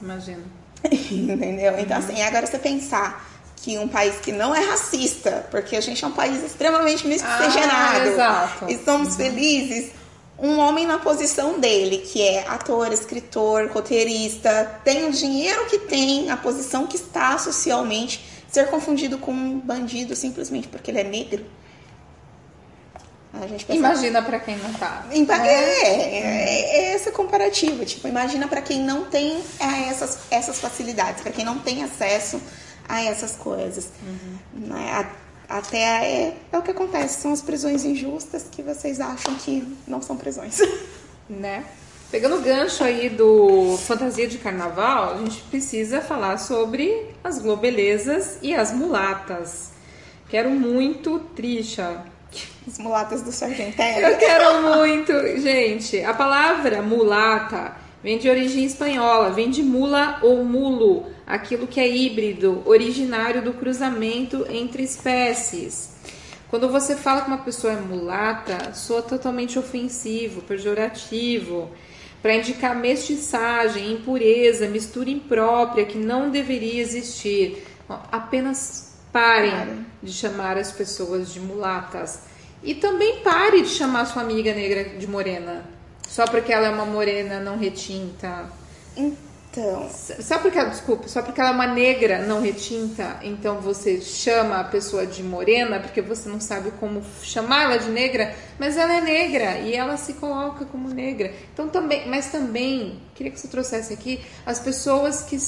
Imagina. 0.00 0.42
Entendeu? 0.90 1.78
Então, 1.78 1.98
uhum. 1.98 2.04
assim, 2.04 2.22
agora 2.22 2.46
você 2.46 2.58
pensar 2.58 3.31
que 3.62 3.78
um 3.78 3.86
país 3.86 4.16
que 4.16 4.32
não 4.32 4.52
é 4.52 4.60
racista, 4.60 5.46
porque 5.48 5.76
a 5.76 5.80
gente 5.80 6.04
é 6.04 6.08
um 6.08 6.12
país 6.12 6.42
extremamente 6.42 7.06
miscigenado, 7.06 8.20
ah, 8.20 8.50
e 8.68 8.76
somos 8.84 9.10
uhum. 9.10 9.14
felizes, 9.14 9.92
um 10.36 10.58
homem 10.58 10.84
na 10.84 10.98
posição 10.98 11.60
dele, 11.60 11.98
que 11.98 12.20
é 12.20 12.44
ator, 12.48 12.92
escritor, 12.92 13.70
roteirista, 13.72 14.80
tem 14.84 15.08
o 15.08 15.12
dinheiro 15.12 15.66
que 15.66 15.78
tem, 15.78 16.28
a 16.28 16.36
posição 16.36 16.88
que 16.88 16.96
está 16.96 17.38
socialmente, 17.38 18.24
ser 18.48 18.66
confundido 18.68 19.16
com 19.16 19.30
um 19.30 19.60
bandido 19.60 20.16
simplesmente 20.16 20.66
porque 20.66 20.90
ele 20.90 20.98
é 20.98 21.04
negro. 21.04 21.46
imagina 23.68 24.20
para 24.22 24.40
quem 24.40 24.56
não 24.56 24.72
tá. 24.74 25.06
É, 25.46 25.86
é, 25.86 26.18
é, 26.18 26.76
é 26.76 26.94
esse 26.96 27.12
comparativo. 27.12 27.84
Tipo, 27.84 28.08
imagina 28.08 28.48
para 28.48 28.60
quem 28.60 28.80
não 28.80 29.04
tem 29.04 29.40
é, 29.60 29.88
essas, 29.88 30.18
essas 30.30 30.58
facilidades, 30.58 31.22
para 31.22 31.30
quem 31.30 31.44
não 31.44 31.60
tem 31.60 31.84
acesso 31.84 32.42
a 32.92 33.02
essas 33.02 33.34
coisas. 33.34 33.88
Uhum. 34.02 34.66
Né? 34.68 35.08
Até 35.48 35.78
é, 35.78 36.36
é 36.52 36.58
o 36.58 36.62
que 36.62 36.70
acontece, 36.70 37.20
são 37.20 37.32
as 37.32 37.40
prisões 37.40 37.84
injustas 37.84 38.44
que 38.50 38.62
vocês 38.62 39.00
acham 39.00 39.34
que 39.36 39.66
não 39.88 40.00
são 40.02 40.16
prisões. 40.16 40.60
Né? 41.30 41.64
Pegando 42.10 42.36
o 42.36 42.40
gancho 42.42 42.84
aí 42.84 43.08
do 43.08 43.78
fantasia 43.86 44.26
de 44.26 44.36
carnaval, 44.36 45.14
a 45.14 45.18
gente 45.18 45.40
precisa 45.42 46.02
falar 46.02 46.36
sobre 46.36 47.06
as 47.24 47.38
globelezas 47.38 48.38
e 48.42 48.54
as 48.54 48.70
mulatas. 48.70 49.70
Quero 50.28 50.50
muito, 50.50 51.20
Trisha. 51.34 52.02
As 52.66 52.76
mulatas 52.76 53.22
do 53.22 53.32
Sargentelli. 53.32 54.02
Eu 54.02 54.18
quero 54.18 54.62
muito. 54.62 55.12
Gente, 55.40 56.02
a 56.04 56.12
palavra 56.12 56.82
mulata 56.82 57.74
vem 58.02 58.18
de 58.18 58.28
origem 58.28 58.64
espanhola, 58.64 59.30
vem 59.30 59.50
de 59.50 59.62
mula 59.62 60.18
ou 60.22 60.44
mulo, 60.44 61.06
aquilo 61.26 61.66
que 61.66 61.80
é 61.80 61.88
híbrido, 61.88 62.62
originário 62.64 63.42
do 63.42 63.52
cruzamento 63.52 64.46
entre 64.50 64.82
espécies. 64.82 65.92
Quando 66.50 66.68
você 66.68 66.94
fala 66.96 67.22
que 67.22 67.28
uma 67.28 67.38
pessoa 67.38 67.72
é 67.72 67.80
mulata, 67.80 68.74
soa 68.74 69.00
totalmente 69.00 69.58
ofensivo, 69.58 70.42
pejorativo, 70.42 71.70
para 72.20 72.36
indicar 72.36 72.76
mestiçagem, 72.76 73.92
impureza, 73.92 74.68
mistura 74.68 75.10
imprópria 75.10 75.86
que 75.86 75.98
não 75.98 76.30
deveria 76.30 76.80
existir. 76.80 77.66
Apenas 77.88 78.98
parem 79.12 79.86
de 80.02 80.12
chamar 80.12 80.56
as 80.56 80.70
pessoas 80.70 81.32
de 81.32 81.40
mulatas. 81.40 82.20
E 82.62 82.74
também 82.74 83.20
pare 83.20 83.62
de 83.62 83.68
chamar 83.68 84.04
sua 84.04 84.22
amiga 84.22 84.54
negra 84.54 84.84
de 84.84 85.06
morena. 85.06 85.64
Só 86.12 86.26
porque 86.26 86.52
ela 86.52 86.66
é 86.66 86.70
uma 86.70 86.84
morena 86.84 87.40
não 87.40 87.56
retinta. 87.56 88.44
Então. 88.94 89.88
Só 90.20 90.38
porque 90.38 90.58
ela, 90.58 90.68
desculpa, 90.68 91.08
só 91.08 91.22
porque 91.22 91.40
ela 91.40 91.48
é 91.50 91.52
uma 91.54 91.66
negra 91.66 92.18
não 92.18 92.42
retinta, 92.42 93.18
então 93.22 93.60
você 93.60 94.00
chama 94.00 94.60
a 94.60 94.64
pessoa 94.64 95.06
de 95.06 95.22
morena 95.22 95.78
porque 95.80 96.00
você 96.02 96.28
não 96.28 96.40
sabe 96.40 96.70
como 96.72 97.02
chamá-la 97.22 97.78
de 97.78 97.90
negra, 97.90 98.34
mas 98.58 98.76
ela 98.76 98.94
é 98.94 99.00
negra 99.00 99.58
e 99.58 99.74
ela 99.74 99.96
se 99.96 100.14
coloca 100.14 100.66
como 100.66 100.88
negra. 100.88 101.32
Então 101.52 101.68
também, 101.68 102.06
mas 102.06 102.30
também 102.30 103.00
queria 103.14 103.32
que 103.32 103.40
você 103.40 103.48
trouxesse 103.48 103.94
aqui 103.94 104.20
as 104.44 104.58
pessoas 104.58 105.22
que, 105.22 105.38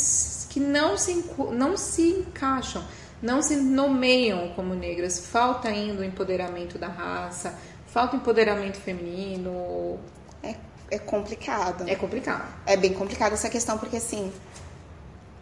que 0.51 0.61
não 0.61 0.97
se 0.97 1.25
não 1.53 1.77
se 1.77 2.09
encaixam, 2.09 2.83
não 3.23 3.43
se 3.43 3.57
nomeiam 3.57 4.51
como 4.57 4.75
negras. 4.75 5.19
Falta 5.19 5.69
ainda 5.69 6.01
o 6.01 6.05
empoderamento 6.05 6.79
da 6.79 6.89
raça, 6.89 7.55
Falta 7.95 8.17
empoderamento 8.17 8.77
feminino. 8.79 10.01
É, 10.45 10.57
é 10.91 10.99
complicado. 10.99 11.89
É 11.89 11.95
complicado. 11.95 12.47
É 12.67 12.77
bem 12.77 12.93
complicado 12.93 13.33
essa 13.33 13.49
questão, 13.49 13.79
porque 13.79 13.97
assim, 13.97 14.33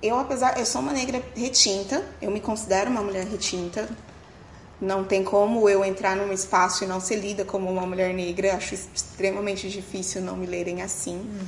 eu 0.03 0.19
apesar, 0.19 0.59
eu 0.59 0.67
sou 0.67 0.81
uma 0.81 0.93
negra 0.93 1.23
retinta, 1.37 2.05
eu 2.21 2.31
me 2.31 2.41
considero 2.41 2.91
uma 2.91 3.03
mulher 3.03 3.27
retinta. 3.27 3.89
Não 4.81 5.05
tem 5.05 5.23
como 5.23 5.69
eu 5.69 5.85
entrar 5.85 6.17
num 6.17 6.33
espaço 6.33 6.83
e 6.83 6.89
não 6.89 6.99
ser 6.99 7.17
lida 7.17 7.45
como 7.45 7.71
uma 7.71 7.87
mulher 7.87 8.13
negra. 8.13 8.57
Acho 8.57 8.75
extremamente 8.75 9.69
difícil 9.69 10.21
não 10.21 10.37
me 10.37 10.45
lerem 10.45 10.83
assim. 10.83 11.19
Uhum. 11.19 11.47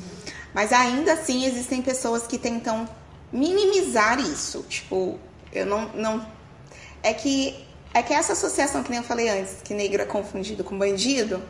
Mas 0.54 0.72
ainda 0.72 1.14
assim 1.14 1.44
existem 1.44 1.82
pessoas 1.82 2.28
que 2.28 2.38
tentam 2.38 2.88
minimizar 3.32 4.20
isso. 4.20 4.64
Tipo, 4.68 5.18
eu 5.52 5.66
não, 5.66 5.88
não. 5.94 6.24
É 7.02 7.12
que 7.12 7.66
é 7.92 8.02
que 8.02 8.12
essa 8.12 8.32
associação, 8.32 8.82
que 8.82 8.90
nem 8.90 8.98
eu 8.98 9.04
falei 9.04 9.28
antes, 9.28 9.62
que 9.62 9.72
negro 9.72 10.02
é 10.02 10.04
confundido 10.04 10.64
com 10.64 10.76
bandido, 10.76 11.40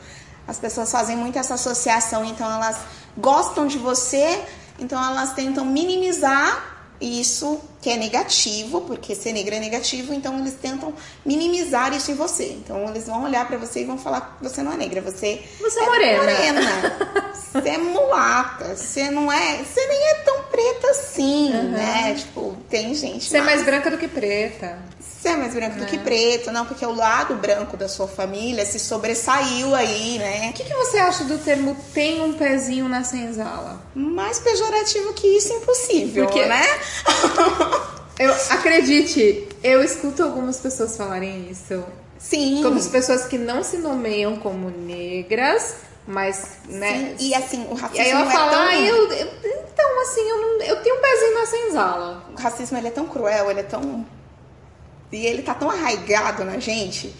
as 0.46 0.58
pessoas 0.58 0.90
fazem 0.90 1.16
muito 1.16 1.38
essa 1.38 1.54
associação, 1.54 2.24
então 2.24 2.50
elas 2.50 2.78
gostam 3.16 3.66
de 3.66 3.78
você, 3.78 4.42
então 4.78 5.02
elas 5.02 5.32
tentam 5.32 5.64
minimizar 5.64 6.62
isso 7.00 7.60
que 7.84 7.90
é 7.90 7.98
negativo, 7.98 8.80
porque 8.80 9.14
ser 9.14 9.34
negra 9.34 9.56
é 9.56 9.60
negativo, 9.60 10.14
então 10.14 10.38
eles 10.38 10.54
tentam 10.54 10.94
minimizar 11.22 11.92
isso 11.92 12.10
em 12.10 12.14
você. 12.14 12.44
Então 12.44 12.88
eles 12.88 13.06
vão 13.06 13.24
olhar 13.24 13.46
para 13.46 13.58
você 13.58 13.82
e 13.82 13.84
vão 13.84 13.98
falar 13.98 14.38
que 14.38 14.42
você 14.42 14.62
não 14.62 14.72
é 14.72 14.76
negra, 14.78 15.02
você, 15.02 15.42
você 15.60 15.80
é 15.80 15.84
morena. 15.84 16.18
morena. 16.22 17.32
você 17.52 17.68
é 17.68 17.76
mulata, 17.76 18.74
você 18.74 19.10
não 19.10 19.30
é, 19.30 19.62
você 19.62 19.86
nem 19.86 20.02
é 20.02 20.14
tão 20.14 20.44
preta 20.44 20.90
assim, 20.92 21.52
uhum. 21.52 21.70
né? 21.72 22.14
Tipo, 22.14 22.56
tem 22.70 22.94
gente 22.94 23.28
Você 23.28 23.36
é 23.36 23.42
mais 23.42 23.62
branca 23.62 23.90
do 23.90 23.98
que 23.98 24.08
preta. 24.08 24.78
Você 24.98 25.30
é 25.30 25.36
mais 25.36 25.54
branco 25.54 25.76
é. 25.76 25.80
do 25.80 25.86
que 25.86 25.98
preto, 25.98 26.52
não, 26.52 26.66
porque 26.66 26.84
o 26.84 26.94
lado 26.94 27.34
branco 27.36 27.78
da 27.78 27.88
sua 27.88 28.06
família 28.06 28.62
se 28.66 28.78
sobressaiu 28.78 29.74
aí, 29.74 30.18
né? 30.18 30.50
O 30.50 30.52
que, 30.52 30.64
que 30.64 30.74
você 30.74 30.98
acha 30.98 31.24
do 31.24 31.38
termo 31.38 31.74
tem 31.94 32.20
um 32.20 32.34
pezinho 32.34 32.90
na 32.90 33.04
senzala? 33.04 33.80
Mais 33.94 34.38
pejorativo 34.38 35.14
que 35.14 35.26
isso, 35.26 35.50
impossível, 35.54 36.26
porque... 36.26 36.44
né? 36.44 36.62
eu 38.18 38.32
acredite, 38.50 39.48
eu 39.62 39.82
escuto 39.82 40.22
algumas 40.22 40.58
pessoas 40.58 40.96
falarem 40.96 41.50
isso. 41.50 41.84
Sim. 42.18 42.60
Como 42.62 42.76
as 42.76 42.88
pessoas 42.88 43.26
que 43.26 43.36
não 43.36 43.62
se 43.62 43.76
nomeiam 43.76 44.36
como 44.36 44.70
negras, 44.70 45.76
mas, 46.06 46.58
né? 46.68 47.14
Sim, 47.18 47.28
e 47.28 47.34
assim, 47.34 47.66
o 47.70 47.74
racismo 47.74 47.96
e 47.96 48.00
aí 48.00 48.10
ela 48.10 48.28
é 48.28 48.32
fala, 48.32 48.50
tão... 48.50 48.60
ah, 48.60 48.76
eu, 48.76 49.12
eu, 49.12 49.28
então, 49.42 50.02
assim, 50.02 50.20
eu, 50.20 50.36
não, 50.40 50.62
eu 50.62 50.82
tenho 50.82 50.96
um 50.96 51.00
pezinho 51.00 51.34
na 51.34 51.46
senzala. 51.46 52.24
O 52.32 52.40
racismo, 52.40 52.78
ele 52.78 52.88
é 52.88 52.90
tão 52.90 53.06
cruel, 53.06 53.50
ele 53.50 53.60
é 53.60 53.64
tão 53.64 54.06
e 55.14 55.26
ele 55.26 55.42
tá 55.42 55.54
tão 55.54 55.70
arraigado 55.70 56.44
na 56.44 56.58
gente 56.58 57.14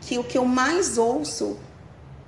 que 0.00 0.18
o 0.18 0.24
que 0.24 0.38
eu 0.38 0.44
mais 0.44 0.96
ouço 0.96 1.58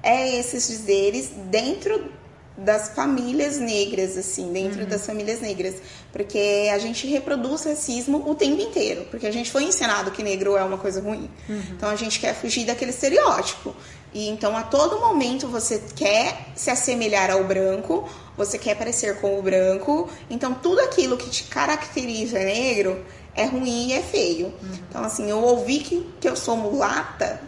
é 0.02 0.38
esses 0.38 0.66
dizeres 0.66 1.30
dentro 1.46 2.10
das 2.56 2.90
famílias 2.90 3.58
negras, 3.58 4.16
assim, 4.16 4.52
dentro 4.52 4.82
uhum. 4.82 4.88
das 4.88 5.04
famílias 5.04 5.40
negras. 5.40 5.74
Porque 6.12 6.70
a 6.72 6.78
gente 6.78 7.06
reproduz 7.06 7.64
racismo 7.64 8.28
o 8.28 8.34
tempo 8.34 8.62
inteiro. 8.62 9.06
Porque 9.10 9.26
a 9.26 9.32
gente 9.32 9.50
foi 9.50 9.64
ensinado 9.64 10.10
que 10.10 10.22
negro 10.22 10.56
é 10.56 10.62
uma 10.62 10.78
coisa 10.78 11.00
ruim. 11.00 11.28
Uhum. 11.48 11.62
Então 11.72 11.88
a 11.88 11.96
gente 11.96 12.20
quer 12.20 12.34
fugir 12.34 12.64
daquele 12.64 12.90
estereótipo. 12.90 13.74
E 14.12 14.28
então 14.28 14.56
a 14.56 14.62
todo 14.62 15.00
momento 15.00 15.48
você 15.48 15.82
quer 15.96 16.46
se 16.54 16.70
assemelhar 16.70 17.30
ao 17.32 17.42
branco, 17.42 18.08
você 18.36 18.56
quer 18.56 18.76
parecer 18.76 19.20
com 19.20 19.38
o 19.38 19.42
branco. 19.42 20.08
Então 20.30 20.54
tudo 20.54 20.80
aquilo 20.80 21.16
que 21.16 21.28
te 21.28 21.44
caracteriza 21.44 22.38
negro 22.38 23.04
é 23.34 23.46
ruim 23.46 23.88
e 23.88 23.92
é 23.94 24.02
feio. 24.02 24.46
Uhum. 24.46 24.78
Então, 24.88 25.04
assim, 25.04 25.28
eu 25.28 25.42
ouvi 25.42 25.80
que, 25.80 26.08
que 26.20 26.28
eu 26.28 26.36
sou 26.36 26.56
mulata, 26.56 27.40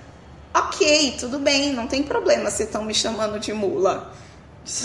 ok, 0.52 1.16
tudo 1.18 1.38
bem, 1.38 1.72
não 1.72 1.86
tem 1.86 2.02
problema 2.02 2.50
se 2.50 2.64
estão 2.64 2.84
me 2.84 2.94
chamando 2.94 3.38
de 3.38 3.52
mula. 3.52 4.12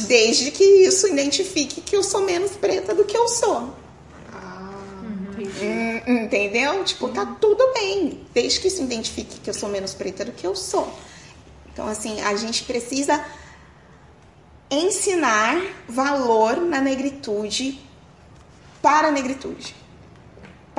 Desde 0.08 0.52
que 0.52 0.64
isso 0.64 1.08
identifique 1.08 1.82
que 1.82 1.96
eu 1.96 2.04
sou 2.04 2.22
menos 2.22 2.52
preta 2.52 2.94
do 2.94 3.04
que 3.04 3.18
eu 3.18 3.28
sou. 3.28 3.74
Ah, 4.32 4.70
hum, 5.04 6.24
entendeu? 6.24 6.84
Tipo, 6.84 7.10
tá 7.10 7.26
tudo 7.26 7.74
bem. 7.74 8.22
Desde 8.32 8.60
que 8.60 8.68
isso 8.68 8.84
identifique 8.84 9.40
que 9.40 9.50
eu 9.50 9.54
sou 9.54 9.70
menos 9.70 9.94
preta 9.94 10.24
do 10.24 10.32
que 10.32 10.46
eu 10.46 10.56
sou. 10.56 10.92
Então, 11.74 11.88
assim, 11.88 12.22
a 12.22 12.36
gente 12.36 12.64
precisa 12.64 13.26
ensinar 14.70 15.60
valor 15.90 16.58
na 16.58 16.80
negritude 16.80 17.80
para 18.82 19.08
a 19.08 19.12
negritude. 19.12 19.76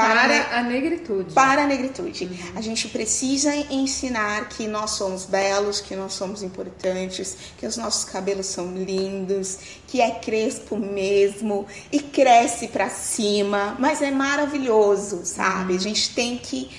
Para, 0.09 0.44
para 0.44 0.59
a 0.59 0.62
negritude. 0.62 1.32
Para 1.32 1.62
a 1.64 1.66
negritude. 1.66 2.24
Uhum. 2.24 2.53
A 2.57 2.61
gente 2.61 2.88
precisa 2.88 3.55
ensinar 3.55 4.48
que 4.48 4.66
nós 4.66 4.92
somos 4.92 5.24
belos, 5.24 5.80
que 5.80 5.94
nós 5.94 6.12
somos 6.12 6.42
importantes, 6.42 7.36
que 7.57 7.66
os 7.66 7.76
nossos 7.76 8.05
cabelos 8.05 8.46
são 8.46 8.74
lindos, 8.74 9.59
que 9.86 10.00
é 10.00 10.11
crespo 10.11 10.76
mesmo 10.76 11.66
e 11.90 12.00
cresce 12.00 12.68
para 12.68 12.88
cima, 12.88 13.76
mas 13.78 14.03
é 14.03 14.11
maravilhoso, 14.11 15.22
sabe? 15.24 15.72
Uhum. 15.72 15.78
A 15.78 15.82
gente 15.82 16.14
tem 16.14 16.38
que 16.38 16.70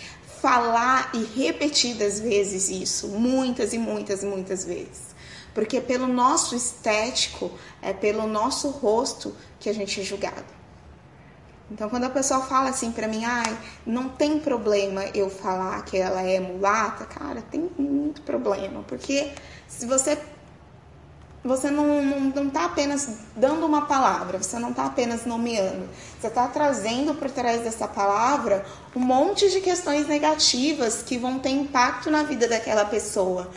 falar 0.41 1.09
e 1.13 1.24
repetidas 1.39 2.19
vezes 2.19 2.69
isso, 2.69 3.07
muitas 3.07 3.71
e 3.71 3.78
muitas 3.78 4.24
e 4.24 4.26
muitas 4.26 4.65
vezes. 4.65 5.13
Porque 5.53 5.80
pelo 5.80 6.07
nosso 6.07 6.55
estético, 6.55 7.51
é 7.82 7.93
pelo 7.93 8.28
nosso 8.28 8.69
rosto 8.69 9.36
que 9.59 9.69
a 9.69 9.74
gente 9.74 10.01
é 10.01 10.03
julgado. 10.03 10.62
Então, 11.72 11.89
quando 11.89 12.03
a 12.03 12.09
pessoa 12.09 12.41
fala 12.41 12.70
assim 12.70 12.91
pra 12.91 13.07
mim, 13.07 13.24
ai, 13.26 13.57
não 13.86 14.09
tem 14.09 14.39
problema 14.39 15.05
eu 15.14 15.30
falar 15.30 15.84
que 15.84 15.97
ela 15.97 16.22
é 16.22 16.39
mulata, 16.39 17.05
cara, 17.05 17.41
tem 17.41 17.70
muito 17.78 18.22
problema, 18.22 18.84
porque 18.88 19.32
se 19.68 19.86
você 19.86 20.18
você 21.43 21.70
não, 21.70 22.01
não, 22.01 22.20
não 22.22 22.49
tá 22.49 22.66
apenas 22.66 23.09
dando 23.36 23.66
uma 23.66 23.82
palavra, 23.86 24.41
você 24.41 24.57
não 24.57 24.72
tá 24.72 24.86
apenas 24.86 25.26
nomeando, 25.26 25.89
você 26.20 26.30
tá 26.30 26.47
trazendo 26.47 27.14
por 27.16 27.30
trás 27.30 27.61
dessa 27.61 27.86
palavra 27.86 28.66
um 28.95 29.01
monte 29.01 29.49
de 29.51 29.59
questões 29.59 30.07
negativas 30.07 31.03
que 31.03 31.18
vão 31.18 31.39
ter 31.39 31.49
impacto 31.49 32.09
na 32.09 32.24
vida 32.24 32.47
daquela 32.47 32.86
pessoa, 32.86 33.51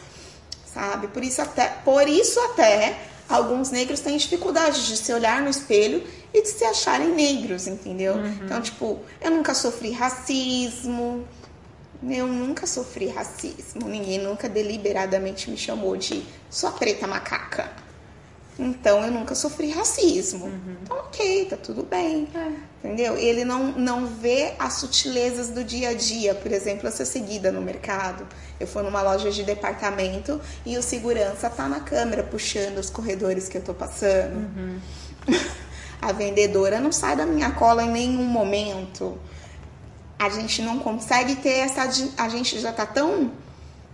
sabe? 0.66 1.06
Por 1.08 1.22
isso 1.22 1.40
até, 1.40 1.68
por 1.84 2.08
isso 2.08 2.40
até 2.40 2.98
alguns 3.28 3.70
negros 3.70 4.00
têm 4.00 4.16
dificuldade 4.16 4.84
de 4.86 4.96
se 4.96 5.12
olhar 5.12 5.40
no 5.40 5.48
espelho 5.48 6.04
e 6.36 6.42
de 6.42 6.48
se 6.50 6.64
acharem 6.64 7.14
negros, 7.14 7.66
entendeu? 7.66 8.14
Uhum. 8.14 8.38
Então, 8.44 8.60
tipo, 8.60 9.00
eu 9.22 9.30
nunca 9.30 9.54
sofri 9.54 9.90
racismo, 9.90 11.26
eu 12.06 12.26
nunca 12.26 12.66
sofri 12.66 13.08
racismo, 13.08 13.88
ninguém 13.88 14.18
nunca 14.18 14.46
deliberadamente 14.46 15.50
me 15.50 15.56
chamou 15.56 15.96
de 15.96 16.22
sua 16.50 16.72
preta 16.72 17.06
macaca. 17.06 17.70
Então 18.58 19.02
eu 19.02 19.10
nunca 19.10 19.34
sofri 19.34 19.70
racismo. 19.70 20.46
Uhum. 20.46 20.76
Então, 20.82 20.96
ok, 20.98 21.44
tá 21.46 21.56
tudo 21.56 21.82
bem. 21.82 22.28
É. 22.34 22.86
Entendeu? 22.86 23.16
Ele 23.16 23.44
não, 23.44 23.72
não 23.72 24.06
vê 24.06 24.54
as 24.58 24.74
sutilezas 24.74 25.48
do 25.48 25.62
dia 25.62 25.90
a 25.90 25.94
dia. 25.94 26.34
Por 26.34 26.52
exemplo, 26.52 26.86
eu 26.86 26.92
ser 26.92 27.04
seguida 27.04 27.52
no 27.52 27.60
mercado. 27.60 28.26
Eu 28.58 28.66
fui 28.66 28.82
numa 28.82 29.02
loja 29.02 29.30
de 29.30 29.42
departamento 29.42 30.40
e 30.64 30.76
o 30.78 30.82
segurança 30.82 31.50
tá 31.50 31.68
na 31.68 31.80
câmera 31.80 32.22
puxando 32.22 32.78
os 32.78 32.88
corredores 32.88 33.48
que 33.48 33.58
eu 33.58 33.62
tô 33.62 33.74
passando. 33.74 34.36
Uhum. 34.36 34.80
a 36.06 36.12
vendedora 36.12 36.78
não 36.78 36.92
sai 36.92 37.16
da 37.16 37.26
minha 37.26 37.50
cola 37.50 37.82
em 37.82 37.90
nenhum 37.90 38.24
momento. 38.24 39.18
A 40.16 40.28
gente 40.28 40.62
não 40.62 40.78
consegue 40.78 41.34
ter 41.36 41.58
essa. 41.58 41.82
A 42.16 42.28
gente 42.28 42.60
já 42.60 42.72
tá 42.72 42.86
tão 42.86 43.32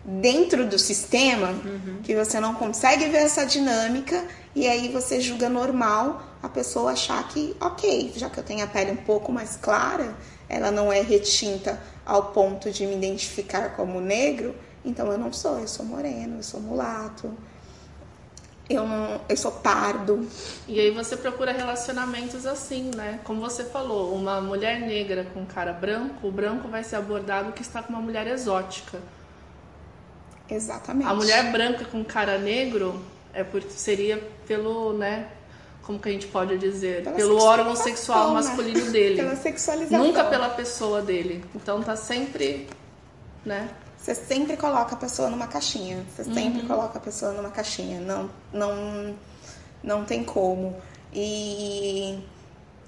dentro 0.05 0.69
do 0.69 0.79
sistema 0.79 1.49
uhum. 1.49 2.01
que 2.03 2.15
você 2.15 2.39
não 2.39 2.55
consegue 2.55 3.07
ver 3.07 3.19
essa 3.19 3.47
dinâmica 3.47 4.25
e 4.55 4.67
aí 4.69 4.89
você 4.89 5.21
julga 5.21 5.49
normal 5.49 6.23
a 6.43 6.49
pessoa 6.49 6.93
achar 6.93 7.27
que, 7.29 7.57
ok, 7.61 8.13
já 8.17 8.29
que 8.29 8.39
eu 8.39 8.45
tenho 8.45 8.65
a 8.65 8.67
pele 8.67 8.91
um 8.91 8.97
pouco 8.97 9.33
mais 9.33 9.57
clara, 9.57 10.15
ela 10.49 10.71
não 10.71 10.93
é 10.93 11.01
retinta 11.01 11.81
ao 12.05 12.33
ponto 12.33 12.71
de 12.71 12.85
me 12.85 12.97
identificar 12.97 13.77
como 13.77 14.01
negro, 14.01 14.55
então 14.85 15.11
eu 15.11 15.17
não 15.17 15.33
sou, 15.33 15.61
eu 15.61 15.69
sou 15.69 15.87
moreno, 15.87 16.39
eu 16.39 16.43
sou 16.43 16.61
mulato, 16.61 17.33
eu, 18.69 18.87
não, 18.87 19.21
eu 19.29 19.37
sou 19.37 19.53
pardo. 19.53 20.27
E 20.67 20.79
aí 20.79 20.91
você 20.91 21.17
procura 21.17 21.53
relacionamentos 21.53 22.47
assim, 22.47 22.91
né? 22.95 23.21
Como 23.25 23.41
você 23.41 23.65
falou, 23.65 24.15
uma 24.15 24.41
mulher 24.41 24.81
negra 24.81 25.27
com 25.35 25.45
cara 25.45 25.73
branco, 25.73 26.29
o 26.29 26.33
branco 26.33 26.69
vai 26.69 26.85
ser 26.85 26.97
abordado 26.97 27.53
que 27.53 27.63
está 27.63 27.83
com 27.83 27.93
uma 27.93 28.03
mulher 28.03 28.27
exótica. 28.27 29.01
Exatamente. 30.49 31.09
A 31.09 31.15
mulher 31.15 31.51
branca 31.51 31.85
com 31.85 32.05
cara 32.05 32.39
negro 32.39 33.03
é 33.33 33.43
por, 33.43 33.63
seria 33.63 34.19
pelo, 34.47 34.93
né? 34.93 35.29
Como 35.83 35.99
que 35.99 36.09
a 36.09 36.13
gente 36.13 36.29
pode 36.29 36.57
dizer? 36.59 37.03
Pela 37.03 37.17
pelo 37.17 37.43
órgão 37.43 37.75
sexual 37.75 38.29
né? 38.29 38.35
masculino 38.35 38.91
dele. 38.93 39.17
pela 39.17 39.37
sexualização. 39.37 40.07
Nunca 40.07 40.25
pela 40.25 40.49
pessoa 40.51 41.03
dele. 41.03 41.45
Então 41.55 41.83
tá 41.83 41.97
sempre, 41.97 42.69
né? 43.45 43.69
Você 44.03 44.17
sempre 44.17 44.57
coloca 44.57 44.97
a 44.97 44.99
pessoa 44.99 45.31
numa 45.31 45.47
caixinha. 45.47 46.05
Você 46.11 46.23
uhum. 46.23 46.35
sempre 46.35 46.67
coloca 46.67 46.99
a 46.99 47.01
pessoa 47.01 47.31
numa 47.33 47.51
caixinha. 47.51 48.01
Não, 48.01 48.29
não, 48.53 49.15
não 49.81 50.05
tem 50.05 50.25
como. 50.25 50.75
E 51.15 52.19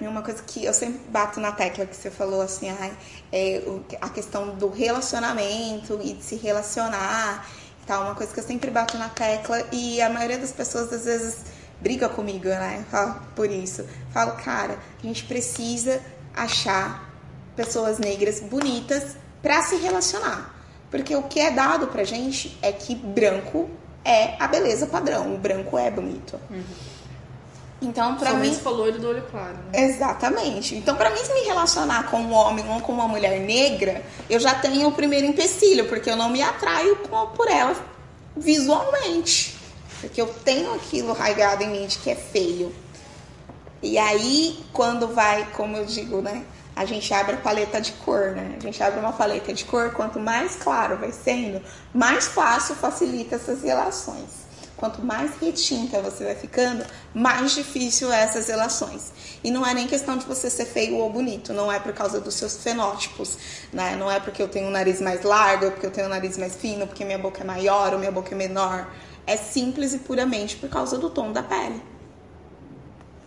uma 0.01 0.23
coisa 0.23 0.43
que 0.43 0.65
eu 0.65 0.75
sempre 0.75 1.01
bato 1.09 1.39
na 1.39 1.53
tecla 1.53 1.87
que 1.87 1.95
você 1.95 2.11
falou 2.11 2.43
assim, 2.43 2.69
ai, 2.69 2.93
é 3.33 3.63
a 4.01 4.09
questão 4.09 4.57
do 4.57 4.69
relacionamento 4.69 6.01
e 6.03 6.15
de 6.15 6.25
se 6.25 6.35
relacionar. 6.35 7.47
tá? 7.87 8.01
Uma 8.01 8.17
coisa 8.17 8.35
que 8.35 8.41
eu 8.41 8.45
sempre 8.45 8.73
bato 8.73 8.99
na 8.99 9.09
tecla 9.09 9.65
e 9.71 10.03
a 10.03 10.11
maioria 10.11 10.39
das 10.39 10.51
pessoas 10.51 10.93
às 10.93 11.05
vezes 11.05 11.37
briga 11.81 12.09
comigo, 12.09 12.49
né? 12.49 12.85
Fala 12.91 13.23
por 13.37 13.49
isso. 13.49 13.87
Falo, 14.13 14.33
cara, 14.33 14.81
a 14.99 15.07
gente 15.07 15.25
precisa 15.27 16.01
achar 16.35 17.09
pessoas 17.55 17.99
negras 17.99 18.41
bonitas 18.41 19.17
para 19.41 19.63
se 19.63 19.77
relacionar. 19.77 20.54
Porque 20.95 21.17
o 21.17 21.25
que 21.25 21.41
é 21.41 21.51
dado 21.51 21.89
pra 21.89 22.05
gente 22.05 22.57
é 22.63 22.71
que 22.71 22.95
branco 22.95 23.69
é 24.05 24.37
a 24.39 24.47
beleza 24.47 24.87
padrão, 24.87 25.35
o 25.35 25.37
branco 25.37 25.77
é 25.77 25.91
bonito. 25.91 26.39
Uhum. 26.49 26.63
Então, 27.83 28.15
para 28.15 28.35
mim. 28.35 28.55
for 28.55 28.71
loiro 28.71 29.01
do 29.01 29.09
olho 29.09 29.25
claro. 29.29 29.57
Né? 29.73 29.87
Exatamente. 29.87 30.77
Então, 30.77 30.95
para 30.95 31.11
mim, 31.11 31.17
se 31.17 31.35
me 31.35 31.41
relacionar 31.41 32.09
com 32.09 32.19
um 32.19 32.33
homem 32.33 32.65
ou 32.69 32.81
com 32.81 32.93
uma 32.93 33.09
mulher 33.09 33.41
negra, 33.41 34.05
eu 34.31 34.39
já 34.39 34.55
tenho 34.55 34.87
o 34.87 34.93
primeiro 34.93 35.27
empecilho, 35.27 35.89
porque 35.89 36.09
eu 36.09 36.15
não 36.15 36.29
me 36.29 36.41
atraio 36.41 36.97
por 37.35 37.49
ela 37.49 37.75
visualmente. 38.37 39.57
Porque 40.01 40.23
eu 40.23 40.29
tenho 40.45 40.75
aquilo 40.75 41.13
raigado 41.13 41.65
em 41.65 41.71
mente 41.71 41.99
que 41.99 42.11
é 42.11 42.15
feio. 42.15 42.73
E 43.83 43.99
aí, 43.99 44.65
quando 44.73 45.09
vai, 45.09 45.45
como 45.57 45.77
eu 45.77 45.87
digo, 45.87 46.23
né? 46.23 46.45
A 46.77 46.85
gente 46.85 47.13
abre 47.15 47.35
a 47.35 47.39
paleta 47.39 47.81
de 47.81 47.93
cor, 47.93 48.33
né? 48.33 48.57
A 48.57 48.61
gente 48.61 48.83
abre 48.83 48.99
uma 48.99 49.13
paleta 49.13 49.53
de 49.53 49.65
cor, 49.65 49.93
quanto 49.93 50.19
mais 50.19 50.57
claro 50.57 50.97
vai 50.97 51.13
sendo, 51.13 51.63
mais 51.93 52.27
fácil 52.27 52.75
facilita 52.75 53.37
essas 53.37 53.63
relações. 53.63 54.45
Quanto 54.77 55.01
mais 55.05 55.31
retinta 55.41 56.03
você 56.03 56.25
vai 56.25 56.35
ficando, 56.35 56.85
mais 57.15 57.53
difícil 57.53 58.13
é 58.13 58.23
essas 58.23 58.49
relações. 58.49 59.13
E 59.43 59.51
não 59.51 59.65
é 59.65 59.73
nem 59.73 59.87
questão 59.87 60.17
de 60.17 60.27
você 60.27 60.51
ser 60.51 60.67
feio 60.67 60.97
ou 60.97 61.11
bonito, 61.11 61.53
não 61.53 61.71
é 61.71 61.79
por 61.79 61.93
causa 61.93 62.21
dos 62.21 62.35
seus 62.35 62.57
fenótipos, 62.57 63.39
né? 63.73 63.95
Não 63.95 64.11
é 64.11 64.19
porque 64.19 64.43
eu 64.43 64.49
tenho 64.49 64.67
um 64.67 64.71
nariz 64.71 65.01
mais 65.01 65.23
largo, 65.23 65.71
porque 65.71 65.87
eu 65.87 65.93
tenho 65.93 66.09
um 66.09 66.11
nariz 66.11 66.37
mais 66.37 66.57
fino, 66.57 66.89
porque 66.89 67.05
minha 67.05 67.19
boca 67.19 67.43
é 67.43 67.45
maior 67.45 67.93
ou 67.93 68.01
minha 68.01 68.11
boca 68.11 68.35
é 68.35 68.37
menor. 68.37 68.91
É 69.27 69.37
simples 69.37 69.95
e 69.95 69.99
puramente 69.99 70.57
por 70.57 70.69
causa 70.69 70.99
do 70.99 71.09
tom 71.09 71.33
da 71.33 71.43
pele. 71.43 71.81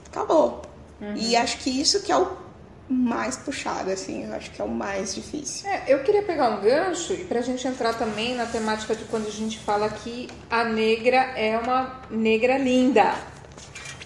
Acabou. 0.07 0.61
Uhum. 0.99 1.15
E 1.15 1.35
acho 1.35 1.59
que 1.59 1.69
isso 1.69 2.01
que 2.01 2.11
é 2.11 2.17
o 2.17 2.46
mais 2.89 3.35
puxado, 3.35 3.91
assim, 3.91 4.25
eu 4.25 4.33
acho 4.33 4.51
que 4.51 4.61
é 4.61 4.65
o 4.65 4.69
mais 4.69 5.13
difícil. 5.13 5.69
É, 5.69 5.83
eu 5.87 5.99
queria 6.03 6.23
pegar 6.23 6.49
um 6.49 6.61
gancho 6.61 7.13
e 7.13 7.25
pra 7.25 7.41
gente 7.41 7.67
entrar 7.67 7.93
também 7.93 8.35
na 8.35 8.45
temática 8.45 8.95
de 8.95 9.03
quando 9.05 9.27
a 9.27 9.31
gente 9.31 9.59
fala 9.59 9.89
que 9.89 10.29
a 10.49 10.63
negra 10.63 11.17
é 11.35 11.57
uma 11.57 12.01
negra 12.09 12.57
linda. 12.57 13.13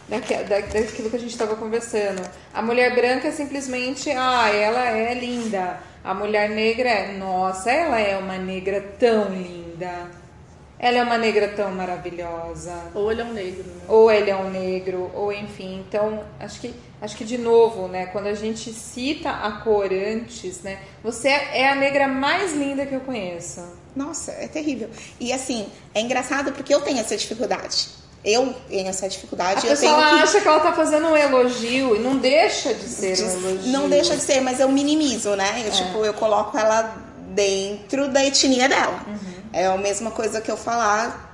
daquilo 0.09 1.09
que 1.09 1.15
a 1.15 1.19
gente 1.19 1.31
estava 1.31 1.55
conversando. 1.55 2.27
A 2.53 2.61
mulher 2.61 2.95
branca 2.95 3.27
é 3.27 3.31
simplesmente, 3.31 4.09
ah, 4.11 4.49
ela 4.49 4.89
é 4.89 5.13
linda. 5.13 5.79
A 6.03 6.13
mulher 6.13 6.49
negra 6.49 6.89
é, 6.89 7.17
nossa, 7.17 7.71
ela 7.71 7.99
é 7.99 8.17
uma 8.17 8.37
negra 8.37 8.81
tão 8.97 9.29
linda. 9.29 10.20
Ela 10.83 10.97
é 10.97 11.03
uma 11.03 11.15
negra 11.15 11.47
tão 11.49 11.69
maravilhosa. 11.71 12.73
Ou 12.95 13.11
ele 13.11 13.21
é 13.21 13.23
um 13.23 13.33
negro. 13.33 13.63
Né? 13.63 13.81
Ou 13.87 14.11
ele 14.11 14.31
é 14.31 14.35
um 14.35 14.49
negro, 14.49 15.11
ou 15.13 15.31
enfim. 15.31 15.85
Então, 15.87 16.23
acho 16.39 16.59
que, 16.59 16.73
acho 16.99 17.15
que 17.15 17.23
de 17.23 17.37
novo, 17.37 17.87
né, 17.87 18.07
quando 18.07 18.25
a 18.25 18.33
gente 18.33 18.73
cita 18.73 19.29
a 19.29 19.51
cor 19.61 19.91
antes, 19.93 20.61
né, 20.61 20.79
você 21.03 21.27
é 21.27 21.69
a 21.69 21.75
negra 21.75 22.07
mais 22.07 22.53
linda 22.53 22.83
que 22.83 22.95
eu 22.95 23.01
conheço. 23.01 23.61
Nossa, 23.95 24.31
é 24.31 24.47
terrível. 24.47 24.89
E 25.19 25.31
assim, 25.31 25.67
é 25.93 26.01
engraçado 26.01 26.51
porque 26.51 26.73
eu 26.73 26.81
tenho 26.81 26.99
essa 26.99 27.15
dificuldade. 27.15 27.89
Eu 28.25 28.51
tenho 28.67 28.87
essa 28.87 29.07
dificuldade. 29.07 29.59
A 29.59 29.69
pessoa 29.69 29.95
que... 29.95 30.15
acha 30.15 30.41
que 30.41 30.47
ela 30.47 30.59
tá 30.61 30.73
fazendo 30.73 31.07
um 31.07 31.17
elogio 31.17 31.95
e 31.95 31.99
não 31.99 32.17
deixa 32.17 32.73
de 32.73 32.87
ser 32.87 33.15
de... 33.17 33.23
um 33.23 33.49
elogio. 33.49 33.71
Não 33.71 33.87
deixa 33.87 34.15
de 34.15 34.23
ser, 34.23 34.41
mas 34.41 34.59
eu 34.59 34.69
minimizo, 34.69 35.35
né? 35.35 35.61
Eu, 35.63 35.67
é. 35.67 35.69
tipo, 35.69 36.05
eu 36.05 36.13
coloco 36.15 36.57
ela 36.57 36.95
dentro 37.35 38.07
da 38.09 38.25
etnia 38.25 38.67
dela. 38.67 39.03
Uhum. 39.07 39.30
É 39.53 39.67
a 39.67 39.77
mesma 39.77 40.11
coisa 40.11 40.41
que 40.41 40.49
eu 40.49 40.57
falar 40.57 41.29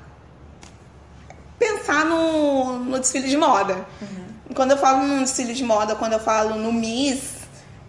pensar 1.59 2.05
no, 2.05 2.79
no 2.79 2.99
desfile 2.99 3.27
de 3.27 3.37
moda. 3.37 3.85
Uhum. 4.01 4.53
Quando 4.55 4.71
eu 4.71 4.77
falo 4.77 5.03
no 5.03 5.19
desfile 5.19 5.53
de 5.53 5.63
moda, 5.63 5.95
quando 5.95 6.13
eu 6.13 6.19
falo 6.19 6.55
no 6.55 6.71
Miss, 6.71 7.37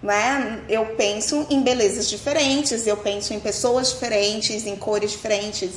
né, 0.03 0.62
eu 0.68 0.87
penso 0.97 1.47
em 1.51 1.62
belezas 1.62 2.09
diferentes, 2.09 2.87
eu 2.87 2.97
penso 2.97 3.35
em 3.35 3.41
pessoas 3.41 3.91
diferentes, 3.91 4.66
em 4.66 4.76
cores 4.76 5.12
diferentes, 5.12 5.70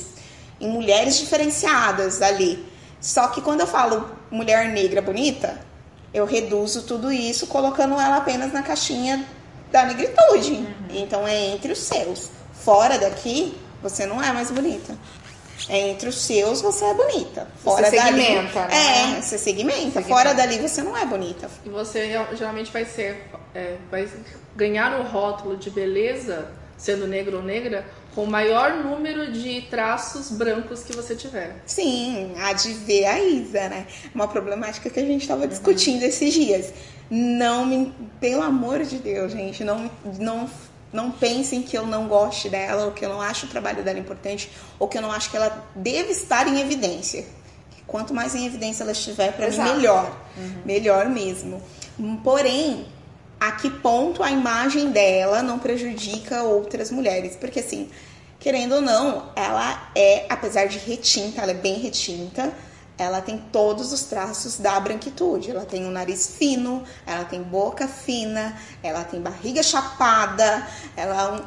em 0.60 0.68
mulheres 0.68 1.18
diferenciadas 1.18 2.22
ali. 2.22 2.66
Só 3.00 3.28
que 3.28 3.40
quando 3.40 3.60
eu 3.60 3.66
falo 3.66 4.10
mulher 4.30 4.68
negra 4.68 5.02
bonita, 5.02 5.60
eu 6.14 6.24
reduzo 6.24 6.82
tudo 6.82 7.10
isso 7.10 7.46
colocando 7.46 7.94
ela 7.94 8.18
apenas 8.18 8.52
na 8.52 8.62
caixinha 8.62 9.26
da 9.70 9.84
negritude. 9.84 10.52
Uhum. 10.52 10.66
Então 10.90 11.26
é 11.26 11.46
entre 11.46 11.72
os 11.72 11.78
seus. 11.78 12.30
Fora 12.52 12.98
daqui, 12.98 13.58
você 13.82 14.06
não 14.06 14.22
é 14.22 14.32
mais 14.32 14.50
bonita. 14.50 14.96
Entre 15.68 16.08
os 16.08 16.20
seus 16.20 16.60
você 16.60 16.84
é 16.84 16.94
bonita. 16.94 17.48
Fora 17.62 17.88
você 17.88 17.98
segmenta, 17.98 18.60
dali, 18.60 18.74
né? 18.74 19.18
É, 19.18 19.20
você 19.20 19.38
segmenta. 19.38 19.76
segmenta. 19.78 20.02
Fora 20.02 20.32
dali 20.34 20.58
você 20.58 20.82
não 20.82 20.96
é 20.96 21.04
bonita. 21.04 21.48
E 21.64 21.68
você 21.68 22.10
geralmente 22.34 22.72
vai 22.72 22.84
ser, 22.84 23.28
é, 23.54 23.76
vai 23.90 24.08
ganhar 24.56 24.98
o 25.00 25.04
rótulo 25.04 25.56
de 25.56 25.70
beleza, 25.70 26.50
sendo 26.76 27.06
negro 27.06 27.36
ou 27.38 27.42
negra, 27.42 27.86
com 28.14 28.24
o 28.24 28.26
maior 28.26 28.74
número 28.84 29.30
de 29.32 29.62
traços 29.62 30.30
brancos 30.30 30.82
que 30.82 30.94
você 30.94 31.14
tiver. 31.14 31.62
Sim, 31.64 32.32
há 32.38 32.52
de 32.52 32.72
ver 32.74 33.06
a 33.06 33.20
Isa, 33.20 33.68
né? 33.68 33.86
Uma 34.14 34.28
problemática 34.28 34.90
que 34.90 35.00
a 35.00 35.04
gente 35.04 35.22
estava 35.22 35.42
uhum. 35.42 35.48
discutindo 35.48 36.02
esses 36.02 36.34
dias. 36.34 36.72
Não 37.08 37.64
me, 37.64 37.94
pelo 38.20 38.42
amor 38.42 38.82
de 38.84 38.96
Deus, 38.98 39.32
gente, 39.32 39.62
não, 39.62 39.90
não 40.18 40.48
não 40.92 41.10
pensem 41.10 41.62
que 41.62 41.76
eu 41.76 41.86
não 41.86 42.06
goste 42.06 42.48
dela, 42.48 42.84
ou 42.84 42.92
que 42.92 43.04
eu 43.04 43.08
não 43.08 43.20
acho 43.20 43.46
o 43.46 43.48
trabalho 43.48 43.82
dela 43.82 43.98
importante, 43.98 44.50
ou 44.78 44.86
que 44.86 44.98
eu 44.98 45.02
não 45.02 45.10
acho 45.10 45.30
que 45.30 45.36
ela 45.36 45.66
deve 45.74 46.12
estar 46.12 46.46
em 46.46 46.60
evidência. 46.60 47.24
Quanto 47.86 48.14
mais 48.14 48.34
em 48.34 48.46
evidência 48.46 48.82
ela 48.82 48.92
estiver, 48.92 49.32
para 49.32 49.48
mim, 49.50 49.58
melhor. 49.58 50.16
Uhum. 50.36 50.62
Melhor 50.64 51.06
mesmo. 51.08 51.62
Porém, 52.22 52.86
a 53.40 53.52
que 53.52 53.70
ponto 53.70 54.22
a 54.22 54.30
imagem 54.30 54.90
dela 54.90 55.42
não 55.42 55.58
prejudica 55.58 56.42
outras 56.42 56.90
mulheres? 56.90 57.36
Porque, 57.36 57.60
assim, 57.60 57.90
querendo 58.38 58.76
ou 58.76 58.80
não, 58.80 59.30
ela 59.34 59.90
é, 59.94 60.26
apesar 60.28 60.66
de 60.66 60.78
retinta, 60.78 61.42
ela 61.42 61.50
é 61.50 61.54
bem 61.54 61.78
retinta, 61.80 62.52
ela 63.02 63.20
tem 63.20 63.36
todos 63.50 63.92
os 63.92 64.04
traços 64.04 64.58
da 64.58 64.78
branquitude. 64.78 65.50
Ela 65.50 65.64
tem 65.64 65.84
um 65.84 65.90
nariz 65.90 66.34
fino, 66.38 66.84
ela 67.06 67.24
tem 67.24 67.42
boca 67.42 67.88
fina, 67.88 68.56
ela 68.82 69.04
tem 69.04 69.20
barriga 69.20 69.62
chapada, 69.62 70.66
ela, 70.96 71.40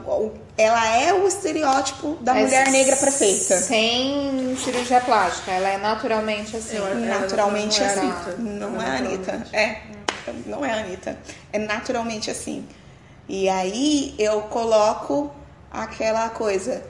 ela 0.58 0.88
é 0.98 1.14
o 1.14 1.28
estereótipo 1.28 2.18
da 2.22 2.38
é 2.38 2.42
mulher 2.42 2.70
negra 2.70 2.96
perfeita. 2.98 3.58
Sem 3.58 4.56
cirurgia 4.58 5.00
plástica, 5.02 5.52
ela 5.52 5.70
é 5.70 5.78
naturalmente 5.78 6.58
assim. 6.58 6.78
naturalmente 7.08 7.80
não 7.80 7.88
assim. 7.88 8.14
É 8.28 8.38
não 8.38 8.82
é 8.82 8.86
a 8.86 8.98
Anitta. 8.98 9.48
É, 9.54 9.82
não 10.46 10.66
é 10.66 10.72
a 10.72 10.80
Anitta. 10.80 11.18
É 11.54 11.60
naturalmente 11.60 12.30
assim. 12.30 12.68
E 13.28 13.50
aí 13.50 14.14
eu 14.20 14.42
coloco 14.44 15.32
aquela 15.72 16.30
coisa 16.30 16.84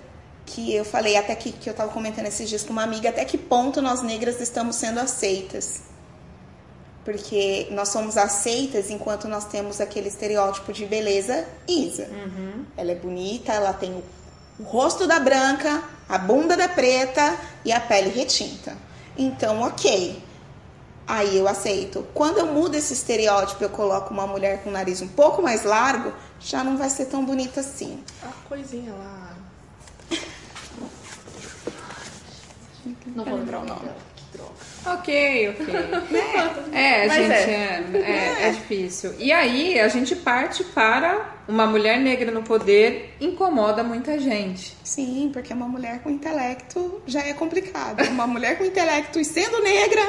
que 0.46 0.74
eu 0.74 0.86
falei 0.86 1.18
até 1.18 1.36
que, 1.36 1.52
que 1.52 1.70
eu 1.70 1.72
estava 1.72 1.92
comentando 1.92 2.28
esses 2.28 2.48
dias 2.48 2.64
com 2.64 2.72
uma 2.72 2.84
amiga, 2.84 3.10
até 3.10 3.26
que 3.26 3.38
ponto 3.38 3.82
nós 3.82 4.02
negras 4.02 4.40
estamos 4.40 4.76
sendo 4.76 5.00
aceitas. 5.00 5.82
Porque 7.04 7.68
nós 7.72 7.90
somos 7.90 8.18
aceitas 8.18 8.90
enquanto 8.90 9.28
nós 9.28 9.46
temos 9.46 9.80
aquele 9.82 10.08
estereótipo 10.08 10.72
de 10.72 10.86
beleza 10.86 11.46
Isa. 11.68 12.08
Uhum. 12.08 12.66
Ela 12.78 12.92
é 12.92 12.96
bonita, 12.96 13.54
ela 13.54 13.74
tem 13.74 13.92
o, 13.92 14.04
o 14.60 14.64
rosto 14.64 15.08
da 15.08 15.20
branca, 15.20 15.84
a 16.08 16.18
bunda 16.18 16.56
da 16.56 16.68
preta 16.68 17.38
e 17.64 17.72
a 17.72 17.80
pele 17.80 18.10
retinta. 18.10 18.76
Então, 19.18 19.62
ok. 19.62 20.24
Aí 21.08 21.38
eu 21.38 21.48
aceito. 21.48 22.08
Quando 22.16 22.40
eu 22.40 22.48
mudo 22.48 22.74
esse 22.74 22.94
estereótipo, 22.94 23.64
eu 23.64 23.70
coloco 23.70 24.12
uma 24.12 24.26
mulher 24.26 24.64
com 24.64 24.70
o 24.70 24.74
nariz 24.74 25.02
um 25.02 25.08
pouco 25.08 25.44
mais 25.44 25.64
largo, 25.64 26.12
já 26.40 26.64
não 26.64 26.76
vai 26.78 26.90
ser 26.90 27.06
tão 27.06 27.24
bonita 27.24 27.60
assim. 27.60 28.04
A 28.24 28.48
coisinha 28.50 28.92
lá 28.92 29.45
Não 33.16 33.24
vou 33.24 33.38
lembrar 33.38 33.60
o 33.60 33.66
nome. 33.66 33.90
Que 34.16 34.38
droga. 34.38 34.52
Ok, 34.86 35.50
ok. 35.50 35.66
É, 36.76 37.06
é 37.06 37.10
gente, 37.10 37.32
é. 37.32 37.84
É, 37.94 38.44
é, 38.44 38.48
é 38.48 38.52
difícil. 38.52 39.14
E 39.18 39.32
aí 39.32 39.80
a 39.80 39.88
gente 39.88 40.14
parte 40.14 40.62
para 40.64 41.34
uma 41.48 41.66
mulher 41.66 42.00
negra 42.00 42.32
no 42.32 42.44
poder 42.44 43.16
incomoda 43.22 43.82
muita 43.82 44.20
gente. 44.20 44.76
Sim, 44.84 45.30
porque 45.32 45.54
uma 45.54 45.68
mulher 45.68 46.02
com 46.04 46.10
intelecto 46.10 47.02
já 47.08 47.22
é 47.22 47.34
complicado. 47.34 48.04
Uma 48.10 48.28
mulher 48.28 48.58
com 48.58 48.66
intelecto 48.66 49.20
e 49.20 49.24
sendo 49.24 49.62
negra. 49.62 50.02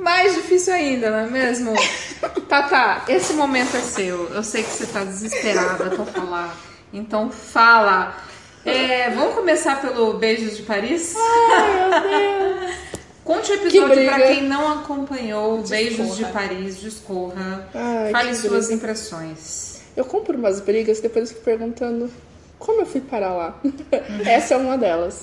Mais 0.00 0.34
difícil 0.34 0.74
ainda, 0.74 1.10
não 1.10 1.18
é 1.18 1.30
mesmo? 1.30 1.72
Tata, 2.48 3.04
esse 3.10 3.34
momento 3.34 3.76
é 3.76 3.80
seu. 3.80 4.28
Eu 4.30 4.42
sei 4.42 4.64
que 4.64 4.70
você 4.70 4.86
tá 4.86 5.04
desesperada 5.04 5.90
pra 5.90 6.04
falar. 6.04 6.56
Então 6.92 7.30
fala. 7.30 8.27
É, 8.64 9.10
vamos 9.10 9.34
começar 9.34 9.80
pelo 9.80 10.14
Beijos 10.14 10.56
de 10.56 10.62
Paris? 10.62 11.14
Ai, 11.16 11.90
meu 11.90 12.00
Deus! 12.10 12.74
Conte 13.24 13.50
o 13.50 13.54
episódio 13.56 14.04
para 14.06 14.26
quem 14.26 14.42
não 14.44 14.72
acompanhou 14.72 15.58
Discorra. 15.60 15.82
Beijos 15.82 16.16
de 16.16 16.24
Paris, 16.26 16.80
discorra. 16.80 17.68
Ai, 17.74 18.10
Fale 18.10 18.34
suas 18.34 18.66
briga. 18.66 18.74
impressões. 18.74 19.82
Eu 19.94 20.04
compro 20.06 20.36
umas 20.38 20.60
brigas, 20.60 21.00
depois 21.00 21.28
eu 21.28 21.34
fico 21.34 21.44
perguntando 21.44 22.10
como 22.58 22.80
eu 22.80 22.86
fui 22.86 23.02
parar 23.02 23.34
lá. 23.34 23.60
Uhum. 23.62 23.72
Essa 24.24 24.54
é 24.54 24.56
uma 24.56 24.78
delas. 24.78 25.22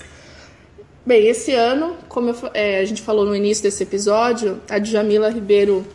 Bem, 1.03 1.27
esse 1.27 1.53
ano, 1.53 1.95
como 2.09 2.29
eu, 2.29 2.35
é, 2.53 2.79
a 2.79 2.85
gente 2.85 3.01
falou 3.01 3.25
no 3.25 3.35
início 3.35 3.63
desse 3.63 3.83
episódio, 3.83 4.59
a 4.67 4.79
Djamila 4.79 5.29
Ribeiro 5.29 5.85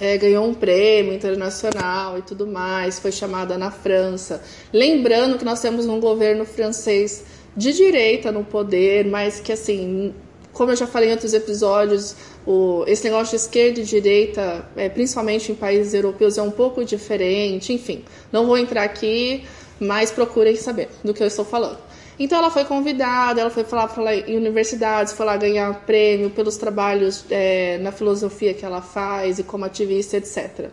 é, 0.00 0.16
ganhou 0.16 0.46
um 0.46 0.54
prêmio 0.54 1.12
internacional 1.12 2.18
e 2.18 2.22
tudo 2.22 2.46
mais, 2.46 2.98
foi 2.98 3.12
chamada 3.12 3.58
na 3.58 3.70
França. 3.70 4.42
Lembrando 4.72 5.38
que 5.38 5.44
nós 5.44 5.60
temos 5.60 5.86
um 5.86 6.00
governo 6.00 6.44
francês 6.44 7.24
de 7.56 7.72
direita 7.72 8.30
no 8.30 8.44
poder, 8.44 9.04
mas 9.06 9.40
que, 9.40 9.52
assim, 9.52 10.14
como 10.52 10.70
eu 10.70 10.76
já 10.76 10.86
falei 10.86 11.08
em 11.08 11.12
outros 11.12 11.34
episódios, 11.34 12.14
o, 12.46 12.84
esse 12.86 13.04
negócio 13.04 13.36
de 13.36 13.44
esquerda 13.44 13.80
e 13.80 13.84
direita, 13.84 14.68
é, 14.76 14.88
principalmente 14.88 15.52
em 15.52 15.54
países 15.54 15.94
europeus, 15.94 16.38
é 16.38 16.42
um 16.42 16.50
pouco 16.50 16.84
diferente. 16.84 17.72
Enfim, 17.72 18.04
não 18.32 18.46
vou 18.46 18.56
entrar 18.56 18.84
aqui, 18.84 19.44
mas 19.80 20.10
procurem 20.10 20.56
saber 20.56 20.88
do 21.02 21.12
que 21.12 21.22
eu 21.22 21.26
estou 21.26 21.44
falando. 21.44 21.78
Então 22.18 22.38
ela 22.38 22.50
foi 22.50 22.64
convidada, 22.64 23.40
ela 23.40 23.50
foi 23.50 23.62
falar, 23.62 23.88
em 24.28 24.36
universidades, 24.36 25.12
foi 25.12 25.24
lá 25.24 25.36
ganhar 25.36 25.72
prêmio 25.86 26.30
pelos 26.30 26.56
trabalhos 26.56 27.24
é, 27.30 27.78
na 27.78 27.92
filosofia 27.92 28.52
que 28.52 28.64
ela 28.64 28.82
faz 28.82 29.38
e 29.38 29.44
como 29.44 29.64
ativista, 29.64 30.16
etc. 30.16 30.68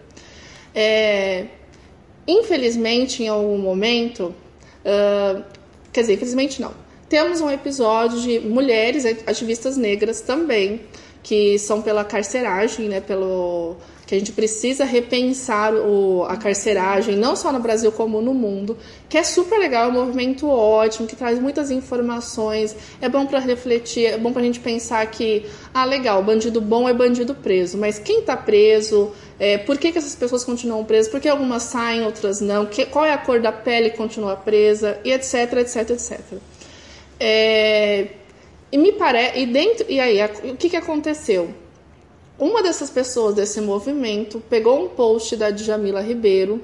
É, 0.73 1.45
infelizmente, 2.27 3.23
em 3.23 3.27
algum 3.27 3.59
momento, 3.59 4.33
uh, 4.83 5.43
quer 5.93 6.01
dizer, 6.01 6.13
infelizmente 6.15 6.61
não, 6.61 6.73
temos 7.07 7.39
um 7.39 7.49
episódio 7.49 8.19
de 8.19 8.39
mulheres 8.39 9.05
ativistas 9.05 9.77
negras 9.77 10.21
também, 10.21 10.81
que 11.21 11.57
são 11.59 11.81
pela 11.81 12.03
carceragem, 12.03 12.89
né, 12.89 12.99
pelo 13.01 13.77
que 14.05 14.13
a 14.13 14.19
gente 14.19 14.31
precisa 14.31 14.85
repensar 14.85 15.73
o, 15.73 16.23
a 16.25 16.37
carceragem, 16.37 17.15
não 17.15 17.35
só 17.35 17.51
no 17.51 17.59
Brasil 17.59 17.91
como 17.91 18.21
no 18.21 18.33
mundo, 18.33 18.77
que 19.09 19.17
é 19.17 19.23
super 19.23 19.57
legal, 19.57 19.85
é 19.85 19.87
um 19.87 19.93
movimento 19.93 20.47
ótimo, 20.47 21.07
que 21.07 21.15
traz 21.15 21.39
muitas 21.39 21.71
informações, 21.71 22.75
é 23.01 23.09
bom 23.09 23.25
para 23.25 23.39
refletir, 23.39 24.05
é 24.05 24.17
bom 24.17 24.31
para 24.31 24.41
a 24.41 24.45
gente 24.45 24.59
pensar 24.59 25.05
que, 25.07 25.45
ah, 25.73 25.85
legal, 25.85 26.23
bandido 26.23 26.61
bom 26.61 26.87
é 26.87 26.93
bandido 26.93 27.33
preso, 27.33 27.77
mas 27.77 27.97
quem 27.97 28.19
está 28.19 28.37
preso, 28.37 29.11
é, 29.39 29.57
por 29.57 29.77
que, 29.77 29.91
que 29.91 29.97
essas 29.97 30.15
pessoas 30.15 30.43
continuam 30.43 30.83
presas, 30.83 31.11
por 31.11 31.19
que 31.19 31.27
algumas 31.27 31.63
saem, 31.63 32.03
outras 32.03 32.39
não, 32.39 32.65
que, 32.67 32.85
qual 32.85 33.05
é 33.05 33.13
a 33.13 33.17
cor 33.17 33.41
da 33.41 33.51
pele 33.51 33.89
que 33.89 33.97
continua 33.97 34.35
presa, 34.35 34.99
e 35.03 35.11
etc, 35.11 35.53
etc, 35.53 35.89
etc. 35.89 36.19
É, 37.19 38.07
e 38.71 38.77
me 38.77 38.91
parece, 38.91 39.39
e 39.39 39.45
dentro, 39.47 39.85
e 39.89 39.99
aí, 39.99 40.19
o 40.43 40.55
que, 40.55 40.69
que 40.69 40.77
aconteceu? 40.77 41.64
Uma 42.37 42.61
dessas 42.61 42.89
pessoas 42.89 43.33
desse 43.33 43.61
movimento 43.61 44.43
pegou 44.49 44.83
um 44.83 44.89
post 44.89 45.37
da 45.37 45.51
Djamila 45.51 46.01
Ribeiro 46.01 46.61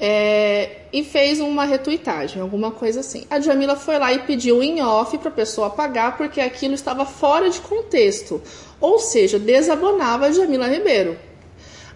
é, 0.00 0.80
e 0.92 1.04
fez 1.04 1.38
uma 1.38 1.64
retuitagem, 1.64 2.42
alguma 2.42 2.72
coisa 2.72 3.00
assim. 3.00 3.24
A 3.30 3.38
Djamila 3.38 3.76
foi 3.76 3.98
lá 4.00 4.12
e 4.12 4.18
pediu 4.20 4.60
em 4.60 4.82
off 4.82 5.16
para 5.18 5.28
a 5.28 5.32
pessoa 5.32 5.68
apagar 5.68 6.16
porque 6.16 6.40
aquilo 6.40 6.74
estava 6.74 7.06
fora 7.06 7.48
de 7.48 7.60
contexto, 7.60 8.42
ou 8.80 8.98
seja, 8.98 9.38
desabonava 9.38 10.26
a 10.26 10.30
Djamila 10.30 10.66
Ribeiro. 10.66 11.16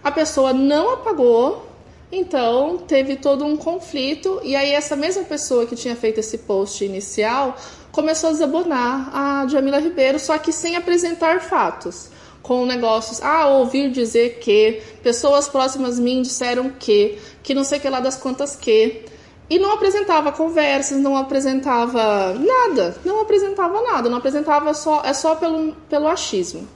A 0.01 0.09
pessoa 0.09 0.53
não 0.53 0.93
apagou, 0.93 1.67
então 2.09 2.77
teve 2.77 3.17
todo 3.17 3.43
um 3.43 3.57
conflito 3.57 4.39
e 4.41 4.55
aí 4.55 4.71
essa 4.71 4.95
mesma 4.95 5.25
pessoa 5.25 5.65
que 5.65 5.75
tinha 5.75 5.97
feito 5.97 6.21
esse 6.21 6.37
post 6.37 6.85
inicial 6.85 7.57
começou 7.91 8.29
a 8.29 8.31
desabonar 8.31 9.09
a 9.13 9.45
Djamila 9.47 9.79
Ribeiro, 9.79 10.17
só 10.17 10.37
que 10.37 10.53
sem 10.53 10.77
apresentar 10.77 11.41
fatos 11.41 12.15
com 12.47 12.65
negócios, 12.65 13.21
ah, 13.21 13.49
ouvir 13.49 13.91
dizer 13.91 14.39
que, 14.39 14.81
pessoas 15.03 15.49
próximas 15.49 15.99
a 15.99 16.01
mim 16.01 16.21
disseram 16.21 16.69
que, 16.69 17.17
que 17.43 17.53
não 17.53 17.65
sei 17.65 17.77
que 17.77 17.89
lá 17.89 17.99
das 17.99 18.15
quantas 18.15 18.55
que. 18.55 19.03
E 19.49 19.59
não 19.59 19.73
apresentava 19.73 20.31
conversas, 20.31 20.97
não 20.97 21.17
apresentava 21.17 22.33
nada, 22.33 22.95
não 23.03 23.21
apresentava 23.21 23.81
nada, 23.81 24.09
não 24.09 24.17
apresentava 24.17 24.73
só, 24.73 25.01
é 25.03 25.13
só 25.13 25.35
pelo, 25.35 25.73
pelo 25.89 26.07
achismo. 26.07 26.67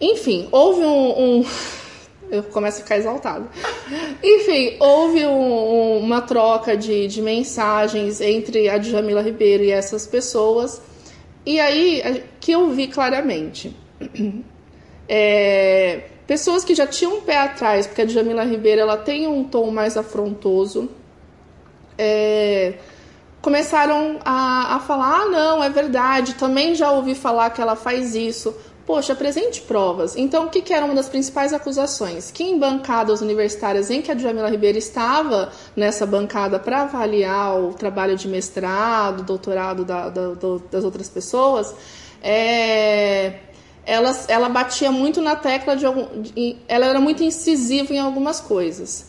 Enfim, 0.00 0.48
houve 0.52 0.82
um, 0.82 1.38
um 1.38 1.44
eu 2.30 2.44
começo 2.44 2.78
a 2.78 2.82
ficar 2.82 2.98
exaltado. 2.98 3.48
Enfim, 4.22 4.76
houve 4.78 5.26
um, 5.26 5.98
uma 5.98 6.20
troca 6.20 6.76
de, 6.76 7.08
de 7.08 7.20
mensagens 7.20 8.20
entre 8.20 8.68
a 8.68 8.78
Djamila 8.78 9.22
Ribeiro 9.22 9.64
e 9.64 9.70
essas 9.72 10.06
pessoas. 10.06 10.80
E 11.44 11.58
aí 11.60 12.24
que 12.40 12.52
eu 12.52 12.70
vi 12.70 12.88
claramente 12.88 13.85
é, 15.08 16.02
pessoas 16.26 16.64
que 16.64 16.74
já 16.74 16.86
tinham 16.86 17.16
um 17.16 17.20
pé 17.20 17.38
atrás, 17.38 17.86
porque 17.86 18.02
a 18.02 18.04
Djamila 18.04 18.44
Ribeiro 18.44 18.80
ela 18.80 18.96
tem 18.96 19.26
um 19.26 19.44
tom 19.44 19.70
mais 19.70 19.96
afrontoso, 19.96 20.88
é, 21.98 22.74
começaram 23.40 24.18
a, 24.24 24.76
a 24.76 24.80
falar: 24.80 25.22
ah, 25.22 25.26
não, 25.26 25.62
é 25.62 25.70
verdade, 25.70 26.34
também 26.34 26.74
já 26.74 26.90
ouvi 26.90 27.14
falar 27.14 27.50
que 27.50 27.60
ela 27.60 27.76
faz 27.76 28.14
isso. 28.14 28.54
Poxa, 28.86 29.14
apresente 29.14 29.62
provas. 29.62 30.16
Então, 30.16 30.46
o 30.46 30.48
que, 30.48 30.62
que 30.62 30.72
era 30.72 30.84
uma 30.84 30.94
das 30.94 31.08
principais 31.08 31.52
acusações? 31.52 32.30
Que 32.30 32.44
em 32.44 32.56
bancadas 32.56 33.20
universitárias 33.20 33.90
em 33.90 34.00
que 34.00 34.12
a 34.12 34.14
Djamila 34.14 34.48
Ribeiro 34.48 34.78
estava 34.78 35.50
nessa 35.74 36.06
bancada 36.06 36.60
para 36.60 36.82
avaliar 36.82 37.58
o 37.60 37.74
trabalho 37.74 38.16
de 38.16 38.28
mestrado, 38.28 39.24
doutorado 39.24 39.84
da, 39.84 40.08
da, 40.08 40.34
das 40.70 40.84
outras 40.84 41.08
pessoas, 41.08 41.74
é, 42.22 43.40
ela, 43.86 44.14
ela 44.26 44.48
batia 44.48 44.90
muito 44.90 45.22
na 45.22 45.36
tecla 45.36 45.76
de 45.76 45.86
algum. 45.86 46.20
De, 46.20 46.56
ela 46.66 46.86
era 46.86 47.00
muito 47.00 47.22
incisiva 47.22 47.94
em 47.94 47.98
algumas 47.98 48.40
coisas. 48.40 49.06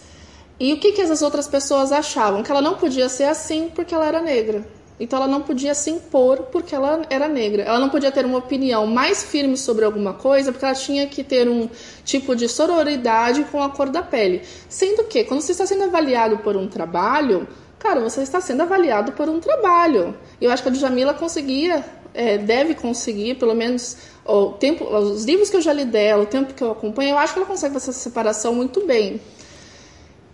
E 0.59 0.71
o 0.73 0.79
que, 0.79 0.91
que 0.91 1.01
essas 1.01 1.21
outras 1.21 1.47
pessoas 1.47 1.91
achavam? 1.91 2.43
Que 2.43 2.51
ela 2.51 2.61
não 2.61 2.75
podia 2.75 3.09
ser 3.09 3.25
assim 3.25 3.69
porque 3.73 3.93
ela 3.93 4.05
era 4.05 4.21
negra. 4.21 4.65
Então 4.99 5.17
ela 5.17 5.27
não 5.27 5.41
podia 5.41 5.75
se 5.75 5.91
impor 5.91 6.43
porque 6.51 6.73
ela 6.73 7.01
era 7.09 7.27
negra. 7.27 7.63
Ela 7.63 7.79
não 7.79 7.89
podia 7.89 8.11
ter 8.11 8.25
uma 8.25 8.39
opinião 8.39 8.87
mais 8.87 9.23
firme 9.23 9.55
sobre 9.55 9.85
alguma 9.85 10.13
coisa 10.13 10.51
porque 10.51 10.65
ela 10.65 10.73
tinha 10.73 11.05
que 11.07 11.23
ter 11.23 11.47
um 11.47 11.69
tipo 12.03 12.35
de 12.35 12.49
sororidade 12.49 13.43
com 13.45 13.61
a 13.61 13.69
cor 13.69 13.89
da 13.89 14.01
pele. 14.01 14.41
Sendo 14.67 15.03
que, 15.03 15.23
quando 15.23 15.41
você 15.41 15.51
está 15.51 15.65
sendo 15.67 15.83
avaliado 15.83 16.39
por 16.39 16.55
um 16.55 16.67
trabalho, 16.67 17.47
cara, 17.77 17.99
você 17.99 18.21
está 18.21 18.41
sendo 18.41 18.61
avaliado 18.61 19.11
por 19.11 19.29
um 19.29 19.39
trabalho. 19.39 20.17
Eu 20.41 20.51
acho 20.51 20.63
que 20.63 20.69
a 20.69 20.71
Djamila 20.71 21.13
conseguia, 21.13 21.85
é, 22.17 22.37
deve 22.37 22.73
conseguir, 22.73 23.35
pelo 23.35 23.53
menos 23.53 23.95
o 24.25 24.53
tempo, 24.53 24.83
os 24.83 25.23
livros 25.23 25.51
que 25.51 25.55
eu 25.55 25.61
já 25.61 25.71
li 25.71 25.85
dela, 25.85 26.23
o 26.23 26.25
tempo 26.25 26.53
que 26.53 26.63
eu 26.63 26.71
acompanho, 26.71 27.11
eu 27.11 27.17
acho 27.17 27.33
que 27.33 27.39
ela 27.39 27.47
consegue 27.47 27.75
fazer 27.75 27.91
essa 27.91 27.99
separação 27.99 28.55
muito 28.55 28.85
bem. 28.85 29.21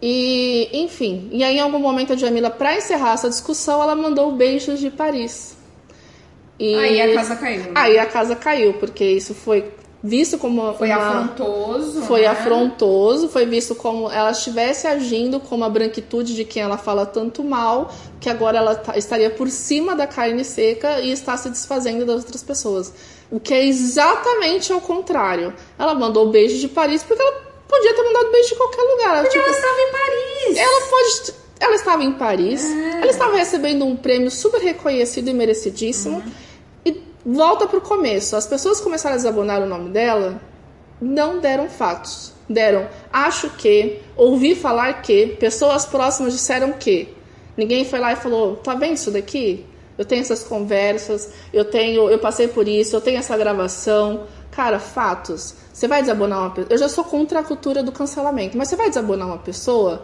E, 0.01 0.69
enfim, 0.71 1.29
e 1.31 1.43
aí 1.43 1.57
em 1.57 1.59
algum 1.59 1.79
momento 1.79 2.13
a 2.13 2.15
Jamila, 2.15 2.49
para 2.49 2.77
encerrar 2.77 3.13
essa 3.13 3.29
discussão, 3.29 3.83
ela 3.83 3.95
mandou 3.95 4.31
beijos 4.31 4.79
de 4.79 4.89
Paris. 4.89 5.57
E 6.57 6.73
aí 6.73 7.01
a 7.01 7.13
casa 7.15 7.35
caiu. 7.35 7.59
Né? 7.59 7.71
Aí 7.75 7.99
a 7.99 8.05
casa 8.05 8.35
caiu, 8.35 8.73
porque 8.75 9.03
isso 9.03 9.33
foi 9.33 9.69
visto 10.03 10.37
como 10.37 10.73
foi 10.73 10.89
uma, 10.89 10.97
afrontoso 10.97 12.01
foi 12.01 12.21
né? 12.21 12.27
afrontoso 12.27 13.29
foi 13.29 13.45
visto 13.45 13.73
como 13.73 14.11
ela 14.11 14.31
estivesse 14.31 14.85
agindo 14.85 15.39
como 15.39 15.63
a 15.63 15.69
branquitude 15.69 16.35
de 16.35 16.43
quem 16.43 16.61
ela 16.61 16.77
fala 16.77 17.05
tanto 17.05 17.41
mal 17.41 17.89
que 18.19 18.29
agora 18.29 18.57
ela 18.57 18.75
tá, 18.75 18.97
estaria 18.97 19.29
por 19.29 19.49
cima 19.49 19.95
da 19.95 20.05
carne 20.05 20.43
seca 20.43 20.99
e 20.99 21.09
está 21.09 21.37
se 21.37 21.49
desfazendo 21.49 22.05
das 22.05 22.17
outras 22.17 22.43
pessoas. 22.43 22.93
O 23.31 23.39
que 23.39 23.53
é 23.53 23.65
exatamente 23.65 24.71
ao 24.71 24.79
contrário. 24.79 25.53
Ela 25.77 25.93
mandou 25.93 26.29
beijo 26.29 26.57
de 26.57 26.67
Paris 26.69 27.03
porque 27.03 27.21
ela 27.21 27.33
podia 27.67 27.93
ter 27.93 28.03
mandado 28.03 28.31
beijo 28.31 28.49
de 28.49 28.55
qualquer 28.55 28.81
lugar. 28.81 29.23
Porque 29.23 29.37
tipo, 29.37 29.45
ela 29.45 29.57
estava 29.57 29.81
em 29.81 29.91
Paris. 29.91 30.57
ela 30.57 30.81
pode 30.89 31.43
ela 31.59 31.75
estava 31.75 32.03
em 32.03 32.11
Paris 32.13 32.65
é. 32.65 33.01
ela 33.01 33.11
estava 33.11 33.37
recebendo 33.37 33.85
um 33.85 33.95
prêmio 33.95 34.29
super 34.29 34.59
reconhecido 34.59 35.29
e 35.29 35.33
merecidíssimo 35.33 36.17
uhum 36.17 36.42
Volta 37.25 37.67
para 37.67 37.77
o 37.77 37.81
começo. 37.81 38.35
As 38.35 38.45
pessoas 38.45 38.81
começaram 38.81 39.13
a 39.13 39.17
desabonar 39.17 39.61
o 39.61 39.65
nome 39.65 39.89
dela, 39.89 40.41
não 40.99 41.39
deram 41.39 41.69
fatos. 41.69 42.33
Deram 42.49 42.87
acho 43.11 43.49
que, 43.51 44.01
ouvi 44.17 44.53
falar 44.53 45.01
que, 45.01 45.27
pessoas 45.39 45.85
próximas 45.85 46.33
disseram 46.33 46.73
que. 46.73 47.15
Ninguém 47.55 47.85
foi 47.85 47.99
lá 47.99 48.11
e 48.11 48.17
falou: 48.17 48.57
tá 48.57 48.75
vendo 48.75 48.95
isso 48.95 49.11
daqui? 49.11 49.65
Eu 49.97 50.03
tenho 50.03 50.21
essas 50.21 50.43
conversas, 50.43 51.31
eu 51.53 51.63
tenho, 51.63 52.09
eu 52.09 52.19
passei 52.19 52.47
por 52.47 52.67
isso, 52.67 52.95
eu 52.95 53.01
tenho 53.01 53.19
essa 53.19 53.37
gravação. 53.37 54.25
Cara, 54.51 54.79
fatos. 54.79 55.55
Você 55.71 55.87
vai 55.87 56.01
desabonar 56.01 56.39
uma 56.39 56.49
pessoa. 56.49 56.73
Eu 56.73 56.77
já 56.77 56.89
sou 56.89 57.03
contra 57.03 57.39
a 57.39 57.43
cultura 57.43 57.81
do 57.81 57.91
cancelamento, 57.91 58.57
mas 58.57 58.67
você 58.67 58.75
vai 58.75 58.89
desabonar 58.89 59.27
uma 59.27 59.37
pessoa 59.37 60.03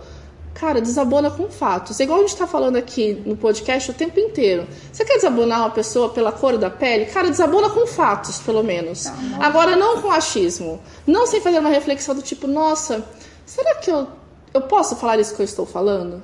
Cara, 0.54 0.82
desabona 0.82 1.32
com 1.32 1.50
fatos. 1.50 2.00
É 2.00 2.04
igual 2.04 2.20
a 2.20 2.22
gente 2.22 2.36
tá 2.36 2.46
falando 2.46 2.76
aqui 2.76 3.22
no 3.26 3.38
podcast 3.38 3.92
o 3.92 3.94
tempo 3.94 4.20
inteiro. 4.20 4.68
Você 4.92 5.06
quer 5.06 5.16
desabonar 5.16 5.60
uma 5.60 5.70
pessoa 5.70 6.10
pela 6.10 6.32
cor 6.32 6.58
da 6.58 6.70
pele? 6.70 7.06
Cara, 7.06 7.30
desabona 7.30 7.70
com 7.70 7.88
fatos, 7.88 8.40
pelo 8.40 8.62
menos. 8.62 9.04
Tá, 9.04 9.14
Agora, 9.40 9.76
não 9.76 10.02
com 10.02 10.12
achismo. 10.12 10.82
Não 11.08 11.26
sem 11.26 11.40
fazer 11.40 11.60
uma 11.60 11.70
reflexão 11.70 12.14
do 12.14 12.22
tipo, 12.22 12.46
nossa, 12.46 13.06
será 13.46 13.76
que 13.76 13.90
eu, 13.90 14.08
eu 14.54 14.62
posso 14.62 14.98
falar 14.98 15.18
isso 15.20 15.34
que 15.34 15.42
eu 15.42 15.46
estou 15.46 15.66
falando? 15.66 16.22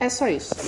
É 0.00 0.08
só 0.08 0.26
isso. 0.26 0.54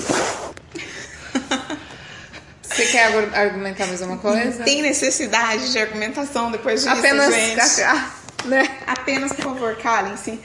Você 2.62 2.86
quer 2.86 3.06
argumentar 3.34 3.86
mais 3.86 4.00
uma 4.00 4.18
coisa? 4.18 4.64
Tem 4.64 4.82
necessidade 4.82 5.70
de 5.70 5.78
argumentação 5.78 6.50
depois 6.50 6.82
disso, 6.82 6.94
Apenas, 6.94 7.34
gente. 7.34 7.60
Né? 8.44 8.68
Apenas, 8.86 9.32
por 9.32 9.42
favor, 9.42 9.74
calem-se. 9.76 10.38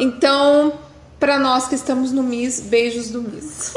Então, 0.00 0.80
para 1.18 1.36
nós 1.36 1.66
que 1.66 1.74
estamos 1.74 2.12
no 2.12 2.22
MIS, 2.22 2.60
beijos 2.60 3.10
do 3.10 3.20
MIS. 3.20 3.74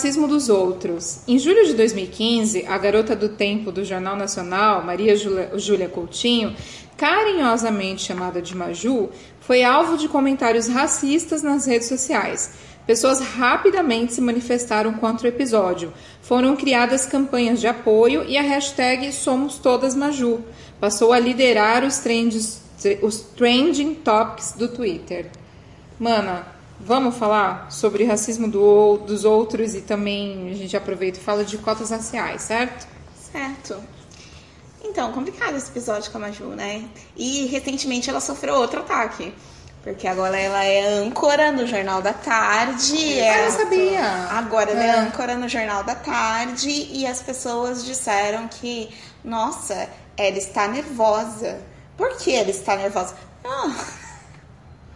racismo 0.00 0.28
dos 0.28 0.48
outros. 0.48 1.22
Em 1.26 1.38
julho 1.38 1.66
de 1.66 1.74
2015, 1.74 2.64
a 2.66 2.78
garota 2.78 3.16
do 3.16 3.28
tempo 3.28 3.72
do 3.72 3.84
Jornal 3.84 4.16
Nacional, 4.16 4.84
Maria 4.84 5.14
Júlia 5.16 5.88
Coutinho, 5.88 6.54
carinhosamente 7.00 8.02
chamada 8.02 8.42
de 8.42 8.54
Maju, 8.54 9.08
foi 9.40 9.64
alvo 9.64 9.96
de 9.96 10.06
comentários 10.06 10.68
racistas 10.68 11.42
nas 11.42 11.64
redes 11.64 11.88
sociais. 11.88 12.52
Pessoas 12.86 13.20
rapidamente 13.20 14.12
se 14.12 14.20
manifestaram 14.20 14.92
contra 14.92 15.26
o 15.26 15.30
episódio. 15.30 15.94
Foram 16.20 16.54
criadas 16.54 17.06
campanhas 17.06 17.58
de 17.58 17.66
apoio 17.66 18.22
e 18.28 18.36
a 18.36 18.42
hashtag 18.42 19.10
Somos 19.14 19.56
Todas 19.56 19.94
Maju 19.94 20.44
passou 20.78 21.14
a 21.14 21.18
liderar 21.18 21.84
os, 21.84 22.00
trends, 22.00 22.60
os 23.00 23.20
trending 23.20 23.94
topics 23.94 24.52
do 24.52 24.68
Twitter. 24.68 25.30
Mana, 25.98 26.46
vamos 26.78 27.16
falar 27.16 27.72
sobre 27.72 28.04
racismo 28.04 28.46
do, 28.46 28.98
dos 28.98 29.24
outros 29.24 29.74
e 29.74 29.80
também 29.80 30.50
a 30.50 30.54
gente 30.54 30.76
aproveita 30.76 31.18
e 31.18 31.22
fala 31.22 31.46
de 31.46 31.56
cotas 31.56 31.88
raciais, 31.88 32.42
certo? 32.42 32.86
Certo. 33.32 33.99
Então, 34.82 35.12
complicado 35.12 35.56
esse 35.56 35.70
episódio 35.70 36.10
com 36.10 36.18
a 36.18 36.22
Maju, 36.22 36.48
né? 36.48 36.84
E 37.16 37.46
recentemente 37.46 38.08
ela 38.08 38.20
sofreu 38.20 38.54
outro 38.54 38.80
ataque. 38.80 39.34
Porque 39.82 40.06
agora 40.06 40.38
ela 40.38 40.62
é 40.62 40.86
âncora 40.98 41.50
no 41.52 41.66
Jornal 41.66 42.02
da 42.02 42.12
Tarde. 42.12 43.20
Ah, 43.20 43.44
eu 43.44 43.50
sabia. 43.50 44.04
Agora 44.30 44.70
ela 44.70 44.84
é. 44.84 44.86
é 44.88 44.98
âncora 44.98 45.36
no 45.36 45.48
Jornal 45.48 45.82
da 45.82 45.94
Tarde 45.94 46.68
e 46.68 47.06
as 47.06 47.22
pessoas 47.22 47.84
disseram 47.84 48.46
que, 48.48 48.90
nossa, 49.24 49.88
ela 50.18 50.36
está 50.36 50.68
nervosa. 50.68 51.60
Por 51.96 52.16
que 52.18 52.34
ela 52.34 52.50
está 52.50 52.76
nervosa? 52.76 53.14
Ah. 53.44 53.74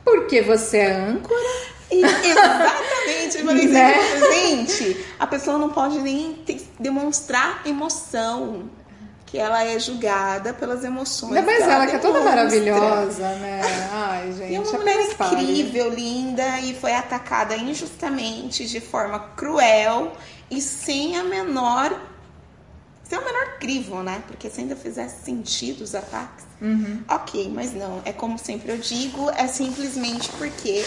Porque 0.05 0.43
você 0.43 0.79
é 0.79 0.93
âncora? 0.93 1.75
Exatamente. 1.91 3.39
Eu 3.39 3.47
falei, 3.47 3.67
né? 3.69 3.95
gente, 4.33 5.07
a 5.19 5.27
pessoa 5.27 5.57
não 5.57 5.71
pode 5.71 5.99
nem 5.99 6.45
demonstrar 6.79 7.63
emoção 7.67 8.69
que 9.35 9.39
ela 9.41 9.65
é 9.65 9.77
julgada 9.81 10.55
pelas 10.55 10.85
emoções. 10.85 11.33
Ainda 11.33 11.43
mais 11.43 11.63
ela, 11.63 11.89
que 11.89 11.97
é 11.97 11.99
toda 11.99 12.21
maravilhosa, 12.21 13.31
né? 13.31 13.63
Ai, 13.91 14.33
gente. 14.33 14.53
E 14.53 14.55
é 14.55 14.61
uma 14.61 14.79
mulher 14.79 15.11
incrível, 15.11 15.91
linda, 15.91 16.61
e 16.61 16.73
foi 16.77 16.95
atacada 16.95 17.57
injustamente, 17.57 18.65
de 18.65 18.81
forma 18.81 19.19
cruel 19.35 20.13
e 20.49 20.61
sem 20.61 21.17
a 21.19 21.25
menor. 21.25 22.01
Sem 23.03 23.19
o 23.19 23.25
menor 23.25 23.59
crivo, 23.59 24.05
né? 24.05 24.23
Porque 24.29 24.49
se 24.49 24.61
ainda 24.61 24.77
fizesse 24.77 25.25
sentido 25.25 25.83
os 25.83 25.97
ataques, 25.97 26.45
uhum. 26.63 27.03
ok, 27.09 27.51
mas 27.53 27.75
não. 27.75 28.03
É 28.05 28.13
como 28.13 28.39
sempre 28.39 28.71
eu 28.71 28.79
digo, 28.79 29.31
é 29.31 29.49
simplesmente 29.49 30.31
porque 30.39 30.85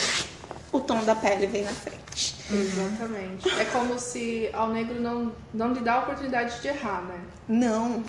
o 0.71 0.79
tom 0.79 1.03
da 1.03 1.15
pele 1.15 1.47
vem 1.47 1.65
na 1.65 1.71
frente. 1.71 2.33
Exatamente. 2.49 3.49
É 3.59 3.65
como 3.65 3.99
se 3.99 4.49
ao 4.53 4.69
negro 4.69 5.01
não, 5.01 5.33
não 5.53 5.73
lhe 5.73 5.81
dá 5.81 5.95
a 5.95 5.99
oportunidade 5.99 6.61
de 6.61 6.69
errar, 6.69 7.01
né? 7.01 7.19
Não. 7.49 8.03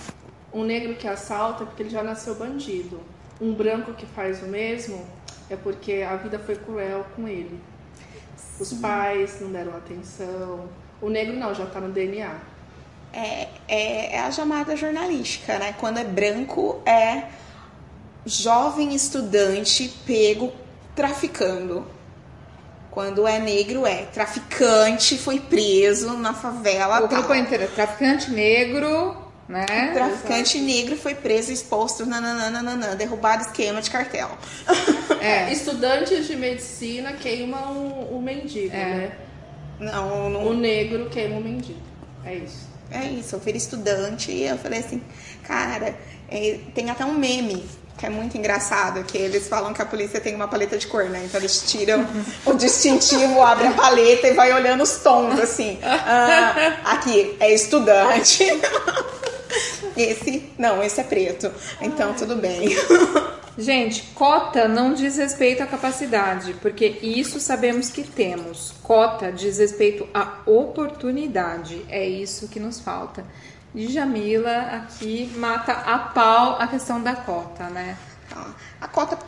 Um 0.59 0.65
negro 0.65 0.97
que 0.97 1.07
assalta 1.07 1.63
é 1.63 1.67
porque 1.67 1.85
ele 1.85 1.91
já 1.91 2.03
nasceu 2.03 2.35
bandido. 2.35 3.01
Um 3.41 3.55
branco 3.55 3.93
que 3.93 4.05
faz 4.05 4.43
o 4.43 4.47
mesmo 4.47 5.07
é 5.49 5.55
porque 5.55 6.05
a 6.05 6.17
vida 6.17 6.37
foi 6.37 6.57
cruel 6.57 7.07
com 7.15 7.29
ele. 7.29 7.61
Os 8.59 8.73
pais 8.73 9.41
não 9.41 9.53
deram 9.53 9.77
atenção. 9.77 10.69
O 11.01 11.09
negro 11.09 11.37
não, 11.37 11.55
já 11.55 11.63
está 11.63 11.81
no 11.81 11.93
DNA. 11.93 12.35
É, 13.13 13.49
é, 13.69 14.17
é, 14.17 14.19
a 14.19 14.33
chamada 14.33 14.75
jornalística, 14.75 15.57
né? 15.61 15.77
Quando 15.79 15.99
é 15.99 16.05
branco, 16.05 16.83
é 16.85 17.29
jovem 18.27 18.93
estudante 18.97 19.95
pego 20.05 20.53
traficando. 20.97 21.87
Quando 22.91 23.29
é 23.29 23.39
negro, 23.39 23.87
é 23.87 24.07
traficante, 24.07 25.17
foi 25.17 25.39
preso 25.39 26.15
na 26.15 26.35
favela. 26.35 27.05
O 27.05 27.07
grupo 27.07 27.33
inteiro, 27.33 27.63
é 27.63 27.69
traficante 27.69 28.33
negro, 28.33 29.28
né? 29.49 29.91
O 29.91 29.95
traficante 29.95 30.59
Exato. 30.59 30.73
negro 30.73 30.97
foi 30.97 31.15
preso, 31.15 31.51
exposto, 31.51 32.05
nananana, 32.05 32.95
derrubado 32.95 33.43
esquema 33.43 33.81
de 33.81 33.91
cartel. 33.91 34.31
É. 35.21 35.53
Estudantes 35.53 36.29
de 36.29 36.37
medicina 36.37 37.13
queimam 37.13 37.77
o, 37.77 38.19
o 38.19 38.23
mendigo, 38.23 38.73
é. 38.73 38.85
né? 38.85 39.13
Não, 39.81 40.31
não, 40.31 40.47
O 40.47 40.55
negro 40.55 41.11
queima 41.11 41.39
o 41.39 41.41
mendigo. 41.41 41.81
É 42.25 42.37
isso. 42.37 42.69
É 42.89 43.05
isso, 43.05 43.35
eu 43.35 43.41
fui 43.41 43.51
estudante 43.53 44.31
e 44.31 44.45
eu 44.45 44.57
falei 44.57 44.79
assim, 44.79 45.03
cara, 45.43 45.97
é, 46.31 46.61
tem 46.73 46.89
até 46.89 47.05
um 47.05 47.15
meme 47.15 47.65
que 47.99 48.07
é 48.07 48.09
muito 48.09 48.39
engraçado, 48.39 49.03
que 49.03 49.19
eles 49.19 49.49
falam 49.49 49.75
que 49.75 49.83
a 49.83 49.85
polícia 49.85 50.21
tem 50.21 50.35
uma 50.35 50.47
paleta 50.47 50.79
de 50.79 50.87
cor, 50.87 51.05
né? 51.11 51.25
Então 51.25 51.41
eles 51.41 51.65
tiram 51.67 52.07
o 52.47 52.55
distintivo, 52.55 53.43
abrem 53.43 53.71
a 53.71 53.73
paleta 53.73 54.29
e 54.29 54.35
vai 54.35 54.53
olhando 54.53 54.85
os 54.85 54.99
tons, 54.99 55.39
assim. 55.41 55.79
Ah, 55.83 56.77
aqui 56.85 57.37
é 57.41 57.53
estudante. 57.53 58.45
Esse, 59.97 60.53
não, 60.59 60.83
esse 60.83 61.01
é 61.01 61.05
preto. 61.05 61.51
Então, 61.81 62.15
tudo 62.15 62.37
bem. 62.37 62.69
Gente, 63.59 64.03
cota 64.15 64.69
não 64.69 64.95
diz 64.95 65.17
respeito 65.17 65.65
à 65.65 65.67
capacidade, 65.67 66.55
porque 66.63 66.87
isso 67.03 67.41
sabemos 67.41 67.91
que 67.91 68.05
temos. 68.05 68.73
Cota 68.85 69.33
diz 69.33 69.59
respeito 69.59 70.09
à 70.15 70.39
oportunidade. 70.47 71.85
É 71.89 72.07
isso 72.07 72.47
que 72.47 72.61
nos 72.61 72.79
falta. 72.79 73.25
E 73.75 73.89
Jamila 73.89 74.61
aqui 74.61 75.33
mata 75.37 75.73
a 75.73 75.99
pau 75.99 76.57
a 76.61 76.69
questão 76.69 77.03
da 77.03 77.17
cota, 77.17 77.69
né? 77.69 77.99
Tá. 78.31 78.55
A 78.81 78.87
cota, 78.87 79.19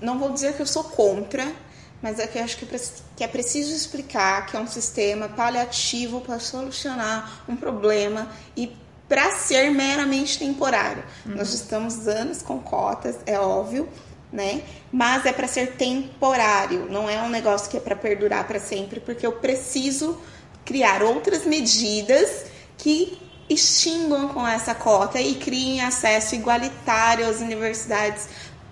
não 0.00 0.18
vou 0.18 0.30
dizer 0.30 0.54
que 0.54 0.62
eu 0.62 0.66
sou 0.66 0.84
contra, 0.84 1.52
mas 2.00 2.18
é 2.18 2.26
que 2.26 2.38
eu 2.38 2.44
acho 2.44 2.56
que 2.56 3.24
é 3.24 3.28
preciso 3.28 3.74
explicar 3.74 4.46
que 4.46 4.56
é 4.56 4.60
um 4.60 4.66
sistema 4.66 5.28
paliativo 5.28 6.20
para 6.20 6.38
solucionar 6.38 7.42
um 7.48 7.56
problema 7.56 8.28
e 8.56 8.68
para 9.10 9.32
ser 9.32 9.72
meramente 9.72 10.38
temporário. 10.38 11.02
Uhum. 11.26 11.34
Nós 11.34 11.52
estamos 11.52 12.06
anos 12.06 12.42
com 12.42 12.60
cotas, 12.60 13.16
é 13.26 13.36
óbvio, 13.36 13.88
né? 14.32 14.62
Mas 14.92 15.26
é 15.26 15.32
para 15.32 15.48
ser 15.48 15.72
temporário, 15.72 16.86
não 16.88 17.10
é 17.10 17.20
um 17.20 17.28
negócio 17.28 17.68
que 17.68 17.76
é 17.76 17.80
para 17.80 17.96
perdurar 17.96 18.46
para 18.46 18.60
sempre, 18.60 19.00
porque 19.00 19.26
eu 19.26 19.32
preciso 19.32 20.16
criar 20.64 21.02
outras 21.02 21.44
medidas 21.44 22.46
que 22.78 23.18
extinguam 23.48 24.28
com 24.28 24.46
essa 24.46 24.76
cota 24.76 25.20
e 25.20 25.34
criem 25.34 25.80
acesso 25.80 26.36
igualitário 26.36 27.28
às 27.28 27.40
universidades, 27.40 28.28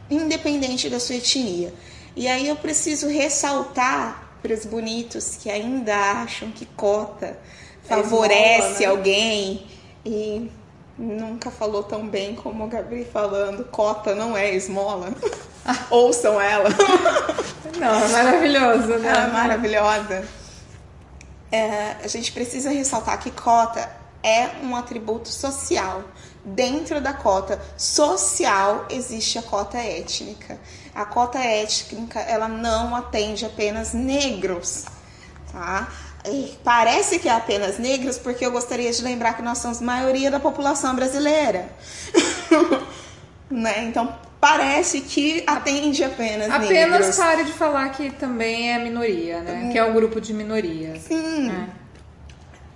independente 0.09 0.89
da 0.89 1.01
sua 1.01 1.17
etnia. 1.17 1.75
E 2.15 2.29
aí 2.29 2.47
eu 2.47 2.55
preciso 2.55 3.09
ressaltar 3.09 4.39
para 4.41 4.55
os 4.55 4.65
bonitos 4.65 5.37
que 5.43 5.51
ainda 5.51 5.97
acham 5.97 6.53
que 6.53 6.65
cota 6.65 7.27
é 7.27 7.89
favorece 7.89 8.53
esmola, 8.55 8.79
né? 8.79 8.87
alguém 8.87 9.78
e 10.09 10.51
nunca 10.97 11.51
falou 11.51 11.83
tão 11.83 12.09
bem 12.09 12.35
como 12.35 12.65
o 12.65 12.67
Gabriel 12.67 13.07
falando, 13.13 13.65
cota 13.65 14.15
não 14.15 14.35
é 14.35 14.55
esmola. 14.55 15.13
Ouçam 15.91 16.41
ela. 16.41 16.71
Não, 17.79 17.95
é 17.95 18.09
maravilhoso, 18.09 18.89
né? 18.99 19.09
Ela 19.09 19.25
é 19.25 19.31
maravilhosa. 19.31 20.29
É, 21.53 21.97
a 22.03 22.09
gente 22.09 22.33
precisa 22.33 22.71
ressaltar 22.71 23.21
que 23.21 23.31
cota 23.31 23.89
é 24.23 24.49
um 24.63 24.75
atributo 24.75 25.29
social. 25.29 26.03
Dentro 26.43 27.01
da 27.01 27.13
cota 27.13 27.61
social 27.77 28.87
existe 28.89 29.39
a 29.39 29.43
cota 29.43 29.77
étnica. 29.77 30.59
A 30.95 31.05
cota 31.05 31.39
étnica 31.39 32.19
ela 32.19 32.49
não 32.49 32.97
atende 32.97 33.45
apenas 33.45 33.93
negros, 33.93 34.87
tá? 35.53 35.87
Parece 36.65 37.19
que 37.19 37.29
é 37.29 37.33
apenas 37.33 37.79
negros, 37.79 38.19
porque 38.19 38.45
eu 38.45 38.51
gostaria 38.51 38.91
de 38.91 39.03
lembrar 39.03 39.35
que 39.35 39.43
nós 39.43 39.59
somos 39.59 39.81
maioria 39.81 40.31
da 40.31 40.41
população 40.41 40.95
brasileira. 40.95 41.69
né? 43.51 43.85
Então, 43.85 44.15
parece 44.41 45.01
que 45.01 45.43
atende 45.47 46.05
apenas, 46.05 46.51
apenas 46.51 46.69
negros. 46.69 46.95
Apenas 46.95 47.17
pare 47.17 47.45
de 47.45 47.53
falar 47.53 47.89
que 47.91 48.11
também 48.11 48.73
é 48.73 48.79
minoria, 48.79 49.41
né? 49.41 49.71
Que 49.73 49.79
é 49.79 49.85
um 49.85 49.93
grupo 49.93 50.21
de 50.21 50.33
minoria. 50.33 50.95
Sim. 51.01 51.51
É. 51.51 51.79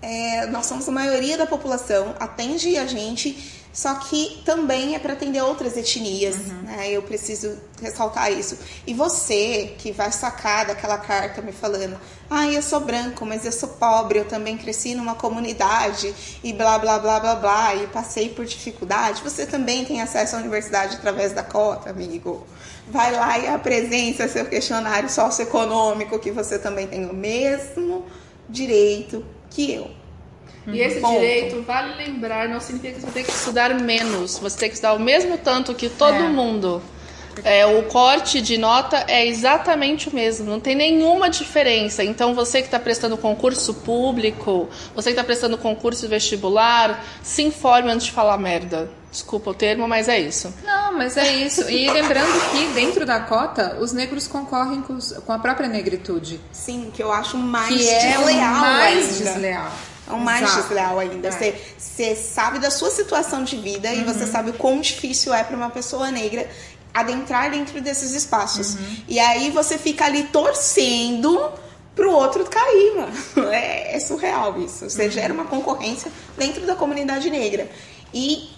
É, 0.04 0.46
nós 0.46 0.66
somos 0.66 0.88
a 0.88 0.92
maioria 0.92 1.38
da 1.38 1.46
população, 1.46 2.14
atende 2.18 2.76
a 2.76 2.86
gente 2.86 3.61
só 3.72 3.94
que 3.94 4.42
também 4.44 4.94
é 4.94 4.98
para 4.98 5.14
atender 5.14 5.40
outras 5.40 5.76
etnias, 5.78 6.36
uhum. 6.36 6.62
né? 6.64 6.90
Eu 6.90 7.02
preciso 7.02 7.58
ressaltar 7.80 8.30
isso. 8.30 8.58
E 8.86 8.92
você 8.92 9.74
que 9.78 9.90
vai 9.92 10.12
sacar 10.12 10.66
daquela 10.66 10.98
carta 10.98 11.40
me 11.40 11.52
falando, 11.52 11.98
ah, 12.28 12.46
eu 12.46 12.60
sou 12.60 12.80
branco, 12.80 13.24
mas 13.24 13.46
eu 13.46 13.52
sou 13.52 13.70
pobre, 13.70 14.18
eu 14.18 14.26
também 14.26 14.58
cresci 14.58 14.94
numa 14.94 15.14
comunidade 15.14 16.14
e 16.44 16.52
blá 16.52 16.78
blá 16.78 16.98
blá 16.98 17.18
blá 17.18 17.34
blá 17.34 17.74
e 17.74 17.86
passei 17.86 18.28
por 18.28 18.44
dificuldade. 18.44 19.22
Você 19.22 19.46
também 19.46 19.86
tem 19.86 20.02
acesso 20.02 20.36
à 20.36 20.38
universidade 20.38 20.96
através 20.96 21.32
da 21.32 21.42
cota, 21.42 21.88
amigo. 21.88 22.46
Vai 22.88 23.12
lá 23.12 23.38
e 23.38 23.48
apresenta 23.48 24.28
seu 24.28 24.44
questionário 24.44 25.08
socioeconômico 25.08 26.18
que 26.18 26.30
você 26.30 26.58
também 26.58 26.86
tem 26.86 27.06
o 27.06 27.14
mesmo 27.14 28.04
direito 28.50 29.24
que 29.48 29.72
eu. 29.72 30.01
E 30.66 30.80
esse 30.80 31.00
Ponto. 31.00 31.14
direito, 31.14 31.62
vale 31.62 31.96
lembrar, 31.96 32.48
não 32.48 32.60
significa 32.60 32.94
que 32.94 33.00
você 33.00 33.10
tem 33.10 33.24
que 33.24 33.32
estudar 33.32 33.74
menos. 33.80 34.38
Você 34.38 34.58
tem 34.58 34.68
que 34.68 34.74
estudar 34.74 34.94
o 34.94 35.00
mesmo 35.00 35.36
tanto 35.38 35.74
que 35.74 35.88
todo 35.88 36.14
é. 36.14 36.28
mundo. 36.28 36.82
É, 37.44 37.64
o 37.64 37.84
corte 37.84 38.40
de 38.42 38.58
nota 38.58 39.04
é 39.08 39.26
exatamente 39.26 40.08
o 40.08 40.14
mesmo, 40.14 40.50
não 40.50 40.60
tem 40.60 40.74
nenhuma 40.74 41.30
diferença. 41.30 42.04
Então, 42.04 42.34
você 42.34 42.60
que 42.60 42.66
está 42.66 42.78
prestando 42.78 43.16
concurso 43.16 43.72
público, 43.74 44.68
você 44.94 45.10
que 45.10 45.14
está 45.14 45.24
prestando 45.24 45.56
concurso 45.56 46.06
vestibular, 46.08 47.02
se 47.22 47.42
informe 47.42 47.90
antes 47.90 48.06
de 48.06 48.12
falar 48.12 48.36
merda. 48.36 48.90
Desculpa 49.10 49.50
o 49.50 49.54
termo, 49.54 49.86
mas 49.86 50.08
é 50.08 50.18
isso. 50.18 50.54
Não, 50.64 50.92
mas 50.96 51.16
é 51.16 51.34
isso. 51.36 51.68
E 51.70 51.90
lembrando 51.90 52.32
que 52.50 52.66
dentro 52.74 53.04
da 53.04 53.20
cota, 53.20 53.76
os 53.78 53.92
negros 53.92 54.26
concorrem 54.26 54.80
com, 54.80 54.94
os, 54.94 55.12
com 55.12 55.32
a 55.32 55.38
própria 55.38 55.68
negritude. 55.68 56.40
Sim, 56.50 56.90
que 56.92 57.02
eu 57.02 57.12
acho 57.12 57.36
mais 57.36 57.74
que 57.74 57.88
é 57.88 58.16
desleal 58.16 58.54
mais 58.54 59.20
ainda. 59.20 59.32
desleal. 59.32 59.72
É 60.12 60.14
o 60.14 60.20
mais 60.20 60.42
Exato. 60.42 60.62
desleal 60.62 60.98
ainda. 60.98 61.28
É. 61.28 61.30
Você, 61.30 61.54
você 61.78 62.14
sabe 62.14 62.58
da 62.58 62.70
sua 62.70 62.90
situação 62.90 63.42
de 63.42 63.56
vida 63.56 63.92
e 63.92 63.98
Uhum. 64.00 64.04
você 64.04 64.26
sabe 64.26 64.50
o 64.50 64.54
quão 64.54 64.80
difícil 64.80 65.32
é 65.32 65.42
para 65.42 65.56
uma 65.56 65.70
pessoa 65.70 66.10
negra 66.10 66.48
adentrar 66.94 67.50
dentro 67.50 67.80
desses 67.80 68.12
espaços. 68.12 68.74
Uhum. 68.74 68.96
E 69.08 69.18
aí 69.18 69.50
você 69.50 69.78
fica 69.78 70.04
ali 70.04 70.24
torcendo 70.24 71.50
pro 71.96 72.10
outro 72.12 72.44
cair, 72.44 72.94
mano. 72.96 73.12
É, 73.52 73.96
é 73.96 74.00
surreal 74.00 74.60
isso. 74.60 74.88
Você 74.88 75.04
Uhum. 75.06 75.10
gera 75.10 75.32
uma 75.32 75.44
concorrência 75.46 76.10
dentro 76.36 76.66
da 76.66 76.74
comunidade 76.74 77.28
negra. 77.30 77.68
E 78.12 78.50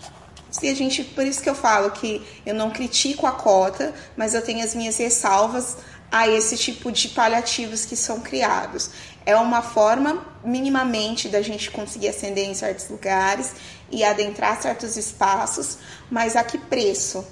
se 0.51 0.69
a 0.69 0.75
gente, 0.75 1.03
por 1.03 1.25
isso 1.27 1.43
que 1.43 1.49
eu 1.51 1.55
falo 1.55 1.91
que 1.91 2.25
eu 2.47 2.55
não 2.55 2.71
critico 2.71 3.27
a 3.27 3.33
cota, 3.33 3.93
mas 4.17 4.35
eu 4.35 4.43
tenho 4.43 4.65
as 4.65 4.75
minhas 4.75 4.97
ressalvas 4.97 5.77
a 6.15 6.29
esse 6.29 6.57
tipo 6.57 6.93
de 6.93 7.09
paliativos 7.09 7.85
que 7.85 7.97
são 7.97 8.21
criados. 8.21 8.89
É 9.27 9.35
uma 9.35 9.63
forma, 9.63 10.25
minimamente, 10.45 11.29
da 11.29 11.43
gente 11.43 11.73
conseguir 11.73 12.07
ascender 12.07 12.49
em 12.49 12.55
certos 12.55 12.89
lugares 12.89 13.53
e 13.91 14.05
adentrar 14.05 14.63
certos 14.63 14.97
espaços, 14.97 15.77
mas 16.09 16.37
a 16.37 16.45
que 16.45 16.57
preço? 16.57 17.27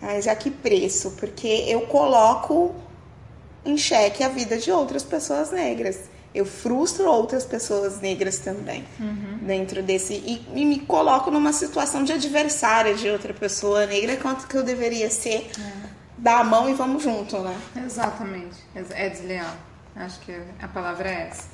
Mas 0.00 0.28
a 0.28 0.36
que 0.36 0.52
preço? 0.52 1.10
Porque 1.18 1.48
eu 1.66 1.80
coloco 1.80 2.76
em 3.64 3.76
xeque 3.76 4.22
a 4.22 4.28
vida 4.28 4.56
de 4.56 4.70
outras 4.70 5.02
pessoas 5.02 5.50
negras. 5.50 5.98
Eu 6.32 6.46
frustro 6.46 7.10
outras 7.10 7.44
pessoas 7.44 8.00
negras 8.00 8.38
também 8.38 8.84
dentro 9.42 9.82
desse. 9.82 10.14
E, 10.14 10.46
e 10.54 10.64
me 10.64 10.78
coloco 10.78 11.28
numa 11.28 11.52
situação 11.52 12.04
de 12.04 12.12
adversária 12.12 12.94
de 12.94 13.10
outra 13.10 13.34
pessoa 13.34 13.84
negra, 13.84 14.16
quanto 14.16 14.46
que 14.46 14.56
eu 14.56 14.62
deveria 14.62 15.10
ser. 15.10 15.50
Dar 16.20 16.40
a 16.40 16.44
mão 16.44 16.68
e 16.68 16.74
vamos 16.74 17.02
junto, 17.02 17.38
né? 17.38 17.56
Exatamente. 17.82 18.58
É 18.74 19.08
desleal. 19.08 19.56
Acho 19.96 20.20
que 20.20 20.38
a 20.60 20.68
palavra 20.68 21.08
é 21.08 21.28
essa. 21.28 21.48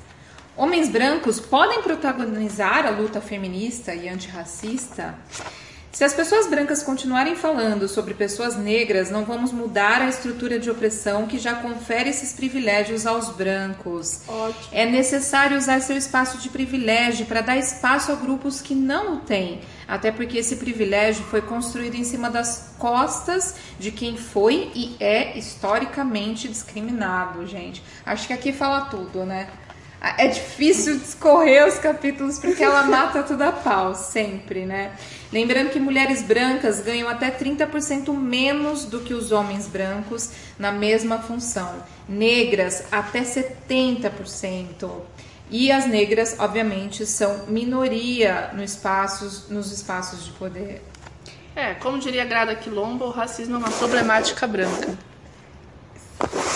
Homens 0.57 0.89
brancos 0.89 1.39
podem 1.39 1.81
protagonizar 1.81 2.85
a 2.85 2.89
luta 2.89 3.21
feminista 3.21 3.95
e 3.95 4.09
antirracista? 4.09 5.15
Se 5.91 6.03
as 6.03 6.13
pessoas 6.13 6.47
brancas 6.47 6.83
continuarem 6.83 7.35
falando 7.35 7.87
sobre 7.87 8.13
pessoas 8.13 8.55
negras, 8.55 9.09
não 9.09 9.25
vamos 9.25 9.51
mudar 9.51 10.01
a 10.01 10.07
estrutura 10.07 10.59
de 10.59 10.69
opressão 10.69 11.25
que 11.25 11.39
já 11.39 11.55
confere 11.55 12.09
esses 12.09 12.33
privilégios 12.33 13.07
aos 13.07 13.29
brancos. 13.29 14.21
Ótimo. 14.27 14.67
É 14.71 14.85
necessário 14.85 15.57
usar 15.57 15.81
seu 15.81 15.97
espaço 15.97 16.37
de 16.37 16.49
privilégio 16.49 17.25
para 17.25 17.41
dar 17.41 17.57
espaço 17.57 18.11
a 18.11 18.15
grupos 18.15 18.61
que 18.61 18.75
não 18.75 19.15
o 19.15 19.19
têm, 19.21 19.61
até 19.87 20.11
porque 20.11 20.37
esse 20.37 20.57
privilégio 20.57 21.23
foi 21.25 21.41
construído 21.41 21.95
em 21.95 22.03
cima 22.03 22.29
das 22.29 22.75
costas 22.77 23.55
de 23.79 23.91
quem 23.91 24.17
foi 24.17 24.71
e 24.75 24.95
é 24.99 25.35
historicamente 25.37 26.47
discriminado, 26.47 27.47
gente. 27.47 27.81
Acho 28.05 28.27
que 28.27 28.33
aqui 28.33 28.53
fala 28.53 28.81
tudo, 28.81 29.25
né? 29.25 29.47
É 29.99 30.27
difícil 30.27 30.99
discorrer 30.99 31.67
os 31.67 31.79
capítulos 31.79 32.37
porque 32.37 32.63
ela 32.63 32.83
mata 32.83 33.23
tudo 33.23 33.41
a 33.41 33.51
pau, 33.51 33.95
sempre, 33.95 34.65
né? 34.65 34.95
Lembrando 35.33 35.71
que 35.71 35.79
mulheres 35.79 36.21
brancas 36.21 36.81
ganham 36.81 37.09
até 37.09 37.31
30% 37.31 38.13
menos 38.13 38.85
do 38.85 38.99
que 38.99 39.13
os 39.13 39.31
homens 39.31 39.67
brancos 39.67 40.29
na 40.57 40.71
mesma 40.71 41.19
função. 41.19 41.83
Negras, 42.07 42.83
até 42.91 43.21
70%. 43.21 44.89
E 45.49 45.71
as 45.71 45.85
negras, 45.87 46.35
obviamente, 46.39 47.05
são 47.05 47.45
minoria 47.47 48.51
no 48.53 48.63
espaços, 48.63 49.49
nos 49.49 49.71
espaços 49.71 50.25
de 50.25 50.31
poder. 50.31 50.83
É, 51.55 51.73
como 51.73 51.97
diria 51.97 52.23
Grada 52.23 52.55
Quilombo, 52.55 53.05
o 53.05 53.09
racismo 53.09 53.55
é 53.55 53.57
uma 53.57 53.71
problemática 53.71 54.45
branca. 54.45 54.95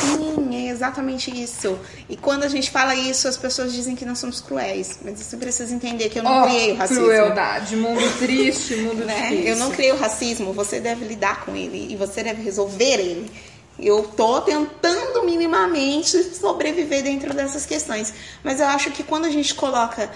Sim, 0.01 0.55
é 0.55 0.69
exatamente 0.69 1.31
isso. 1.31 1.77
E 2.09 2.17
quando 2.17 2.43
a 2.43 2.47
gente 2.47 2.71
fala 2.71 2.95
isso, 2.95 3.27
as 3.27 3.37
pessoas 3.37 3.71
dizem 3.73 3.95
que 3.95 4.05
nós 4.05 4.17
somos 4.19 4.41
cruéis. 4.41 4.99
Mas 5.03 5.19
você 5.19 5.37
precisa 5.37 5.73
entender 5.73 6.09
que 6.09 6.19
eu 6.19 6.23
não 6.23 6.31
Ó, 6.31 6.43
criei 6.47 6.71
o 6.71 6.75
racismo. 6.77 7.03
crueldade, 7.03 7.75
mundo 7.75 8.17
triste, 8.19 8.75
mundo 8.81 9.05
né? 9.05 9.29
difícil. 9.29 9.47
Eu 9.47 9.55
não 9.57 9.71
criei 9.71 9.91
o 9.91 9.97
racismo, 9.97 10.53
você 10.53 10.79
deve 10.79 11.05
lidar 11.05 11.45
com 11.45 11.55
ele 11.55 11.91
e 11.91 11.95
você 11.95 12.23
deve 12.23 12.41
resolver 12.41 12.99
ele. 12.99 13.31
Eu 13.79 14.03
tô 14.03 14.41
tentando 14.41 15.23
minimamente 15.23 16.21
sobreviver 16.35 17.03
dentro 17.03 17.33
dessas 17.33 17.65
questões, 17.65 18.13
mas 18.43 18.59
eu 18.59 18.67
acho 18.67 18.91
que 18.91 19.03
quando 19.03 19.25
a 19.25 19.29
gente 19.29 19.55
coloca 19.55 20.09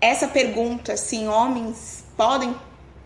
essa 0.00 0.28
pergunta 0.28 0.92
assim, 0.92 1.26
homens 1.26 2.04
podem 2.16 2.54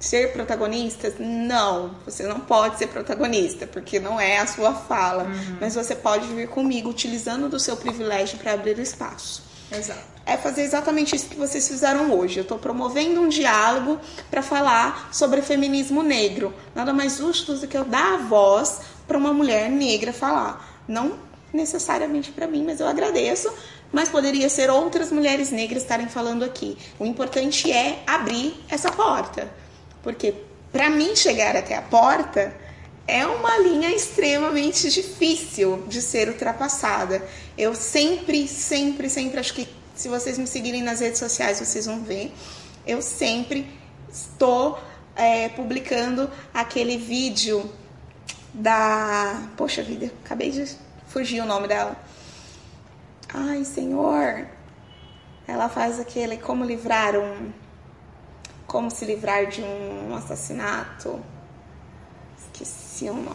ser 0.00 0.32
protagonistas? 0.32 1.14
Não, 1.18 1.94
você 2.04 2.24
não 2.24 2.40
pode 2.40 2.78
ser 2.78 2.88
protagonista, 2.88 3.66
porque 3.66 4.00
não 4.00 4.18
é 4.18 4.38
a 4.38 4.46
sua 4.46 4.74
fala, 4.74 5.26
mas 5.60 5.74
você 5.74 5.94
pode 5.94 6.26
vir 6.28 6.48
comigo 6.48 6.88
utilizando 6.88 7.48
do 7.48 7.60
seu 7.60 7.76
privilégio 7.76 8.38
para 8.38 8.54
abrir 8.54 8.78
o 8.78 8.82
espaço 8.82 9.42
Exato. 9.70 10.00
é 10.26 10.36
fazer 10.36 10.62
exatamente 10.62 11.14
isso 11.14 11.26
que 11.26 11.36
vocês 11.36 11.68
fizeram 11.68 12.12
hoje. 12.12 12.38
Eu 12.38 12.42
estou 12.42 12.58
promovendo 12.58 13.20
um 13.20 13.28
diálogo 13.28 14.00
para 14.30 14.42
falar 14.42 15.10
sobre 15.12 15.42
feminismo 15.42 16.02
negro. 16.02 16.52
Nada 16.74 16.92
mais 16.92 17.18
justo 17.18 17.54
do 17.54 17.66
que 17.68 17.76
eu 17.76 17.84
dar 17.84 18.14
a 18.14 18.16
voz 18.16 18.80
para 19.06 19.18
uma 19.18 19.32
mulher 19.32 19.70
negra 19.70 20.12
falar. 20.12 20.82
Não 20.88 21.18
necessariamente 21.52 22.32
para 22.32 22.46
mim, 22.46 22.64
mas 22.64 22.80
eu 22.80 22.86
agradeço. 22.86 23.52
Mas 23.92 24.08
poderia 24.08 24.48
ser 24.48 24.70
outras 24.70 25.10
mulheres 25.10 25.50
negras 25.50 25.82
estarem 25.82 26.08
falando 26.08 26.44
aqui. 26.44 26.78
O 26.98 27.04
importante 27.04 27.70
é 27.70 28.02
abrir 28.06 28.54
essa 28.68 28.90
porta. 28.90 29.48
Porque 30.02 30.34
para 30.72 30.88
mim 30.88 31.14
chegar 31.16 31.56
até 31.56 31.76
a 31.76 31.82
porta 31.82 32.54
é 33.06 33.26
uma 33.26 33.58
linha 33.58 33.90
extremamente 33.90 34.88
difícil 34.90 35.84
de 35.88 36.00
ser 36.00 36.28
ultrapassada. 36.28 37.26
Eu 37.58 37.74
sempre, 37.74 38.46
sempre, 38.46 39.10
sempre 39.10 39.40
acho 39.40 39.54
que 39.54 39.68
se 39.94 40.08
vocês 40.08 40.38
me 40.38 40.46
seguirem 40.46 40.82
nas 40.82 41.00
redes 41.00 41.18
sociais, 41.18 41.58
vocês 41.58 41.86
vão 41.86 42.02
ver. 42.02 42.32
Eu 42.86 43.02
sempre 43.02 43.68
estou 44.10 44.78
é, 45.16 45.48
publicando 45.50 46.30
aquele 46.54 46.96
vídeo 46.96 47.70
da. 48.54 49.42
Poxa 49.56 49.82
vida, 49.82 50.10
acabei 50.24 50.50
de 50.50 50.64
fugir 51.06 51.42
o 51.42 51.46
nome 51.46 51.68
dela. 51.68 51.96
Ai, 53.32 53.64
senhor. 53.64 54.46
Ela 55.46 55.68
faz 55.68 55.98
aquele 56.00 56.36
como 56.36 56.64
livrar 56.64 57.16
um. 57.16 57.52
Como 58.70 58.88
se 58.88 59.04
livrar 59.04 59.48
de 59.48 59.62
um 59.62 60.14
assassinato. 60.14 61.18
Esqueci 62.38 62.89
o 63.08 63.14
nome 63.14 63.30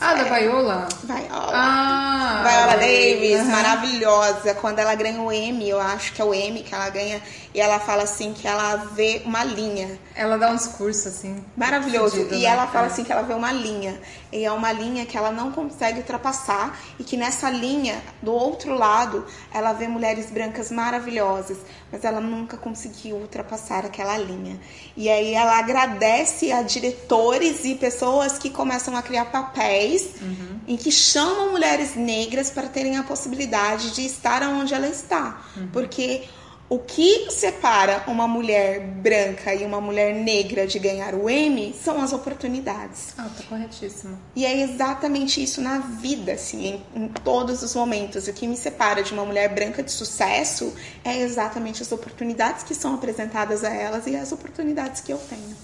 Ah, 0.00 0.14
da. 0.14 0.22
Viola? 0.24 0.88
Viola. 1.04 1.52
Ah, 1.52 2.42
Viola 2.48 2.76
Davis, 2.78 3.40
aham. 3.40 3.50
maravilhosa. 3.50 4.54
Quando 4.54 4.78
ela 4.78 4.94
ganha 4.94 5.20
o 5.20 5.30
Emmy, 5.32 5.68
eu 5.68 5.80
acho 5.80 6.12
que 6.12 6.22
é 6.22 6.24
o 6.24 6.32
Emmy 6.32 6.62
que 6.62 6.74
ela 6.74 6.88
ganha, 6.88 7.20
e 7.54 7.60
ela 7.60 7.78
fala 7.78 8.04
assim 8.04 8.32
que 8.32 8.46
ela 8.46 8.76
vê 8.94 9.20
uma 9.24 9.44
linha. 9.44 9.98
Ela 10.14 10.38
dá 10.38 10.50
uns 10.50 10.66
cursos 10.68 11.06
assim. 11.08 11.44
Maravilhoso. 11.56 12.16
fudido, 12.16 12.34
e 12.34 12.42
né? 12.42 12.44
ela 12.48 12.66
fala 12.68 12.86
É. 12.86 12.90
assim 12.90 13.04
que 13.04 13.12
ela 13.12 13.22
vê 13.22 13.34
uma 13.34 13.52
linha. 13.52 14.00
E 14.32 14.44
é 14.44 14.52
uma 14.52 14.70
linha 14.72 15.04
que 15.04 15.16
ela 15.18 15.30
não 15.32 15.50
consegue 15.50 15.98
ultrapassar. 15.98 16.78
E 16.98 17.04
que 17.04 17.16
nessa 17.16 17.50
linha, 17.50 18.00
do 18.22 18.32
outro 18.32 18.74
lado, 18.74 19.26
ela 19.52 19.72
vê 19.72 19.88
mulheres 19.88 20.30
brancas 20.30 20.70
maravilhosas. 20.70 21.58
Mas 21.90 22.04
ela 22.04 22.20
nunca 22.20 22.56
conseguiu 22.56 23.16
ultrapassar 23.16 23.84
aquela 23.84 24.16
linha. 24.16 24.58
E 24.96 25.08
aí 25.10 25.34
ela 25.34 25.58
agradece 25.58 26.52
a 26.52 26.62
diretores 26.62 27.64
e 27.64 27.74
pessoas 27.74 28.38
que 28.38 28.50
começam 28.50 28.96
a 28.96 29.02
criar 29.10 29.24
papéis 29.26 30.10
Uhum. 30.22 30.60
em 30.68 30.76
que 30.76 30.90
chamam 30.92 31.50
mulheres 31.50 31.96
negras 31.96 32.50
para 32.50 32.68
terem 32.68 32.96
a 32.96 33.02
possibilidade 33.02 33.90
de 33.90 34.06
estar 34.06 34.42
onde 34.44 34.72
ela 34.72 34.86
está. 34.88 35.42
Uhum. 35.56 35.68
Porque 35.72 36.22
o 36.68 36.78
que 36.78 37.28
separa 37.32 38.04
uma 38.06 38.28
mulher 38.28 38.80
branca 38.80 39.52
e 39.52 39.64
uma 39.64 39.80
mulher 39.80 40.14
negra 40.14 40.68
de 40.68 40.78
ganhar 40.78 41.14
o 41.16 41.28
Emmy 41.28 41.74
são 41.84 42.00
as 42.00 42.12
oportunidades. 42.12 43.08
Ah, 43.18 43.28
tá 43.36 43.42
corretíssimo. 43.48 44.16
E 44.36 44.46
é 44.46 44.60
exatamente 44.62 45.42
isso 45.42 45.60
na 45.60 45.78
vida, 45.78 46.32
assim, 46.34 46.80
em, 46.94 47.02
em 47.02 47.08
todos 47.08 47.62
os 47.64 47.74
momentos. 47.74 48.28
O 48.28 48.32
que 48.32 48.46
me 48.46 48.56
separa 48.56 49.02
de 49.02 49.12
uma 49.12 49.24
mulher 49.24 49.52
branca 49.52 49.82
de 49.82 49.90
sucesso 49.90 50.72
é 51.04 51.18
exatamente 51.18 51.82
as 51.82 51.90
oportunidades 51.90 52.62
que 52.62 52.74
são 52.74 52.94
apresentadas 52.94 53.64
a 53.64 53.74
elas 53.74 54.06
e 54.06 54.14
as 54.14 54.30
oportunidades 54.30 55.00
que 55.00 55.12
eu 55.12 55.18
tenho. 55.18 55.56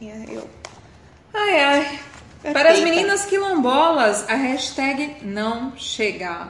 E 0.00 0.08
é 0.08 0.24
eu. 0.28 0.48
Ai, 1.32 1.60
ai. 1.60 2.00
Perfeita. 2.42 2.58
Para 2.58 2.72
as 2.72 2.80
meninas 2.80 3.24
quilombolas, 3.24 4.28
a 4.28 4.34
hashtag 4.34 5.16
não 5.22 5.72
chega. 5.76 6.48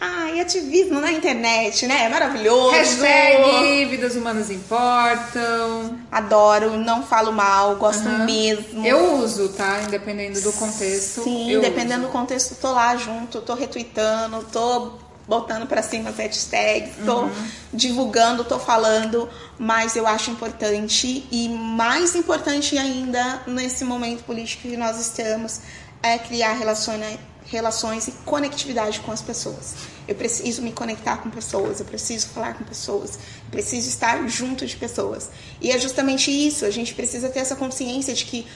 Ai, 0.00 0.40
ativismo 0.40 1.00
na 1.00 1.12
internet, 1.12 1.86
né? 1.86 2.04
É 2.04 2.08
maravilhoso. 2.08 2.72
Hashtag 2.72 3.86
Vidas 3.86 4.16
Humanas 4.16 4.50
Importam. 4.50 5.98
Adoro, 6.10 6.76
não 6.76 7.02
falo 7.04 7.32
mal, 7.32 7.76
gosto 7.76 8.06
uhum. 8.06 8.24
mesmo. 8.24 8.84
Eu 8.84 9.14
uso, 9.14 9.50
tá? 9.50 9.80
Independendo 9.86 10.40
do 10.40 10.52
contexto. 10.52 11.22
Sim, 11.22 11.58
dependendo 11.60 12.02
uso. 12.02 12.08
do 12.08 12.12
contexto, 12.12 12.56
tô 12.56 12.72
lá 12.72 12.96
junto, 12.96 13.40
tô 13.40 13.54
retweetando, 13.54 14.44
tô 14.52 14.92
botando 15.26 15.66
para 15.66 15.82
cima 15.82 16.10
as 16.10 16.16
hashtags, 16.16 16.92
tô 17.04 17.22
uhum. 17.22 17.48
divulgando, 17.72 18.44
tô 18.44 18.58
falando, 18.58 19.28
mas 19.58 19.96
eu 19.96 20.06
acho 20.06 20.30
importante 20.30 21.26
e 21.30 21.48
mais 21.48 22.14
importante 22.14 22.76
ainda 22.76 23.42
nesse 23.46 23.84
momento 23.84 24.22
político 24.24 24.62
que 24.62 24.76
nós 24.76 25.00
estamos 25.00 25.60
é 26.02 26.18
criar 26.18 26.52
relações, 26.52 27.18
relações 27.46 28.08
e 28.08 28.12
conectividade 28.26 29.00
com 29.00 29.10
as 29.10 29.22
pessoas. 29.22 29.74
Eu 30.06 30.14
preciso 30.14 30.60
me 30.60 30.70
conectar 30.70 31.16
com 31.16 31.30
pessoas, 31.30 31.80
eu 31.80 31.86
preciso 31.86 32.28
falar 32.28 32.54
com 32.54 32.64
pessoas, 32.64 33.14
eu 33.14 33.50
preciso 33.50 33.88
estar 33.88 34.28
junto 34.28 34.66
de 34.66 34.76
pessoas. 34.76 35.30
E 35.62 35.70
é 35.70 35.78
justamente 35.78 36.30
isso, 36.30 36.66
a 36.66 36.70
gente 36.70 36.94
precisa 36.94 37.30
ter 37.30 37.40
essa 37.40 37.56
consciência 37.56 38.12
de 38.12 38.26
que 38.26 38.46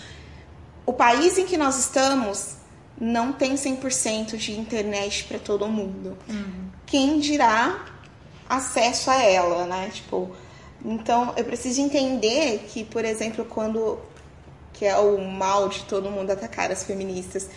o 0.84 0.92
país 0.92 1.38
em 1.38 1.46
que 1.46 1.56
nós 1.56 1.78
estamos 1.78 2.57
não 3.00 3.32
tem 3.32 3.54
100% 3.54 4.36
de 4.36 4.58
internet 4.58 5.24
para 5.24 5.38
todo 5.38 5.68
mundo. 5.68 6.16
Uhum. 6.28 6.68
Quem 6.86 7.20
dirá 7.20 7.84
acesso 8.48 9.10
a 9.10 9.22
ela, 9.22 9.66
né? 9.66 9.90
Tipo, 9.92 10.30
então 10.84 11.32
eu 11.36 11.44
preciso 11.44 11.80
entender 11.80 12.66
que, 12.68 12.84
por 12.84 13.04
exemplo, 13.04 13.44
quando 13.44 13.98
que 14.78 14.84
é 14.84 14.96
o 14.96 15.18
mal 15.20 15.68
de 15.68 15.82
todo 15.84 16.08
mundo 16.08 16.30
atacar 16.30 16.70
as 16.70 16.84
feministas, 16.84 17.48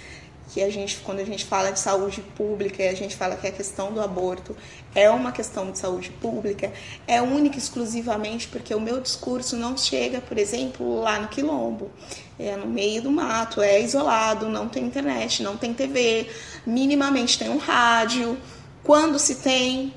que 0.49 0.61
a 0.61 0.69
gente, 0.69 0.97
quando 0.97 1.19
a 1.19 1.25
gente 1.25 1.45
fala 1.45 1.71
de 1.71 1.79
saúde 1.79 2.21
pública 2.35 2.83
e 2.83 2.89
a 2.89 2.93
gente 2.93 3.15
fala 3.15 3.35
que 3.35 3.47
a 3.47 3.51
questão 3.51 3.91
do 3.93 4.01
aborto 4.01 4.55
é 4.93 5.09
uma 5.09 5.31
questão 5.31 5.71
de 5.71 5.79
saúde 5.79 6.09
pública, 6.09 6.71
é 7.07 7.21
única 7.21 7.57
exclusivamente 7.57 8.47
porque 8.49 8.75
o 8.75 8.79
meu 8.79 8.99
discurso 8.99 9.55
não 9.55 9.77
chega, 9.77 10.19
por 10.19 10.37
exemplo, 10.37 10.99
lá 10.99 11.19
no 11.19 11.29
quilombo. 11.29 11.89
É 12.37 12.57
no 12.57 12.65
meio 12.65 13.01
do 13.01 13.11
mato, 13.11 13.61
é 13.61 13.81
isolado, 13.81 14.49
não 14.49 14.67
tem 14.67 14.83
internet, 14.83 15.43
não 15.43 15.55
tem 15.55 15.73
TV, 15.73 16.27
minimamente 16.65 17.37
tem 17.37 17.49
um 17.49 17.57
rádio. 17.57 18.37
Quando 18.83 19.19
se 19.19 19.35
tem, 19.35 19.93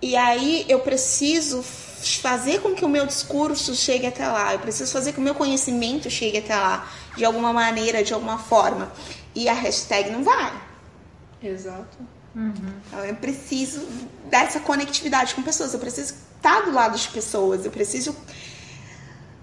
e 0.00 0.16
aí 0.16 0.64
eu 0.68 0.78
preciso 0.78 1.62
fazer 1.62 2.60
com 2.60 2.72
que 2.74 2.84
o 2.84 2.88
meu 2.88 3.04
discurso 3.04 3.74
chegue 3.74 4.06
até 4.06 4.26
lá, 4.26 4.54
eu 4.54 4.60
preciso 4.60 4.92
fazer 4.92 5.10
com 5.10 5.16
que 5.16 5.20
o 5.20 5.24
meu 5.24 5.34
conhecimento 5.34 6.08
chegue 6.08 6.38
até 6.38 6.54
lá, 6.54 6.88
de 7.16 7.24
alguma 7.24 7.52
maneira, 7.52 8.04
de 8.04 8.14
alguma 8.14 8.38
forma 8.38 8.92
e 9.38 9.48
a 9.48 9.54
hashtag 9.54 10.10
não 10.10 10.24
vai. 10.24 10.52
Exato. 11.42 11.98
Uhum. 12.34 12.52
Então 12.86 13.04
eu 13.04 13.14
preciso 13.16 13.86
dessa 14.28 14.60
conectividade 14.60 15.34
com 15.34 15.42
pessoas, 15.42 15.72
eu 15.72 15.80
preciso 15.80 16.14
estar 16.36 16.62
do 16.62 16.72
lado 16.72 16.98
de 16.98 17.08
pessoas, 17.08 17.64
eu 17.64 17.70
preciso 17.70 18.14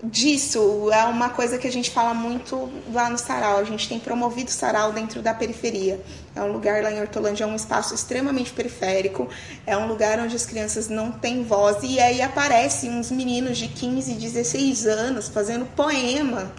disso. 0.04 0.92
É 0.92 1.06
uma 1.06 1.30
coisa 1.30 1.58
que 1.58 1.68
a 1.68 1.72
gente 1.72 1.90
fala 1.92 2.14
muito 2.14 2.70
lá 2.92 3.10
no 3.10 3.18
Sarau. 3.18 3.58
A 3.58 3.64
gente 3.64 3.88
tem 3.88 4.00
promovido 4.00 4.50
o 4.50 4.54
Sarau 4.54 4.92
dentro 4.92 5.22
da 5.22 5.34
periferia. 5.34 6.00
É 6.36 6.42
um 6.42 6.52
lugar 6.52 6.84
lá 6.84 6.92
em 6.92 7.00
Hortolândia, 7.00 7.46
é 7.46 7.48
um 7.48 7.56
espaço 7.56 7.96
extremamente 7.96 8.52
periférico, 8.52 9.30
é 9.66 9.78
um 9.78 9.88
lugar 9.88 10.20
onde 10.20 10.36
as 10.36 10.46
crianças 10.46 10.90
não 10.90 11.12
têm 11.12 11.44
voz. 11.44 11.78
E 11.84 12.00
aí 12.00 12.22
aparecem 12.22 12.92
uns 12.92 13.10
meninos 13.12 13.58
de 13.58 13.68
15, 13.68 14.14
16 14.14 14.86
anos 14.86 15.30
fazendo 15.30 15.66
poema, 15.66 16.52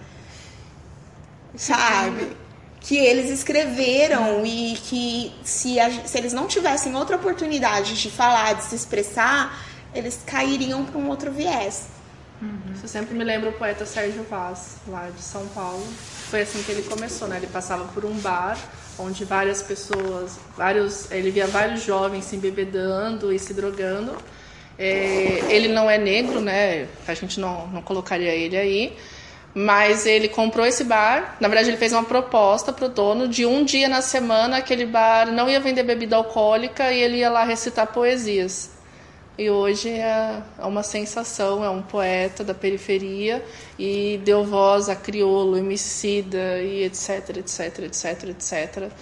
sabe? 1.54 2.45
Que 2.86 2.96
eles 2.96 3.30
escreveram 3.30 4.46
e 4.46 4.76
que 4.76 5.34
se, 5.42 5.78
a, 5.80 5.90
se 5.90 6.16
eles 6.16 6.32
não 6.32 6.46
tivessem 6.46 6.94
outra 6.94 7.16
oportunidade 7.16 8.00
de 8.00 8.08
falar, 8.08 8.54
de 8.54 8.62
se 8.62 8.76
expressar, 8.76 9.60
eles 9.92 10.20
cairiam 10.24 10.84
para 10.84 10.96
um 10.96 11.08
outro 11.08 11.32
viés. 11.32 11.88
Uhum. 12.40 12.86
Sempre 12.86 13.16
me 13.16 13.24
lembra 13.24 13.50
o 13.50 13.52
poeta 13.54 13.84
Sérgio 13.84 14.24
Vaz, 14.30 14.76
lá 14.86 15.10
de 15.10 15.20
São 15.20 15.44
Paulo. 15.48 15.84
Foi 16.30 16.42
assim 16.42 16.62
que 16.62 16.70
ele 16.70 16.82
começou, 16.82 17.26
né? 17.26 17.38
Ele 17.38 17.48
passava 17.48 17.84
por 17.92 18.04
um 18.04 18.14
bar 18.18 18.56
onde 18.98 19.24
várias 19.24 19.62
pessoas, 19.62 20.38
vários, 20.56 21.10
ele 21.10 21.32
via 21.32 21.48
vários 21.48 21.82
jovens 21.82 22.24
se 22.24 22.36
embebedando 22.36 23.32
e 23.32 23.38
se 23.38 23.52
drogando. 23.52 24.16
É, 24.78 25.42
ele 25.48 25.68
não 25.68 25.90
é 25.90 25.98
negro, 25.98 26.40
né? 26.40 26.86
A 27.08 27.14
gente 27.14 27.40
não, 27.40 27.66
não 27.66 27.82
colocaria 27.82 28.32
ele 28.32 28.56
aí 28.56 28.96
mas 29.58 30.04
ele 30.04 30.28
comprou 30.28 30.66
esse 30.66 30.84
bar. 30.84 31.38
Na 31.40 31.48
verdade, 31.48 31.70
ele 31.70 31.78
fez 31.78 31.90
uma 31.90 32.04
proposta 32.04 32.74
para 32.74 32.84
o 32.84 32.88
dono 32.90 33.26
de 33.26 33.46
um 33.46 33.64
dia 33.64 33.88
na 33.88 34.02
semana 34.02 34.58
aquele 34.58 34.84
bar 34.84 35.32
não 35.32 35.48
ia 35.48 35.58
vender 35.58 35.82
bebida 35.82 36.14
alcoólica 36.14 36.92
e 36.92 37.00
ele 37.00 37.16
ia 37.16 37.30
lá 37.30 37.42
recitar 37.42 37.86
poesias. 37.86 38.70
E 39.38 39.48
hoje 39.48 39.88
é, 39.88 40.42
é 40.58 40.64
uma 40.66 40.82
sensação, 40.82 41.64
é 41.64 41.70
um 41.70 41.80
poeta 41.80 42.44
da 42.44 42.52
periferia 42.52 43.42
e 43.78 44.20
deu 44.22 44.44
voz 44.44 44.90
a 44.90 44.96
criolo, 44.96 45.56
emicida 45.56 46.60
e 46.60 46.84
etc, 46.84 47.38
etc, 47.38 47.78
etc, 47.78 48.24
etc. 48.28 48.92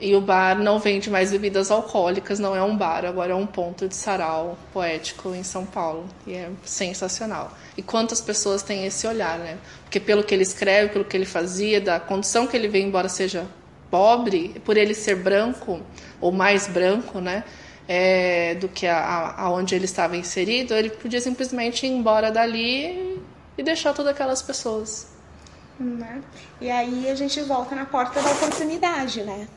E 0.00 0.14
o 0.16 0.20
bar 0.20 0.58
não 0.58 0.78
vende 0.78 1.10
mais 1.10 1.30
bebidas 1.30 1.70
alcoólicas, 1.70 2.38
não 2.38 2.56
é 2.56 2.62
um 2.62 2.74
bar, 2.74 3.04
agora 3.04 3.32
é 3.32 3.34
um 3.34 3.46
ponto 3.46 3.86
de 3.86 3.94
sarau 3.94 4.58
poético 4.72 5.34
em 5.34 5.42
São 5.42 5.66
Paulo. 5.66 6.06
E 6.26 6.32
é 6.32 6.48
sensacional. 6.64 7.52
E 7.76 7.82
quantas 7.82 8.18
pessoas 8.18 8.62
têm 8.62 8.86
esse 8.86 9.06
olhar, 9.06 9.38
né? 9.38 9.58
Porque 9.82 10.00
pelo 10.00 10.24
que 10.24 10.34
ele 10.34 10.42
escreve, 10.42 10.90
pelo 10.90 11.04
que 11.04 11.14
ele 11.14 11.26
fazia, 11.26 11.82
da 11.82 12.00
condição 12.00 12.46
que 12.46 12.56
ele 12.56 12.66
vem, 12.66 12.86
embora 12.86 13.10
seja 13.10 13.46
pobre, 13.90 14.60
por 14.64 14.78
ele 14.78 14.94
ser 14.94 15.16
branco, 15.16 15.82
ou 16.18 16.32
mais 16.32 16.66
branco, 16.66 17.20
né? 17.20 17.44
É, 17.86 18.54
do 18.54 18.68
que 18.68 18.86
a, 18.86 19.34
a, 19.36 19.50
onde 19.50 19.74
ele 19.74 19.84
estava 19.84 20.16
inserido, 20.16 20.72
ele 20.72 20.90
podia 20.90 21.20
simplesmente 21.20 21.84
ir 21.84 21.90
embora 21.90 22.30
dali 22.30 23.20
e 23.58 23.62
deixar 23.62 23.92
todas 23.92 24.12
aquelas 24.12 24.40
pessoas. 24.40 25.08
Né? 25.78 26.22
E 26.60 26.70
aí 26.70 27.10
a 27.10 27.14
gente 27.14 27.40
volta 27.42 27.74
na 27.74 27.84
porta 27.84 28.22
da 28.22 28.30
oportunidade, 28.30 29.22
né? 29.22 29.48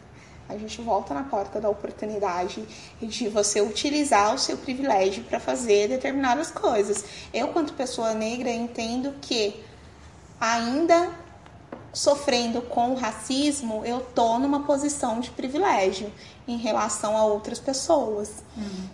A 0.53 0.57
gente 0.57 0.81
volta 0.81 1.13
na 1.13 1.23
porta 1.23 1.59
da 1.59 1.69
oportunidade 1.69 2.63
de 3.01 3.27
você 3.27 3.61
utilizar 3.61 4.33
o 4.33 4.37
seu 4.37 4.57
privilégio 4.57 5.23
para 5.23 5.39
fazer 5.39 5.87
determinadas 5.87 6.51
coisas. 6.51 7.03
Eu, 7.33 7.49
quanto 7.49 7.73
pessoa 7.73 8.13
negra, 8.13 8.49
entendo 8.49 9.15
que 9.21 9.63
ainda 10.39 11.09
sofrendo 11.91 12.61
com 12.61 12.91
o 12.91 12.95
racismo, 12.95 13.83
eu 13.85 13.99
tô 13.99 14.39
numa 14.39 14.63
posição 14.63 15.19
de 15.19 15.29
privilégio 15.29 16.11
em 16.47 16.57
relação 16.57 17.15
a 17.15 17.23
outras 17.23 17.59
pessoas. 17.59 18.43
Uhum. 18.57 18.89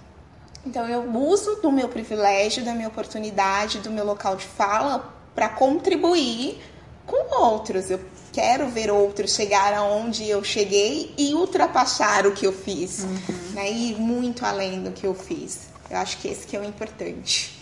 Então 0.66 0.88
eu 0.88 1.10
uso 1.18 1.55
do 1.62 1.72
meu 1.72 1.88
privilégio, 1.88 2.64
da 2.64 2.74
minha 2.74 2.89
oportunidade, 2.89 3.80
do 3.80 3.89
meu 3.89 4.05
local 4.05 4.36
de 4.36 4.45
fala 4.45 5.14
para 5.34 5.47
contribuir 5.47 6.62
com 7.05 7.41
outros. 7.41 7.89
Eu 7.89 7.99
quero 8.32 8.67
ver 8.69 8.91
outros 8.91 9.36
chegar 9.36 9.73
aonde 9.73 10.27
eu 10.27 10.43
cheguei 10.43 11.13
e 11.17 11.34
ultrapassar 11.34 12.27
o 12.27 12.32
que 12.32 12.45
eu 12.45 12.53
fiz, 12.53 13.03
uhum. 13.03 13.36
né? 13.53 13.71
Ir 13.71 13.99
muito 13.99 14.45
além 14.45 14.84
do 14.84 14.91
que 14.91 15.05
eu 15.05 15.13
fiz. 15.13 15.67
Eu 15.89 15.97
acho 15.97 16.17
que 16.17 16.27
esse 16.27 16.45
que 16.45 16.55
é 16.55 16.59
o 16.59 16.63
importante. 16.63 17.57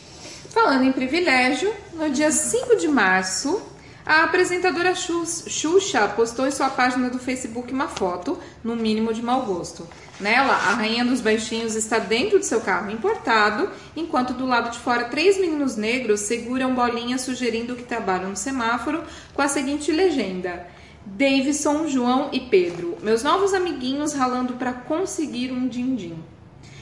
Falando 0.49 0.83
em 0.83 0.91
privilégio, 0.91 1.73
no 1.93 2.09
dia 2.09 2.31
5 2.31 2.77
de 2.77 2.87
março, 2.87 3.61
a 4.05 4.23
apresentadora 4.23 4.93
Xuxa 4.95 6.07
postou 6.15 6.47
em 6.47 6.51
sua 6.51 6.69
página 6.69 7.09
do 7.09 7.19
Facebook 7.19 7.73
uma 7.73 7.87
foto, 7.87 8.39
no 8.63 8.75
mínimo 8.75 9.13
de 9.13 9.21
mau 9.21 9.41
gosto. 9.41 9.87
Nela, 10.19 10.53
a 10.53 10.73
rainha 10.73 11.05
dos 11.05 11.21
baixinhos 11.21 11.75
está 11.75 11.99
dentro 11.99 12.39
de 12.39 12.45
seu 12.47 12.59
carro 12.61 12.89
importado, 12.89 13.69
enquanto 13.95 14.33
do 14.33 14.47
lado 14.47 14.71
de 14.71 14.79
fora 14.79 15.05
três 15.05 15.39
meninos 15.39 15.75
negros 15.75 16.21
seguram 16.21 16.73
bolinhas 16.73 17.21
sugerindo 17.21 17.75
que 17.75 17.83
trabalham 17.83 18.31
no 18.31 18.35
semáforo 18.35 19.03
com 19.35 19.43
a 19.43 19.47
seguinte 19.47 19.91
legenda: 19.91 20.65
Davidson, 21.05 21.87
João 21.87 22.29
e 22.31 22.39
Pedro, 22.39 22.97
meus 23.03 23.21
novos 23.21 23.53
amiguinhos 23.53 24.13
ralando 24.13 24.53
para 24.53 24.73
conseguir 24.73 25.51
um 25.51 25.67
din-din. 25.67 26.17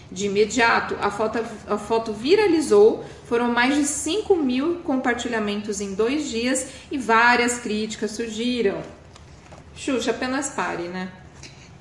De 0.09 0.27
imediato, 0.27 0.95
a 1.01 1.11
foto, 1.11 1.39
a 1.67 1.77
foto 1.77 2.13
viralizou, 2.13 3.03
foram 3.25 3.51
mais 3.51 3.75
de 3.75 3.83
5 3.83 4.33
mil 4.37 4.75
compartilhamentos 4.75 5.81
em 5.81 5.93
dois 5.93 6.29
dias 6.29 6.67
e 6.89 6.97
várias 6.97 7.57
críticas 7.57 8.11
surgiram. 8.11 8.81
Xuxa, 9.75 10.11
apenas 10.11 10.51
pare, 10.51 10.83
né? 10.83 11.09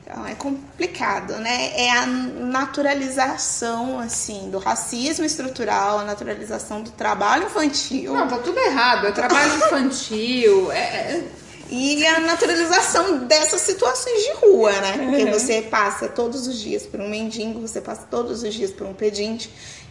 Então, 0.07 0.27
é 0.27 0.35
complicado, 0.35 1.35
né? 1.39 1.73
É 1.77 1.91
a 1.91 2.07
naturalização, 2.07 3.99
assim, 3.99 4.51
do 4.51 4.59
racismo 4.59 5.25
estrutural, 5.25 5.99
a 5.99 6.05
naturalização 6.05 6.83
do 6.83 6.91
trabalho 6.91 7.47
infantil. 7.47 8.13
Não, 8.13 8.29
tá 8.29 8.37
tudo 8.37 8.59
errado. 8.59 9.07
É 9.07 9.13
trabalho 9.13 9.57
infantil, 9.65 10.71
é... 10.71 10.77
é 10.79 11.25
e 11.71 12.07
a 12.07 12.21
naturalização 12.21 13.27
dessas 13.27 13.63
situações 13.63 14.23
de 14.23 14.33
rua, 14.35 14.71
né? 14.73 14.99
Porque 14.99 15.25
uhum. 15.25 15.33
você 15.33 15.63
passa 15.63 16.07
todos 16.09 16.47
os 16.47 16.61
dias 16.61 16.85
por 16.85 17.01
um 17.01 17.09
mendigo, 17.09 17.59
você 17.61 17.81
passa 17.81 18.07
todos 18.11 18.43
os 18.43 18.55
dias 18.55 18.71
por 18.71 18.87
um 18.87 18.93
pedinte 18.93 19.51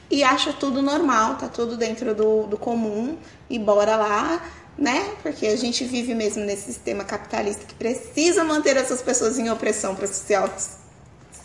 e 0.09 0.23
acha 0.23 0.53
tudo 0.53 0.81
normal, 0.81 1.35
tá 1.35 1.47
tudo 1.47 1.75
dentro 1.75 2.13
do, 2.13 2.43
do 2.43 2.57
comum 2.57 3.17
e 3.49 3.57
bora 3.57 3.95
lá 3.95 4.41
né? 4.77 5.15
Porque 5.21 5.47
a 5.47 5.55
gente 5.55 5.83
vive 5.83 6.13
mesmo 6.15 6.43
nesse 6.43 6.65
sistema 6.65 7.03
capitalista 7.03 7.65
que 7.65 7.75
precisa 7.75 8.43
manter 8.43 8.77
essas 8.77 9.01
pessoas 9.01 9.37
em 9.37 9.49
opressão 9.49 9.95
para 9.95 10.07
se 10.07 10.33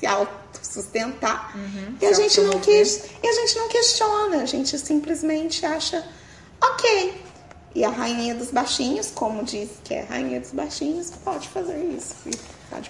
autossustentar. 0.06 1.56
Uhum, 1.56 1.96
e 2.00 2.06
a 2.06 2.12
gente 2.12 2.40
não 2.40 2.60
e 2.60 3.28
a 3.28 3.32
gente 3.32 3.56
não 3.56 3.68
questiona, 3.68 4.42
a 4.42 4.46
gente 4.46 4.78
simplesmente 4.78 5.64
acha 5.66 6.04
ok. 6.60 7.22
E 7.74 7.84
a 7.84 7.90
rainha 7.90 8.34
dos 8.34 8.50
baixinhos, 8.50 9.10
como 9.10 9.44
diz 9.44 9.68
que 9.84 9.94
é 9.94 10.00
rainha 10.00 10.40
dos 10.40 10.50
baixinhos, 10.50 11.10
pode 11.22 11.48
fazer 11.48 11.78
isso. 11.84 12.14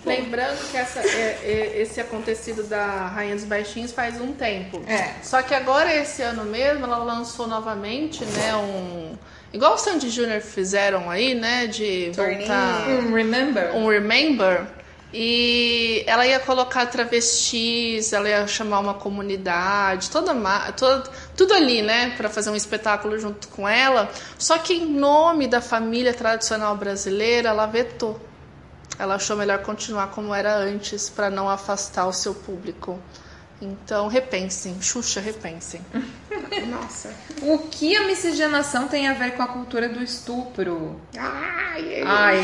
Lembrando 0.04 0.58
que 0.70 0.76
essa, 0.76 1.00
é, 1.00 1.38
é, 1.42 1.80
esse 1.80 2.00
acontecido 2.00 2.64
da 2.64 3.06
Rainha 3.06 3.36
dos 3.36 3.44
Baixinhos 3.44 3.92
faz 3.92 4.20
um 4.20 4.32
tempo. 4.32 4.82
É. 4.88 5.14
Só 5.22 5.40
que 5.40 5.54
agora, 5.54 5.94
esse 5.94 6.20
ano 6.20 6.44
mesmo, 6.44 6.84
ela 6.84 6.98
lançou 6.98 7.46
novamente, 7.46 8.24
né, 8.24 8.56
um... 8.56 9.16
Igual 9.52 9.74
o 9.74 9.78
Sandy 9.78 10.10
Jr. 10.10 10.40
fizeram 10.40 11.10
aí, 11.10 11.34
né, 11.34 11.66
de 11.66 12.10
voltar... 12.14 12.88
Um 12.88 13.14
Remember. 13.14 13.74
Um 13.74 13.88
Remember. 13.88 14.66
E 15.12 16.04
ela 16.06 16.26
ia 16.26 16.38
colocar 16.38 16.84
travestis, 16.86 18.12
ela 18.12 18.28
ia 18.28 18.46
chamar 18.46 18.80
uma 18.80 18.92
comunidade, 18.92 20.10
toda, 20.10 20.34
toda 20.72 21.10
tudo 21.34 21.54
ali, 21.54 21.80
né, 21.80 22.12
para 22.16 22.28
fazer 22.28 22.50
um 22.50 22.56
espetáculo 22.56 23.18
junto 23.18 23.48
com 23.48 23.66
ela. 23.66 24.10
Só 24.38 24.58
que 24.58 24.74
em 24.74 24.86
nome 24.86 25.46
da 25.46 25.62
família 25.62 26.12
tradicional 26.12 26.76
brasileira, 26.76 27.48
ela 27.48 27.64
vetou 27.64 28.20
ela 28.98 29.14
achou 29.14 29.36
melhor 29.36 29.60
continuar 29.60 30.08
como 30.08 30.34
era 30.34 30.56
antes 30.56 31.08
para 31.08 31.30
não 31.30 31.48
afastar 31.48 32.06
o 32.06 32.12
seu 32.12 32.34
público. 32.34 32.98
Então, 33.60 34.06
repensem, 34.06 34.80
Xuxa, 34.80 35.20
repensem. 35.20 35.80
Nossa. 36.68 37.12
O 37.42 37.58
que 37.58 37.96
a 37.96 38.06
miscigenação 38.06 38.88
tem 38.88 39.08
a 39.08 39.14
ver 39.14 39.32
com 39.32 39.42
a 39.42 39.48
cultura 39.48 39.88
do 39.88 40.02
estupro? 40.02 41.00
Ai, 41.16 42.02
ai. 42.04 42.38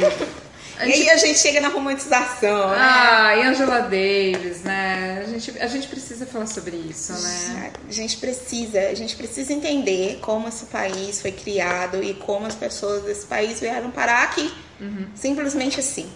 A 0.77 0.87
gente... 0.87 0.99
E 0.99 1.03
aí 1.03 1.11
a 1.11 1.17
gente 1.17 1.39
chega 1.39 1.61
na 1.61 1.69
romantização, 1.69 2.71
né? 2.71 2.77
Ah, 2.77 3.37
e 3.37 3.43
Angela 3.43 3.81
Davis, 3.83 4.63
né? 4.63 5.23
A 5.25 5.31
gente, 5.31 5.59
a 5.61 5.67
gente 5.69 5.87
precisa 5.87 6.27
falar 6.27 6.47
sobre 6.47 6.77
isso, 6.77 7.13
né? 7.13 7.73
A 7.89 7.93
gente 7.93 8.17
precisa, 8.17 8.81
a 8.81 8.95
gente 8.95 9.15
precisa 9.15 9.53
entender 9.53 10.19
como 10.21 10.49
esse 10.49 10.67
país 10.67 11.21
foi 11.21 11.31
criado 11.31 12.03
e 12.03 12.15
como 12.15 12.47
as 12.47 12.57
pessoas 12.57 13.05
desse 13.05 13.25
país 13.25 13.61
vieram 13.61 13.93
parar 13.93 14.25
aqui. 14.25 14.53
Uhum. 14.81 15.07
Simplesmente 15.15 15.79
assim. 15.79 16.11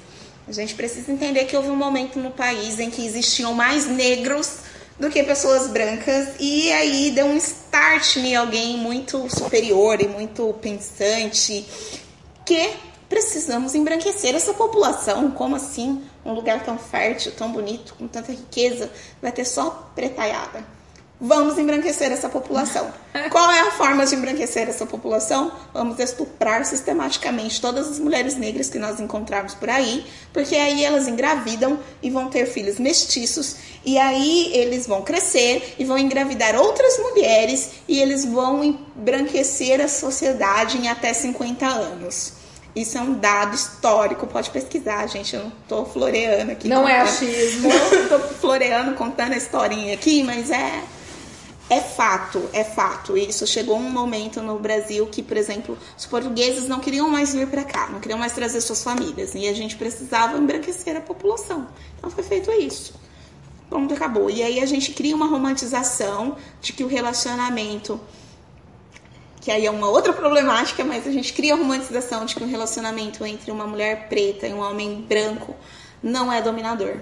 A 0.48 0.52
gente 0.52 0.74
precisa 0.74 1.12
entender 1.12 1.44
que 1.44 1.56
houve 1.56 1.68
um 1.68 1.76
momento 1.76 2.18
no 2.18 2.30
país 2.30 2.80
em 2.80 2.90
que 2.90 3.04
existiam 3.04 3.52
mais 3.52 3.86
negros 3.86 4.60
do 4.98 5.08
que 5.08 5.22
pessoas 5.22 5.68
brancas 5.68 6.28
e 6.40 6.72
aí 6.72 7.10
deu 7.12 7.26
um 7.26 7.36
start 7.36 8.16
em 8.16 8.34
alguém 8.34 8.76
muito 8.76 9.28
superior 9.30 10.00
e 10.00 10.08
muito 10.08 10.52
pensante 10.60 11.64
que 12.44 12.70
precisamos 13.08 13.74
embranquecer 13.74 14.34
essa 14.34 14.52
população. 14.52 15.30
Como 15.30 15.56
assim? 15.56 16.02
Um 16.24 16.32
lugar 16.32 16.64
tão 16.64 16.76
fértil, 16.76 17.32
tão 17.32 17.52
bonito, 17.52 17.94
com 17.94 18.06
tanta 18.08 18.32
riqueza, 18.32 18.90
vai 19.22 19.32
ter 19.32 19.44
só 19.44 19.90
pretaiada. 19.94 20.77
Vamos 21.20 21.58
embranquecer 21.58 22.12
essa 22.12 22.28
população. 22.28 22.92
Qual 23.30 23.50
é 23.50 23.60
a 23.60 23.72
forma 23.72 24.06
de 24.06 24.14
embranquecer 24.14 24.68
essa 24.68 24.86
população? 24.86 25.50
Vamos 25.74 25.98
estuprar 25.98 26.64
sistematicamente 26.64 27.60
todas 27.60 27.88
as 27.88 27.98
mulheres 27.98 28.36
negras 28.36 28.70
que 28.70 28.78
nós 28.78 29.00
encontrarmos 29.00 29.54
por 29.54 29.68
aí, 29.68 30.06
porque 30.32 30.54
aí 30.54 30.84
elas 30.84 31.08
engravidam 31.08 31.80
e 32.00 32.08
vão 32.08 32.28
ter 32.28 32.46
filhos 32.46 32.78
mestiços, 32.78 33.56
e 33.84 33.98
aí 33.98 34.52
eles 34.54 34.86
vão 34.86 35.02
crescer 35.02 35.74
e 35.76 35.84
vão 35.84 35.98
engravidar 35.98 36.54
outras 36.54 36.96
mulheres 36.98 37.70
e 37.88 38.00
eles 38.00 38.24
vão 38.24 38.62
embranquecer 38.62 39.80
a 39.80 39.88
sociedade 39.88 40.78
em 40.78 40.88
até 40.88 41.12
50 41.12 41.66
anos. 41.66 42.34
Isso 42.76 42.96
é 42.96 43.00
um 43.00 43.14
dado 43.14 43.56
histórico, 43.56 44.24
pode 44.28 44.50
pesquisar, 44.50 45.04
gente. 45.08 45.34
Eu 45.34 45.44
não 45.44 45.52
tô 45.66 45.84
floreando 45.84 46.52
aqui. 46.52 46.68
Não 46.68 46.88
é 46.88 47.00
contando, 47.00 47.24
é 47.24 47.40
achismo. 47.40 47.68
Não 47.92 48.08
tô 48.08 48.18
floreando, 48.34 48.94
contando 48.94 49.32
a 49.32 49.36
historinha 49.36 49.94
aqui, 49.94 50.22
mas 50.22 50.50
é 50.50 50.80
é 51.70 51.80
fato, 51.80 52.48
é 52.52 52.64
fato. 52.64 53.16
Isso 53.16 53.46
chegou 53.46 53.76
um 53.76 53.90
momento 53.90 54.40
no 54.40 54.58
Brasil 54.58 55.06
que, 55.06 55.22
por 55.22 55.36
exemplo, 55.36 55.76
os 55.96 56.06
portugueses 56.06 56.66
não 56.66 56.80
queriam 56.80 57.08
mais 57.08 57.34
vir 57.34 57.46
para 57.48 57.64
cá, 57.64 57.88
não 57.88 58.00
queriam 58.00 58.18
mais 58.18 58.32
trazer 58.32 58.60
suas 58.60 58.82
famílias, 58.82 59.34
e 59.34 59.46
a 59.46 59.52
gente 59.52 59.76
precisava 59.76 60.38
embranquecer 60.38 60.96
a 60.96 61.00
população. 61.00 61.68
Então 61.98 62.10
foi 62.10 62.24
feito 62.24 62.50
isso. 62.50 62.94
Pronto, 63.68 63.92
acabou. 63.92 64.30
E 64.30 64.42
aí 64.42 64.60
a 64.60 64.66
gente 64.66 64.92
cria 64.92 65.14
uma 65.14 65.26
romantização 65.26 66.36
de 66.60 66.72
que 66.72 66.82
o 66.82 66.86
relacionamento 66.86 68.00
que 69.40 69.52
aí 69.52 69.66
é 69.66 69.70
uma 69.70 69.88
outra 69.88 70.12
problemática, 70.12 70.84
mas 70.84 71.06
a 71.06 71.10
gente 71.10 71.32
cria 71.32 71.54
a 71.54 71.56
romantização 71.56 72.26
de 72.26 72.34
que 72.34 72.42
o 72.42 72.46
relacionamento 72.46 73.24
entre 73.24 73.50
uma 73.50 73.66
mulher 73.66 74.08
preta 74.08 74.46
e 74.46 74.52
um 74.52 74.58
homem 74.60 75.00
branco 75.08 75.54
não 76.02 76.32
é 76.32 76.42
dominador. 76.42 76.96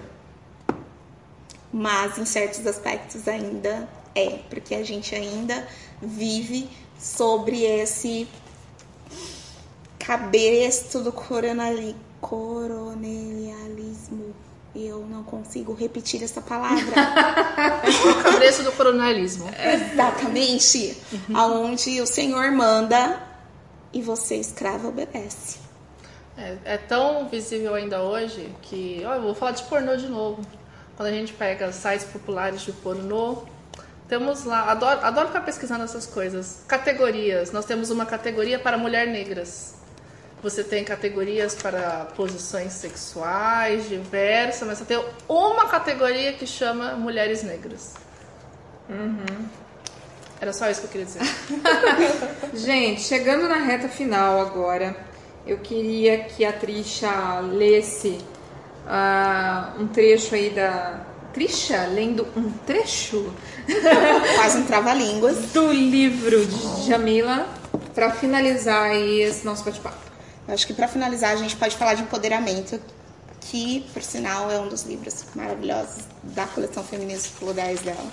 Mas 1.73 2.17
em 2.17 2.25
certos 2.25 2.65
aspectos 2.65 3.27
ainda 3.27 3.89
é, 4.17 4.39
porque 4.49 4.73
a 4.73 4.83
gente 4.83 5.13
ainda 5.13 5.67
vive 6.01 6.67
sobre 6.99 7.63
esse 7.63 8.27
cabresto 9.99 11.03
do 11.03 11.11
coronali, 11.11 11.95
coronelialismo. 12.19 14.33
Eu 14.75 15.05
não 15.07 15.21
consigo 15.23 15.73
repetir 15.73 16.23
essa 16.23 16.41
palavra. 16.41 16.85
o 18.09 18.23
cabresto 18.23 18.63
do 18.63 18.71
coronelismo. 18.71 19.47
Exatamente. 19.49 20.97
Uhum. 21.11 21.37
Aonde 21.37 22.01
o 22.01 22.07
Senhor 22.07 22.51
manda 22.51 23.21
e 23.91 24.01
você, 24.01 24.35
escravo, 24.35 24.89
obedece. 24.89 25.59
É, 26.37 26.57
é, 26.65 26.77
tão 26.77 27.27
visível 27.27 27.73
ainda 27.73 28.03
hoje 28.03 28.53
que. 28.61 29.01
Ó, 29.05 29.15
eu 29.15 29.23
vou 29.23 29.33
falar 29.33 29.51
de 29.51 29.63
pornô 29.63 29.95
de 29.95 30.07
novo. 30.07 30.43
Quando 30.95 31.09
a 31.09 31.11
gente 31.11 31.33
pega 31.33 31.71
sites 31.71 32.05
populares 32.05 32.61
de 32.61 32.71
pornô, 32.71 33.43
temos 34.07 34.45
lá, 34.45 34.71
adoro, 34.71 35.01
adoro 35.03 35.27
ficar 35.27 35.41
pesquisando 35.41 35.83
essas 35.83 36.05
coisas. 36.05 36.59
Categorias. 36.67 37.51
Nós 37.51 37.65
temos 37.65 37.89
uma 37.89 38.05
categoria 38.05 38.57
para 38.57 38.77
mulher 38.77 39.07
negras. 39.07 39.75
Você 40.41 40.63
tem 40.63 40.83
categorias 40.83 41.55
para 41.55 42.05
posições 42.15 42.73
sexuais 42.73 43.89
diversas, 43.89 44.67
mas 44.67 44.77
você 44.77 44.85
tem 44.85 45.03
uma 45.27 45.67
categoria 45.67 46.31
que 46.33 46.45
chama 46.45 46.93
mulheres 46.93 47.43
negras. 47.43 47.95
Uhum. 48.87 49.47
Era 50.39 50.53
só 50.53 50.69
isso 50.69 50.81
que 50.81 50.87
eu 50.87 50.91
queria 50.91 51.05
dizer. 51.05 51.21
Gente, 52.53 53.01
chegando 53.01 53.47
na 53.49 53.57
reta 53.57 53.89
final 53.89 54.39
agora, 54.39 54.95
eu 55.45 55.57
queria 55.57 56.23
que 56.25 56.45
a 56.45 56.53
Trisha 56.53 57.39
lesse 57.39 58.19
uh, 58.85 59.81
um 59.81 59.87
trecho 59.87 60.35
aí 60.35 60.51
da, 60.51 61.01
Trisha 61.37 61.85
lendo 61.85 62.27
um 62.35 62.49
trecho. 62.65 63.31
Faz 64.37 64.55
um 64.55 64.63
trava-línguas. 64.63 65.37
Do 65.53 65.71
livro 65.71 66.43
de 66.43 66.87
Jamila, 66.87 67.47
para 67.93 68.09
finalizar 68.09 68.95
esse 68.95 69.45
nosso 69.45 69.63
bate-papo. 69.63 69.99
Acho 70.47 70.65
que 70.65 70.73
para 70.73 70.87
finalizar 70.87 71.33
a 71.33 71.35
gente 71.35 71.55
pode 71.55 71.75
falar 71.75 71.93
de 71.93 72.01
empoderamento, 72.01 72.81
que 73.41 73.85
por 73.93 74.01
sinal 74.01 74.49
é 74.49 74.59
um 74.59 74.67
dos 74.67 74.81
livros 74.81 75.25
maravilhosos 75.35 76.05
da 76.23 76.47
coleção 76.47 76.83
Feminismo 76.83 77.33
Pulo 77.37 77.53
10 77.53 77.81
dela. 77.81 78.11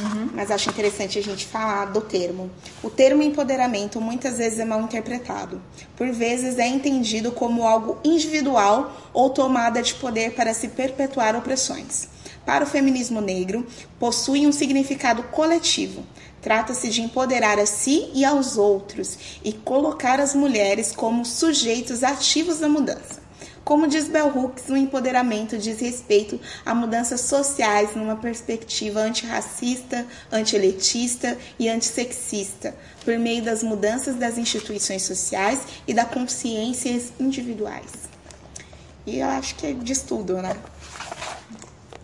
Uhum. 0.00 0.30
Mas 0.34 0.50
acho 0.50 0.68
interessante 0.68 1.16
a 1.16 1.22
gente 1.22 1.46
falar 1.46 1.84
do 1.84 2.00
termo. 2.00 2.50
O 2.82 2.90
termo 2.90 3.22
empoderamento 3.22 4.00
muitas 4.00 4.38
vezes 4.38 4.58
é 4.58 4.64
mal 4.64 4.80
interpretado. 4.80 5.62
Por 5.96 6.10
vezes 6.10 6.58
é 6.58 6.66
entendido 6.66 7.30
como 7.30 7.64
algo 7.64 7.98
individual 8.02 8.92
ou 9.12 9.30
tomada 9.30 9.80
de 9.80 9.94
poder 9.94 10.32
para 10.34 10.52
se 10.52 10.66
perpetuar 10.66 11.36
opressões 11.36 12.17
para 12.48 12.64
o 12.64 12.66
feminismo 12.66 13.20
negro 13.20 13.66
possui 14.00 14.46
um 14.46 14.52
significado 14.52 15.22
coletivo. 15.24 16.02
Trata-se 16.40 16.88
de 16.88 17.02
empoderar 17.02 17.58
a 17.58 17.66
si 17.66 18.10
e 18.14 18.24
aos 18.24 18.56
outros 18.56 19.18
e 19.44 19.52
colocar 19.52 20.18
as 20.18 20.34
mulheres 20.34 20.90
como 20.90 21.26
sujeitos 21.26 22.02
ativos 22.02 22.58
da 22.58 22.66
mudança. 22.66 23.20
Como 23.62 23.86
diz 23.86 24.08
Bell 24.08 24.32
Hooks, 24.34 24.70
o 24.70 24.76
empoderamento 24.78 25.58
diz 25.58 25.78
respeito 25.78 26.40
a 26.64 26.74
mudanças 26.74 27.20
sociais 27.20 27.94
numa 27.94 28.16
perspectiva 28.16 29.00
antirracista, 29.00 30.06
antieletista 30.32 31.36
e 31.58 31.68
antissexista, 31.68 32.74
por 33.04 33.18
meio 33.18 33.42
das 33.42 33.62
mudanças 33.62 34.16
das 34.16 34.38
instituições 34.38 35.02
sociais 35.02 35.60
e 35.86 35.92
das 35.92 36.08
consciências 36.08 37.12
individuais. 37.20 38.08
E 39.04 39.18
eu 39.18 39.28
acho 39.28 39.54
que 39.54 39.66
é 39.66 39.72
diz 39.74 40.00
tudo, 40.00 40.40
né? 40.40 40.56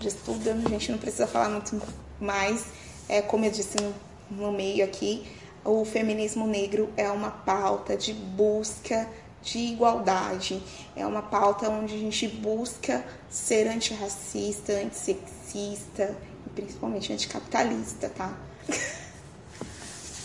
De 0.05 0.09
estudo, 0.09 0.51
a 0.51 0.68
gente 0.68 0.93
não 0.93 0.98
precisa 0.98 1.26
falar 1.26 1.48
muito 1.48 1.81
mais. 2.20 2.64
É, 3.09 3.22
como 3.22 3.44
eu 3.44 3.51
disse 3.51 3.76
no, 3.81 3.94
no 4.31 4.52
meio 4.52 4.85
aqui, 4.85 5.26
o 5.64 5.85
feminismo 5.85 6.47
negro 6.47 6.90
é 6.97 7.10
uma 7.10 7.31
pauta 7.31 7.97
de 7.97 8.12
busca 8.12 9.09
de 9.43 9.59
igualdade, 9.59 10.62
é 10.97 11.06
uma 11.06 11.20
pauta 11.20 11.68
onde 11.68 11.94
a 11.94 11.98
gente 11.98 12.26
busca 12.28 13.05
ser 13.28 13.68
antirracista, 13.68 14.72
antissexista 14.72 16.16
e 16.47 16.51
principalmente 16.55 17.12
anticapitalista, 17.12 18.09
tá? 18.09 18.32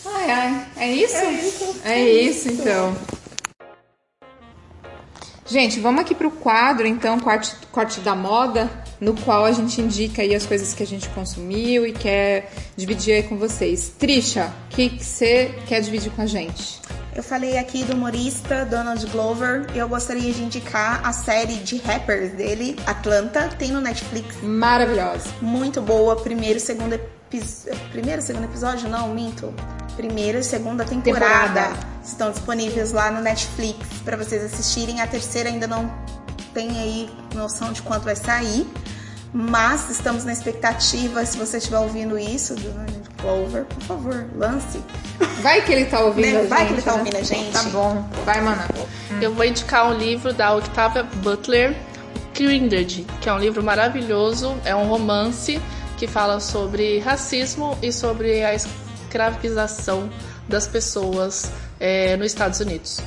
Ai, 0.06 0.30
ai, 0.30 0.68
é 0.76 0.92
isso? 0.92 1.16
É 1.16 1.32
isso, 1.32 1.80
é 1.84 2.00
isso 2.00 2.48
então. 2.50 2.96
Gente, 5.50 5.80
vamos 5.80 6.02
aqui 6.02 6.14
pro 6.14 6.30
quadro, 6.30 6.86
então, 6.86 7.18
corte, 7.18 7.56
corte 7.72 7.98
da 8.00 8.14
moda, 8.14 8.70
no 9.00 9.14
qual 9.14 9.44
a 9.44 9.50
gente 9.50 9.80
indica 9.80 10.22
aí 10.22 10.32
as 10.32 10.46
coisas 10.46 10.72
que 10.72 10.80
a 10.80 10.86
gente 10.86 11.08
consumiu 11.08 11.84
e 11.84 11.92
quer 11.92 12.52
dividir 12.76 13.14
aí 13.14 13.22
com 13.24 13.36
vocês. 13.36 13.92
Trisha, 13.98 14.52
o 14.66 14.68
que 14.76 14.88
você 15.02 15.52
quer 15.66 15.80
dividir 15.80 16.12
com 16.12 16.22
a 16.22 16.26
gente? 16.26 16.80
Eu 17.16 17.24
falei 17.24 17.58
aqui 17.58 17.82
do 17.82 17.94
humorista 17.94 18.64
Donald 18.64 19.04
Glover 19.08 19.66
e 19.74 19.78
eu 19.78 19.88
gostaria 19.88 20.32
de 20.32 20.40
indicar 20.40 21.04
a 21.04 21.12
série 21.12 21.54
de 21.54 21.78
rappers 21.78 22.30
dele, 22.30 22.76
Atlanta, 22.86 23.48
tem 23.58 23.72
no 23.72 23.80
Netflix. 23.80 24.36
Maravilhosa. 24.44 25.30
Muito 25.42 25.82
boa, 25.82 26.14
primeiro 26.14 26.58
e 26.58 26.60
segundo 26.60 26.92
episódio. 26.92 27.10
Primeiro 27.90 28.22
segundo 28.22 28.44
episódio? 28.44 28.88
Não, 28.88 29.12
minto. 29.12 29.52
Primeira 29.96 30.38
e 30.38 30.44
segunda 30.44 30.84
temporada, 30.84 31.60
temporada. 31.60 31.89
Estão 32.02 32.30
disponíveis 32.30 32.92
lá 32.92 33.10
no 33.10 33.20
Netflix 33.20 33.86
para 34.04 34.16
vocês 34.16 34.42
assistirem. 34.44 35.00
A 35.00 35.06
terceira 35.06 35.48
ainda 35.48 35.66
não 35.66 35.92
tem 36.52 36.78
aí 36.78 37.10
noção 37.34 37.72
de 37.72 37.82
quanto 37.82 38.04
vai 38.04 38.16
sair. 38.16 38.66
Mas 39.32 39.88
estamos 39.90 40.24
na 40.24 40.32
expectativa, 40.32 41.24
se 41.24 41.38
você 41.38 41.58
estiver 41.58 41.78
ouvindo 41.78 42.18
isso, 42.18 42.56
Donald 42.56 43.00
Glover, 43.22 43.64
por 43.64 43.82
favor, 43.82 44.26
lance. 44.34 44.82
Vai 45.40 45.62
que 45.64 45.72
ele 45.72 45.84
tá 45.84 46.00
ouvindo 46.00 46.32
né? 46.32 46.36
a 46.36 46.40
gente. 46.40 46.48
Vai 46.48 46.66
que 46.66 46.72
ele 46.72 46.82
tá 46.82 46.92
né? 46.92 46.98
ouvindo 46.98 47.16
a 47.16 47.22
gente. 47.22 47.52
Tá 47.52 47.62
bom. 47.64 48.08
Vai, 48.24 48.40
mana. 48.40 48.66
Hum. 49.12 49.20
Eu 49.20 49.32
vou 49.32 49.44
indicar 49.44 49.88
um 49.88 49.94
livro 49.94 50.32
da 50.32 50.52
Octavia 50.56 51.04
Butler, 51.04 51.76
Kindred, 52.34 53.06
que 53.20 53.28
é 53.28 53.32
um 53.32 53.38
livro 53.38 53.62
maravilhoso, 53.62 54.56
é 54.64 54.74
um 54.74 54.88
romance 54.88 55.60
que 55.96 56.08
fala 56.08 56.40
sobre 56.40 56.98
racismo 56.98 57.78
e 57.80 57.92
sobre 57.92 58.42
a 58.42 58.52
escravização 58.52 60.10
das 60.48 60.66
pessoas 60.66 61.52
é, 61.80 62.16
nos 62.16 62.26
Estados 62.26 62.60
Unidos. 62.60 63.00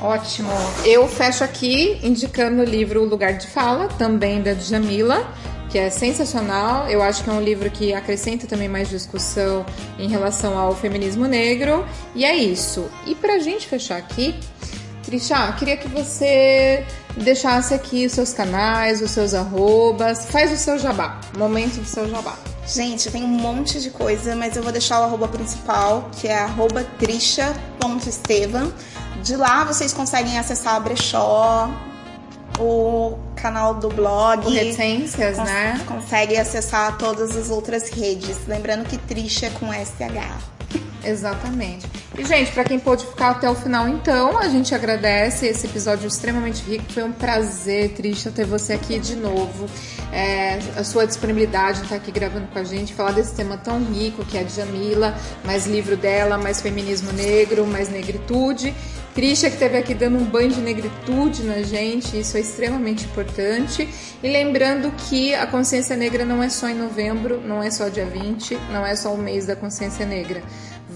Ótimo. 0.00 0.50
Eu 0.84 1.06
fecho 1.08 1.42
aqui 1.42 1.98
indicando 2.02 2.62
o 2.62 2.64
livro 2.64 3.02
O 3.02 3.04
Lugar 3.04 3.34
de 3.34 3.46
Fala, 3.48 3.88
também 3.88 4.40
da 4.40 4.52
Djamila, 4.52 5.26
que 5.68 5.78
é 5.78 5.90
sensacional. 5.90 6.88
Eu 6.88 7.02
acho 7.02 7.24
que 7.24 7.30
é 7.30 7.32
um 7.32 7.40
livro 7.40 7.68
que 7.68 7.92
acrescenta 7.92 8.46
também 8.46 8.68
mais 8.68 8.88
discussão 8.88 9.66
em 9.98 10.08
relação 10.08 10.56
ao 10.56 10.74
feminismo 10.74 11.26
negro. 11.26 11.84
E 12.14 12.24
é 12.24 12.34
isso. 12.36 12.88
E 13.06 13.14
pra 13.14 13.40
gente 13.40 13.66
fechar 13.66 13.98
aqui, 13.98 14.34
Trisha, 15.02 15.52
queria 15.58 15.76
que 15.76 15.88
você 15.88 16.84
deixasse 17.16 17.74
aqui 17.74 18.06
os 18.06 18.12
seus 18.12 18.32
canais, 18.32 19.02
os 19.02 19.10
seus 19.10 19.34
arrobas. 19.34 20.26
Faz 20.26 20.52
o 20.52 20.56
seu 20.56 20.78
jabá. 20.78 21.20
Momento 21.36 21.80
do 21.80 21.86
seu 21.86 22.08
jabá. 22.08 22.38
Gente, 22.68 23.10
tem 23.10 23.24
um 23.24 23.28
monte 23.28 23.80
de 23.80 23.88
coisa, 23.88 24.36
mas 24.36 24.54
eu 24.54 24.62
vou 24.62 24.70
deixar 24.70 25.00
o 25.00 25.04
arroba 25.04 25.26
principal, 25.26 26.10
que 26.12 26.28
é 26.28 26.38
arroba 26.38 26.84
trisha.estevam. 26.98 28.70
De 29.22 29.36
lá 29.36 29.64
vocês 29.64 29.94
conseguem 29.94 30.38
acessar 30.38 30.74
a 30.74 30.80
brechó, 30.80 31.70
o 32.58 33.16
canal 33.34 33.72
do 33.72 33.88
blog. 33.88 34.46
O 34.46 34.50
Reticências, 34.50 35.36
cons 35.36 35.46
né? 35.46 35.80
Consegue 35.86 36.36
acessar 36.36 36.98
todas 36.98 37.34
as 37.34 37.48
outras 37.48 37.88
redes. 37.88 38.36
Lembrando 38.46 38.86
que 38.86 38.98
Trisha 38.98 39.46
é 39.46 39.50
com 39.50 39.72
SH. 39.72 40.57
Exatamente. 41.04 41.86
E, 42.18 42.24
gente, 42.24 42.50
para 42.52 42.64
quem 42.64 42.78
pôde 42.78 43.06
ficar 43.06 43.30
até 43.30 43.48
o 43.48 43.54
final, 43.54 43.88
então, 43.88 44.38
a 44.38 44.48
gente 44.48 44.74
agradece 44.74 45.46
esse 45.46 45.66
episódio 45.66 46.08
extremamente 46.08 46.62
rico. 46.62 46.84
Foi 46.92 47.04
um 47.04 47.12
prazer, 47.12 47.90
Trisha, 47.90 48.30
ter 48.30 48.44
você 48.44 48.72
aqui 48.72 48.98
de 48.98 49.14
novo. 49.14 49.66
É, 50.12 50.58
a 50.76 50.82
sua 50.82 51.06
disponibilidade 51.06 51.78
de 51.78 51.84
estar 51.84 51.96
aqui 51.96 52.10
gravando 52.10 52.48
com 52.48 52.58
a 52.58 52.64
gente, 52.64 52.94
falar 52.94 53.12
desse 53.12 53.34
tema 53.34 53.56
tão 53.56 53.82
rico 53.84 54.24
que 54.24 54.36
é 54.36 54.40
a 54.40 54.44
Jamila, 54.44 55.16
mais 55.44 55.66
livro 55.66 55.96
dela, 55.96 56.38
mais 56.38 56.60
feminismo 56.60 57.12
negro, 57.12 57.66
mais 57.66 57.88
negritude. 57.88 58.74
Trisha 59.14 59.48
que 59.48 59.54
esteve 59.54 59.76
aqui 59.76 59.94
dando 59.94 60.16
um 60.16 60.24
banho 60.24 60.50
de 60.50 60.60
negritude 60.60 61.42
na 61.42 61.62
gente, 61.62 62.18
isso 62.18 62.36
é 62.36 62.40
extremamente 62.40 63.04
importante. 63.04 63.88
E 64.22 64.28
lembrando 64.28 64.92
que 65.08 65.34
a 65.34 65.46
consciência 65.46 65.96
negra 65.96 66.24
não 66.24 66.42
é 66.42 66.48
só 66.48 66.68
em 66.68 66.74
novembro, 66.74 67.40
não 67.40 67.62
é 67.62 67.70
só 67.70 67.88
dia 67.88 68.06
20, 68.06 68.56
não 68.70 68.86
é 68.86 68.94
só 68.94 69.12
o 69.12 69.18
mês 69.18 69.44
da 69.46 69.56
consciência 69.56 70.06
negra. 70.06 70.42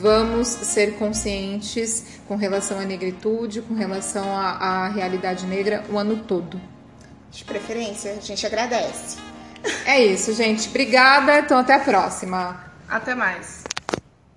Vamos 0.03 0.49
ser 0.49 0.95
conscientes 0.95 2.19
com 2.27 2.35
relação 2.35 2.81
à 2.81 2.83
negritude, 2.83 3.63
com 3.63 3.73
relação 3.73 4.37
à, 4.37 4.49
à 4.51 4.89
realidade 4.89 5.47
negra 5.47 5.85
o 5.89 5.97
ano 5.97 6.17
todo. 6.17 6.61
De 7.31 7.45
preferência, 7.45 8.11
a 8.11 8.21
gente 8.21 8.45
agradece. 8.45 9.19
É 9.87 10.05
isso, 10.05 10.35
gente. 10.35 10.69
Obrigada. 10.69 11.39
Então, 11.39 11.57
até 11.57 11.75
a 11.75 11.79
próxima. 11.79 12.65
Até 12.89 13.15
mais. 13.15 13.63